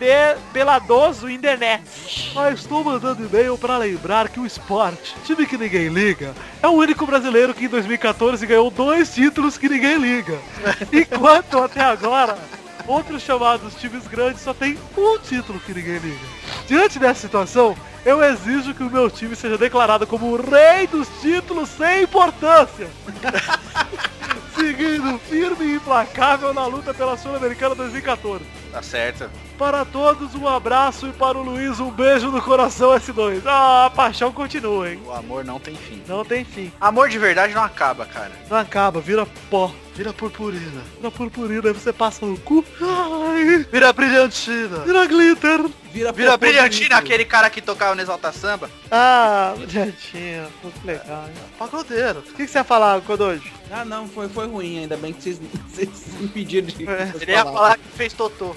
Peladoso 0.53 1.29
Internet. 1.29 1.83
Ah, 2.35 2.51
estou 2.51 2.83
mandando 2.83 3.25
e-mail 3.25 3.57
para 3.57 3.77
lembrar 3.77 4.29
que 4.29 4.39
o 4.39 4.45
esporte, 4.45 5.15
time 5.25 5.45
que 5.45 5.57
ninguém 5.57 5.87
liga, 5.87 6.06
é 6.61 6.67
o 6.67 6.71
único 6.71 7.05
brasileiro 7.05 7.53
que 7.53 7.65
em 7.65 7.69
2014 7.69 8.45
ganhou 8.45 8.69
dois 8.69 9.13
títulos 9.13 9.57
que 9.57 9.67
ninguém 9.67 9.97
liga. 9.97 10.37
Enquanto 10.93 11.57
até 11.57 11.81
agora 11.81 12.37
outros 12.87 13.21
chamados 13.21 13.75
times 13.75 14.07
grandes 14.07 14.41
só 14.41 14.53
tem 14.53 14.77
um 14.97 15.17
título 15.19 15.59
que 15.59 15.73
ninguém 15.73 15.97
liga. 15.97 16.25
Diante 16.67 16.97
dessa 16.99 17.21
situação, 17.21 17.75
eu 18.05 18.23
exijo 18.23 18.73
que 18.73 18.83
o 18.83 18.89
meu 18.89 19.09
time 19.09 19.35
seja 19.35 19.57
declarado 19.57 20.07
como 20.07 20.27
o 20.27 20.41
rei 20.41 20.87
dos 20.87 21.07
títulos 21.21 21.69
sem 21.69 22.03
importância. 22.03 22.87
Seguindo 24.57 25.19
firme 25.19 25.65
e 25.65 25.75
implacável 25.75 26.53
na 26.53 26.65
luta 26.65 26.93
pela 26.93 27.15
Sul-Americana 27.17 27.75
2014. 27.75 28.43
Tá 28.71 28.81
certo. 28.81 29.29
Para 29.57 29.85
todos, 29.85 30.35
um 30.35 30.47
abraço 30.47 31.07
e 31.07 31.11
para 31.11 31.37
o 31.37 31.43
Luiz, 31.43 31.79
um 31.79 31.89
beijo 31.91 32.29
no 32.31 32.41
coração 32.41 32.89
S2. 32.91 33.41
Ah, 33.45 33.85
a 33.85 33.89
paixão 33.89 34.31
continua, 34.31 34.91
hein? 34.91 34.99
O 35.05 35.11
amor 35.11 35.43
não 35.45 35.59
tem 35.59 35.75
fim. 35.75 36.01
Não 36.07 36.23
tem 36.25 36.43
fim. 36.43 36.71
Amor 36.79 37.09
de 37.09 37.17
verdade 37.17 37.53
não 37.53 37.63
acaba, 37.63 38.05
cara. 38.05 38.31
Não 38.49 38.57
acaba, 38.57 38.99
vira 38.99 39.25
pó, 39.49 39.71
vira 39.95 40.11
purpurina. 40.13 40.81
Vira 40.97 41.11
purpurina, 41.11 41.67
aí 41.69 41.73
você 41.73 41.91
passa 41.93 42.25
no 42.25 42.37
cu. 42.39 42.63
Ai, 42.81 43.65
Vira 43.71 43.91
brilhantina. 43.93 44.79
vira 44.79 45.05
glitter. 45.07 45.65
Vira, 45.97 46.11
Vira 46.11 46.37
brilhantina, 46.37 46.97
aquele 46.97 47.25
cara 47.25 47.49
que 47.49 47.59
tocava 47.59 47.95
no 47.95 48.01
Exalta 48.01 48.31
Samba. 48.31 48.69
Ah, 48.91 49.55
brilhantina, 49.57 50.47
muito 50.61 50.85
legal. 50.85 51.25
hein? 51.27 51.33
Pagodeiro. 51.57 52.19
O 52.19 52.21
que, 52.21 52.45
que 52.45 52.47
você 52.47 52.59
ia 52.59 52.63
falar, 52.63 53.01
Kodoji? 53.01 53.51
Ah, 53.71 53.83
não, 53.83 54.07
foi, 54.07 54.29
foi 54.29 54.47
ruim, 54.47 54.79
ainda 54.79 54.95
bem 54.95 55.11
que 55.11 55.23
vocês, 55.23 55.39
vocês 55.67 55.89
impediram 56.21 56.67
de... 56.67 56.87
É. 56.87 57.11
Ele 57.19 57.31
ia 57.31 57.43
falar 57.43 57.77
que 57.79 57.87
fez 57.95 58.13
Totô. 58.13 58.55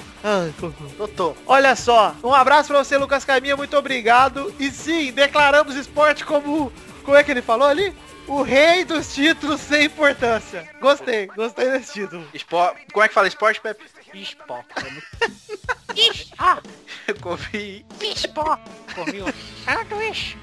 Cocô. 0.61 0.85
Totô. 0.99 1.37
Olha 1.47 1.75
só, 1.75 2.15
um 2.23 2.35
abraço 2.35 2.69
pra 2.69 2.85
você, 2.85 2.99
Lucas 2.99 3.25
Caminha, 3.25 3.57
muito 3.57 3.75
obrigado. 3.75 4.55
E 4.59 4.71
sim, 4.71 5.11
declaramos 5.11 5.77
esporte 5.77 6.25
como. 6.27 6.71
Como 7.05 7.17
é 7.17 7.25
que 7.25 7.31
ele 7.31 7.41
falou 7.41 7.67
ali? 7.67 7.95
O 8.29 8.43
rei 8.43 8.85
dos 8.85 9.15
títulos 9.15 9.61
sem 9.63 9.87
importância. 9.87 10.69
Gostei, 10.79 11.27
gostei 11.29 11.71
desse 11.71 11.95
título. 11.95 12.25
Espó... 12.35 12.73
Como 12.93 13.03
é 13.03 13.09
que 13.09 13.15
fala 13.15 13.27
esporte, 13.27 13.61
Pepe? 13.61 13.83
Ah, 16.39 16.59
Eu 16.65 16.90
comi. 17.15 17.85
Ispó. 18.01 18.59
Comi 18.95 19.23
um 19.23 19.33
Sanduíche. 19.65 20.37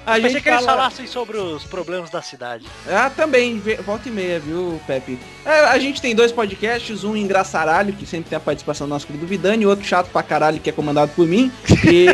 A 0.08 0.14
Pensei 0.14 0.30
gente 0.30 0.42
que 0.42 0.48
eles 0.48 0.64
fala... 0.64 0.78
falassem 0.78 1.06
sobre 1.06 1.36
os 1.36 1.64
problemas 1.64 2.08
da 2.08 2.22
cidade. 2.22 2.64
Ah, 2.88 3.10
também, 3.10 3.60
volta 3.84 4.08
e 4.08 4.10
meia, 4.10 4.40
viu, 4.40 4.80
Pepe? 4.86 5.18
É, 5.44 5.66
a 5.66 5.78
gente 5.78 6.00
tem 6.00 6.14
dois 6.14 6.32
podcasts, 6.32 7.04
um 7.04 7.14
engraçaralho, 7.14 7.92
que 7.92 8.06
sempre 8.06 8.30
tem 8.30 8.36
a 8.38 8.40
participação 8.40 8.86
do 8.86 8.90
nosso 8.90 9.06
querido 9.06 9.26
Vidani, 9.26 9.64
e 9.64 9.66
outro 9.66 9.84
chato 9.84 10.08
pra 10.10 10.22
caralho, 10.22 10.60
que 10.60 10.70
é 10.70 10.72
comandado 10.72 11.12
por 11.14 11.26
mim. 11.26 11.52
E... 11.84 12.06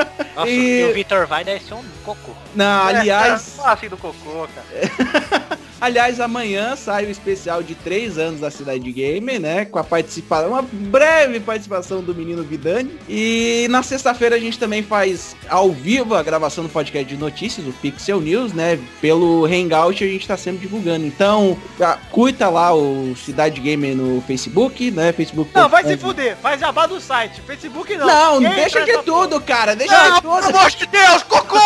Nossa, 0.36 0.48
E- 0.50 0.80
e 0.82 0.90
o 0.90 0.94
Vitor 0.94 1.26
vai 1.26 1.42
deve 1.42 1.64
ser 1.64 1.74
um 1.74 1.82
cocô. 2.04 2.32
Não, 2.54 2.88
É, 2.88 2.96
aliás, 2.96 3.54
fala 3.56 3.72
assim 3.72 3.88
do 3.88 3.96
cocô, 3.96 4.46
cara. 4.54 5.58
aliás, 5.80 6.20
amanhã 6.20 6.74
sai 6.76 7.04
o 7.06 7.10
especial 7.10 7.62
de 7.62 7.74
três 7.74 8.16
anos 8.18 8.40
da 8.40 8.50
Cidade 8.50 8.90
Gamer, 8.92 9.40
né? 9.40 9.64
Com 9.64 9.78
a 9.78 9.84
participação, 9.84 10.50
uma 10.50 10.62
breve 10.62 11.40
participação 11.40 12.00
do 12.02 12.14
menino 12.14 12.42
Vidani. 12.42 12.98
E 13.08 13.66
na 13.70 13.82
sexta-feira 13.82 14.36
a 14.36 14.38
gente 14.38 14.58
também 14.58 14.82
faz 14.82 15.36
ao 15.48 15.70
vivo 15.70 16.14
a 16.14 16.22
gravação 16.22 16.64
do 16.64 16.70
podcast 16.70 17.04
de 17.06 17.16
notícias, 17.20 17.66
o 17.66 17.72
Pixel 17.72 18.20
News, 18.20 18.52
né? 18.52 18.78
Pelo 19.00 19.44
Hangout 19.46 20.02
a 20.02 20.06
gente 20.06 20.26
tá 20.26 20.36
sempre 20.36 20.60
divulgando. 20.60 21.04
Então, 21.06 21.56
curta 22.10 22.48
lá 22.48 22.74
o 22.74 23.14
Cidade 23.16 23.60
Gamer 23.60 23.94
no 23.96 24.22
Facebook, 24.22 24.90
né? 24.90 25.12
Facebook. 25.12 25.50
Não, 25.54 25.68
vai 25.68 25.84
se 25.84 25.96
fuder. 25.96 26.36
Faz 26.38 26.60
jabá 26.60 26.86
do 26.86 27.00
site. 27.00 27.40
Facebook 27.42 27.96
não. 27.96 28.06
Não, 28.06 28.40
Ninguém 28.40 28.56
deixa 28.56 28.80
de 28.80 28.92
nessa 28.92 29.02
tudo, 29.02 29.40
cara. 29.40 29.76
Deixa 29.76 29.92
Não, 29.94 30.20
de 30.40 30.46
pelo 30.46 30.58
amor 30.58 30.70
de 30.70 30.86
Deus, 30.86 31.22
cocô! 31.24 31.58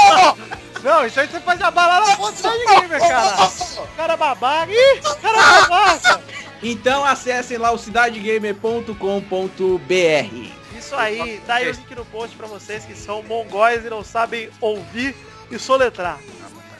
Não, 0.83 1.07
isso 1.07 1.21
aí 1.21 1.29
você 1.29 1.41
faz 1.41 1.59
jabá 1.59 1.87
lá 1.87 2.01
na 2.01 2.17
fonte 2.17 2.43
da 2.43 2.51
gamer, 2.51 3.01
cara. 3.01 3.51
Cara 3.97 4.17
babaca. 4.17 4.73
Ih, 4.73 5.01
cara 5.21 5.39
babaca. 5.61 6.21
Então 6.63 7.05
acessem 7.05 7.59
lá 7.59 7.71
o 7.71 7.79
cidadegamer.com.br. 7.79 10.51
Isso 10.79 10.95
aí. 10.97 11.41
Tá 11.47 11.55
aí 11.57 11.69
o 11.69 11.73
link 11.73 11.95
no 11.95 12.05
post 12.07 12.35
pra 12.37 12.47
vocês 12.47 12.85
que 12.85 12.95
são 12.95 13.23
mongóis 13.23 13.85
e 13.85 13.91
não 13.91 14.03
sabem 14.03 14.49
ouvir 14.61 15.15
e 15.51 15.59
soletrar. 15.59 16.19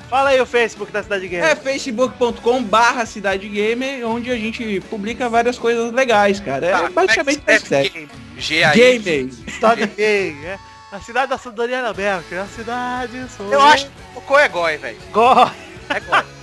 Fala 0.09 0.31
aí 0.31 0.41
o 0.41 0.47
Facebook 0.47 0.91
da 0.91 1.03
Cidade 1.03 1.29
Gamer. 1.29 1.51
É 1.51 1.55
facebook.com 1.55 2.63
barra 2.65 3.07
Cidade 3.07 3.49
Gamer, 3.49 4.05
onde 4.09 4.31
a 4.31 4.37
gente 4.37 4.81
publica 4.91 5.29
várias 5.29 5.57
coisas 5.59 5.93
legais, 5.93 6.41
cara. 6.41 6.67
É 6.67 6.71
Tá, 6.73 6.91
basicamente 6.91 7.43
é 7.47 7.59
sério. 7.61 7.87
escreve 7.87 8.09
G-A-I. 8.39 8.99
Gamer. 8.99 9.29
Cidade 9.55 9.87
Gamer, 9.87 10.51
é. 10.51 10.59
A 10.93 11.01
cidade 11.01 11.29
da 11.31 11.39
Sandariana 11.39 11.93
Merkel. 11.93 12.43
A 12.43 12.47
cidade 12.47 13.27
sou 13.37 13.51
Eu 13.53 13.61
acho 13.61 13.87
que 13.87 14.33
o 14.33 14.39
é 14.39 14.49
goi, 14.49 14.77
velho. 14.77 14.99
Goi. 15.13 15.51
É 15.89 16.01
goi. 16.01 16.25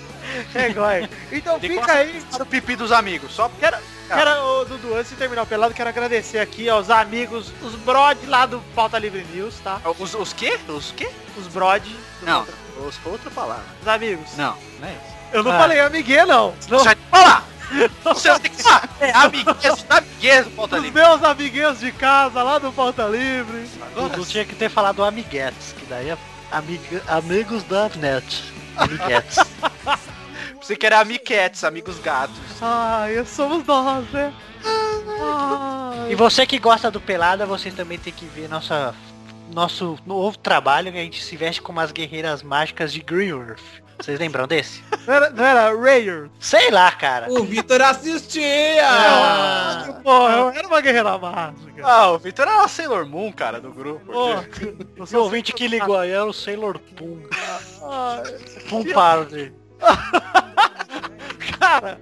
É 0.54 0.70
goi. 0.74 1.10
Então 1.32 1.58
Ele 1.64 1.80
fica 1.80 1.92
aí. 1.94 2.22
Para 2.30 2.44
o 2.44 2.46
pipi 2.46 2.76
dos 2.76 2.92
amigos, 2.92 3.32
só 3.32 3.48
porque... 3.48 3.62
Quero, 3.66 3.78
quero, 4.10 4.30
ô, 4.44 4.66
Dudu, 4.66 4.94
antes 4.96 5.12
de 5.12 5.16
terminar 5.16 5.44
o 5.44 5.46
pelado, 5.48 5.74
quero 5.74 5.88
agradecer 5.88 6.40
aqui 6.40 6.68
aos 6.70 6.90
amigos, 6.90 7.52
os 7.64 7.76
brod 7.76 8.18
lá 8.28 8.46
do 8.46 8.60
Pauta 8.76 9.00
Livre 9.00 9.24
News, 9.34 9.58
tá? 9.64 9.80
Os, 9.98 10.14
os 10.14 10.34
quê? 10.34 10.60
Os 10.68 10.92
quê? 10.92 11.10
Os 11.38 11.48
brod. 11.48 11.82
do 12.20 12.26
Não, 12.26 12.44
Pauta- 12.46 12.54
os 12.86 13.00
outra 13.06 13.32
palavra. 13.32 13.64
Os 13.82 13.88
amigos. 13.88 14.36
Não, 14.36 14.58
não 14.82 14.88
é 14.90 14.92
isso. 14.92 15.16
Eu 15.32 15.44
não 15.44 15.52
Ah. 15.54 15.58
falei 15.60 15.80
amiguinha, 15.80 16.26
não. 16.26 16.54
Senão, 16.60 16.80
Sai 16.84 16.98
pra 17.10 17.44
lá! 17.72 18.14
Você 18.14 18.40
tem 18.40 18.52
que 18.52 18.64
é, 19.00 19.12
amiguês, 19.12 19.86
amiguês 19.90 20.46
do 20.46 20.52
Pauta 20.52 20.76
Os 20.78 20.84
Livre. 20.84 21.02
meus 21.02 21.24
amiguinhos 21.24 21.80
de 21.80 21.92
casa 21.92 22.44
lá 22.44 22.60
do 22.60 22.72
Pauta 22.72 23.06
Livre. 23.08 23.68
Dudu 23.94 24.26
tinha 24.26 24.46
que 24.46 24.56
ter 24.56 24.70
falado 24.70 25.04
amiguetes, 25.04 25.74
que 25.78 25.86
daí 25.86 26.10
é 26.10 26.18
amiga, 26.52 27.04
amigos 27.08 27.64
da 27.64 27.90
net. 27.90 28.44
Amiguetes. 28.76 29.38
Você 30.62 30.76
quer 30.76 30.94
amiquetes, 30.94 31.64
amigos 31.64 32.00
gatos. 32.00 32.36
Ai, 32.62 33.24
somos 33.26 33.66
nós, 33.66 34.06
né? 34.12 34.34
Ai. 34.66 36.12
E 36.12 36.16
você 36.16 36.46
que 36.46 36.60
gosta 36.60 36.92
do 36.92 37.00
Pelada, 37.00 37.46
você 37.46 37.72
também 37.72 37.98
tem 37.98 38.12
que 38.12 38.26
ver 38.26 38.50
nossa, 38.50 38.94
nosso 39.54 39.98
novo 40.06 40.38
trabalho 40.38 40.92
que 40.92 40.98
a 40.98 41.02
gente 41.02 41.24
se 41.24 41.38
veste 41.38 41.62
como 41.62 41.80
as 41.80 41.92
guerreiras 41.92 42.44
mágicas 42.44 42.92
de 42.92 43.02
Green 43.02 43.30
Earth. 43.30 43.62
Vocês 44.00 44.20
lembram 44.20 44.48
desse? 44.48 44.84
Não 45.06 45.14
era, 45.14 45.30
não 45.30 45.44
era 45.44 45.76
Rayer? 45.76 46.30
Sei 46.40 46.70
lá, 46.70 46.92
cara. 46.92 47.32
O 47.32 47.44
Vitor 47.44 47.82
assistia! 47.82 48.84
Ah, 48.84 50.00
porra, 50.04 50.34
eu 50.34 50.50
era 50.50 50.68
uma 50.68 50.82
guerreira 50.82 51.18
mágica. 51.18 51.82
Ah, 51.84 52.12
o 52.12 52.20
Victor 52.20 52.48
é 52.48 52.52
uma 52.52 52.68
Sailor 52.68 53.06
Moon, 53.08 53.32
cara, 53.32 53.60
do 53.60 53.72
grupo. 53.72 54.12
Eu 54.12 55.20
O 55.20 55.24
ouvinte 55.24 55.54
que 55.54 55.68
ligou 55.68 55.98
aí 55.98 56.12
era 56.12 56.26
o 56.26 56.34
Sailor 56.34 56.80
Pum. 56.80 57.22
Ai, 57.84 58.24
Pum 58.70 58.84
Party. 58.94 59.54
Cara, 61.60 62.00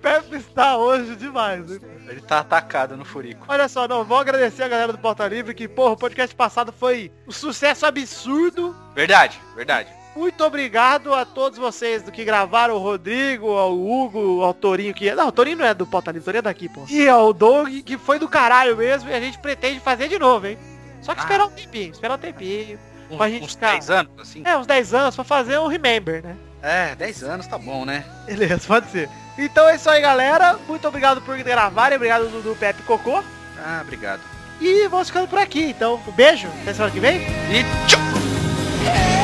Pepe 0.00 0.36
está 0.36 0.76
hoje 0.76 1.14
demais, 1.16 1.70
hein? 1.70 1.80
Ele 2.08 2.20
tá 2.20 2.40
atacado 2.40 2.96
no 2.96 3.04
furico. 3.04 3.44
Olha 3.48 3.68
só, 3.68 3.88
não, 3.88 4.04
vou 4.04 4.18
agradecer 4.18 4.62
a 4.62 4.68
galera 4.68 4.92
do 4.92 4.98
Porta 4.98 5.26
Livre 5.26 5.54
que, 5.54 5.66
porra, 5.66 5.92
o 5.92 5.96
podcast 5.96 6.34
passado 6.34 6.72
foi 6.72 7.10
um 7.26 7.32
sucesso 7.32 7.86
absurdo. 7.86 8.74
Verdade, 8.94 9.40
verdade. 9.56 9.90
Muito 10.16 10.44
obrigado 10.44 11.12
a 11.12 11.24
todos 11.24 11.58
vocês 11.58 12.02
do 12.02 12.12
que 12.12 12.24
gravaram, 12.24 12.74
o 12.74 12.78
Rodrigo, 12.78 13.48
ao 13.56 13.72
Hugo, 13.74 14.42
ao 14.42 14.54
Torinho, 14.54 14.94
que... 14.94 15.12
Não, 15.14 15.28
o 15.28 15.32
Torinho 15.32 15.58
não 15.58 15.64
é 15.66 15.74
do 15.74 15.84
Porta 15.86 16.10
Livre, 16.12 16.24
Torinho 16.24 16.38
é 16.38 16.42
daqui, 16.42 16.68
pô. 16.68 16.84
E 16.88 17.08
ao 17.08 17.32
Doug, 17.32 17.68
que 17.84 17.98
foi 17.98 18.18
do 18.18 18.28
caralho 18.28 18.76
mesmo, 18.76 19.10
e 19.10 19.14
a 19.14 19.20
gente 19.20 19.38
pretende 19.38 19.80
fazer 19.80 20.08
de 20.08 20.18
novo, 20.18 20.46
hein? 20.46 20.56
Só 21.02 21.14
que 21.14 21.20
Ah. 21.20 21.24
esperar 21.24 21.46
um 21.46 21.50
tempinho, 21.50 21.90
esperar 21.90 22.14
um 22.14 22.18
tempinho. 22.18 22.78
Uns, 23.10 23.16
Pra 23.18 23.28
gente 23.28 23.44
uns 23.44 23.52
ficar- 23.54 23.72
10 23.72 23.90
anos, 23.90 24.12
assim. 24.20 24.42
É, 24.46 24.56
uns 24.56 24.66
10 24.66 24.94
anos 24.94 25.14
pra 25.14 25.24
fazer 25.24 25.58
um 25.58 25.66
Remember, 25.66 26.22
né? 26.24 26.36
É, 26.62 26.94
10 26.94 27.22
anos 27.22 27.46
tá 27.46 27.58
bom, 27.58 27.84
né? 27.84 28.04
Beleza, 28.24 28.60
pode 28.66 28.90
ser. 28.90 29.10
Então 29.36 29.68
é 29.68 29.74
isso 29.74 29.90
aí, 29.90 30.00
galera. 30.00 30.56
Muito 30.66 30.86
obrigado 30.88 31.20
por 31.20 31.36
gravarem. 31.42 31.96
Obrigado, 31.96 32.28
Dudu, 32.30 32.56
Pepe 32.58 32.82
Cocô. 32.84 33.22
Ah, 33.58 33.80
obrigado. 33.82 34.20
E 34.60 34.86
vamos 34.88 35.08
ficando 35.08 35.28
por 35.28 35.38
aqui. 35.38 35.64
Então, 35.64 36.00
um 36.06 36.12
beijo. 36.12 36.48
Até 36.62 36.72
semana 36.72 36.92
que 36.92 37.00
vem. 37.00 37.16
E 37.20 37.64
tchau! 37.88 39.23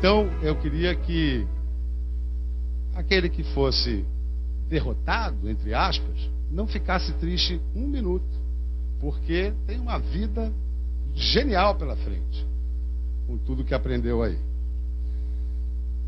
Então 0.00 0.28
eu 0.40 0.56
queria 0.56 0.94
que 0.94 1.46
aquele 2.94 3.28
que 3.28 3.44
fosse 3.52 4.02
derrotado, 4.66 5.46
entre 5.46 5.74
aspas, 5.74 6.16
não 6.50 6.66
ficasse 6.66 7.12
triste 7.18 7.60
um 7.76 7.86
minuto, 7.86 8.24
porque 8.98 9.52
tem 9.66 9.78
uma 9.78 9.98
vida 9.98 10.50
genial 11.14 11.74
pela 11.74 11.94
frente, 11.96 12.46
com 13.26 13.36
tudo 13.36 13.62
que 13.62 13.74
aprendeu 13.74 14.22
aí. 14.22 14.38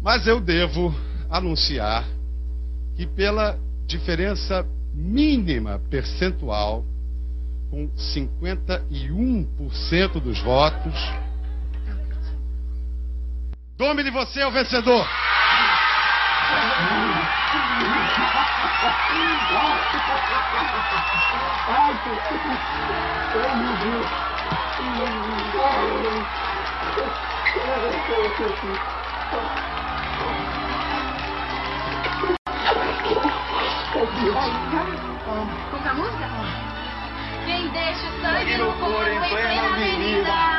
Mas 0.01 0.27
eu 0.27 0.41
devo 0.41 0.95
anunciar 1.29 2.09
que 2.97 3.07
pela 3.07 3.59
diferença 3.87 4.67
mínima 4.95 5.83
percentual, 5.91 6.83
com 7.71 7.91
51% 7.91 10.19
dos 10.19 10.41
votos, 10.41 10.95
Domine 13.83 14.13
você 14.13 14.43
é 14.43 14.47
o 14.47 14.51
vencedor. 14.53 15.05
Como 35.73 35.89
a 35.89 35.95
música? 35.95 36.29
Quem 37.47 37.69
deixa 37.71 38.07
o 38.07 38.23
sangue 38.23 38.57
no 38.59 38.73
couro 38.75 39.13
em 39.13 39.19
plena 39.29 39.75
avenida 39.75 40.52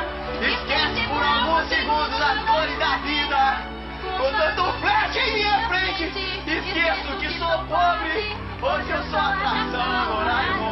Esquece 0.44 1.08
por 1.08 1.24
alguns 1.24 1.70
segundos 1.70 2.22
as 2.22 2.46
dores 2.46 2.78
da 2.78 2.98
vida. 2.98 3.74
Com 4.18 4.30
tanto 4.32 4.74
flash 4.82 5.16
em 5.16 5.34
minha 5.36 5.68
frente. 5.70 6.04
Esqueço 6.46 7.18
que 7.18 7.30
sou 7.40 7.66
pobre. 7.66 8.36
Hoje 8.62 8.90
eu 8.90 9.04
sou 9.04 9.20
atração, 9.20 10.63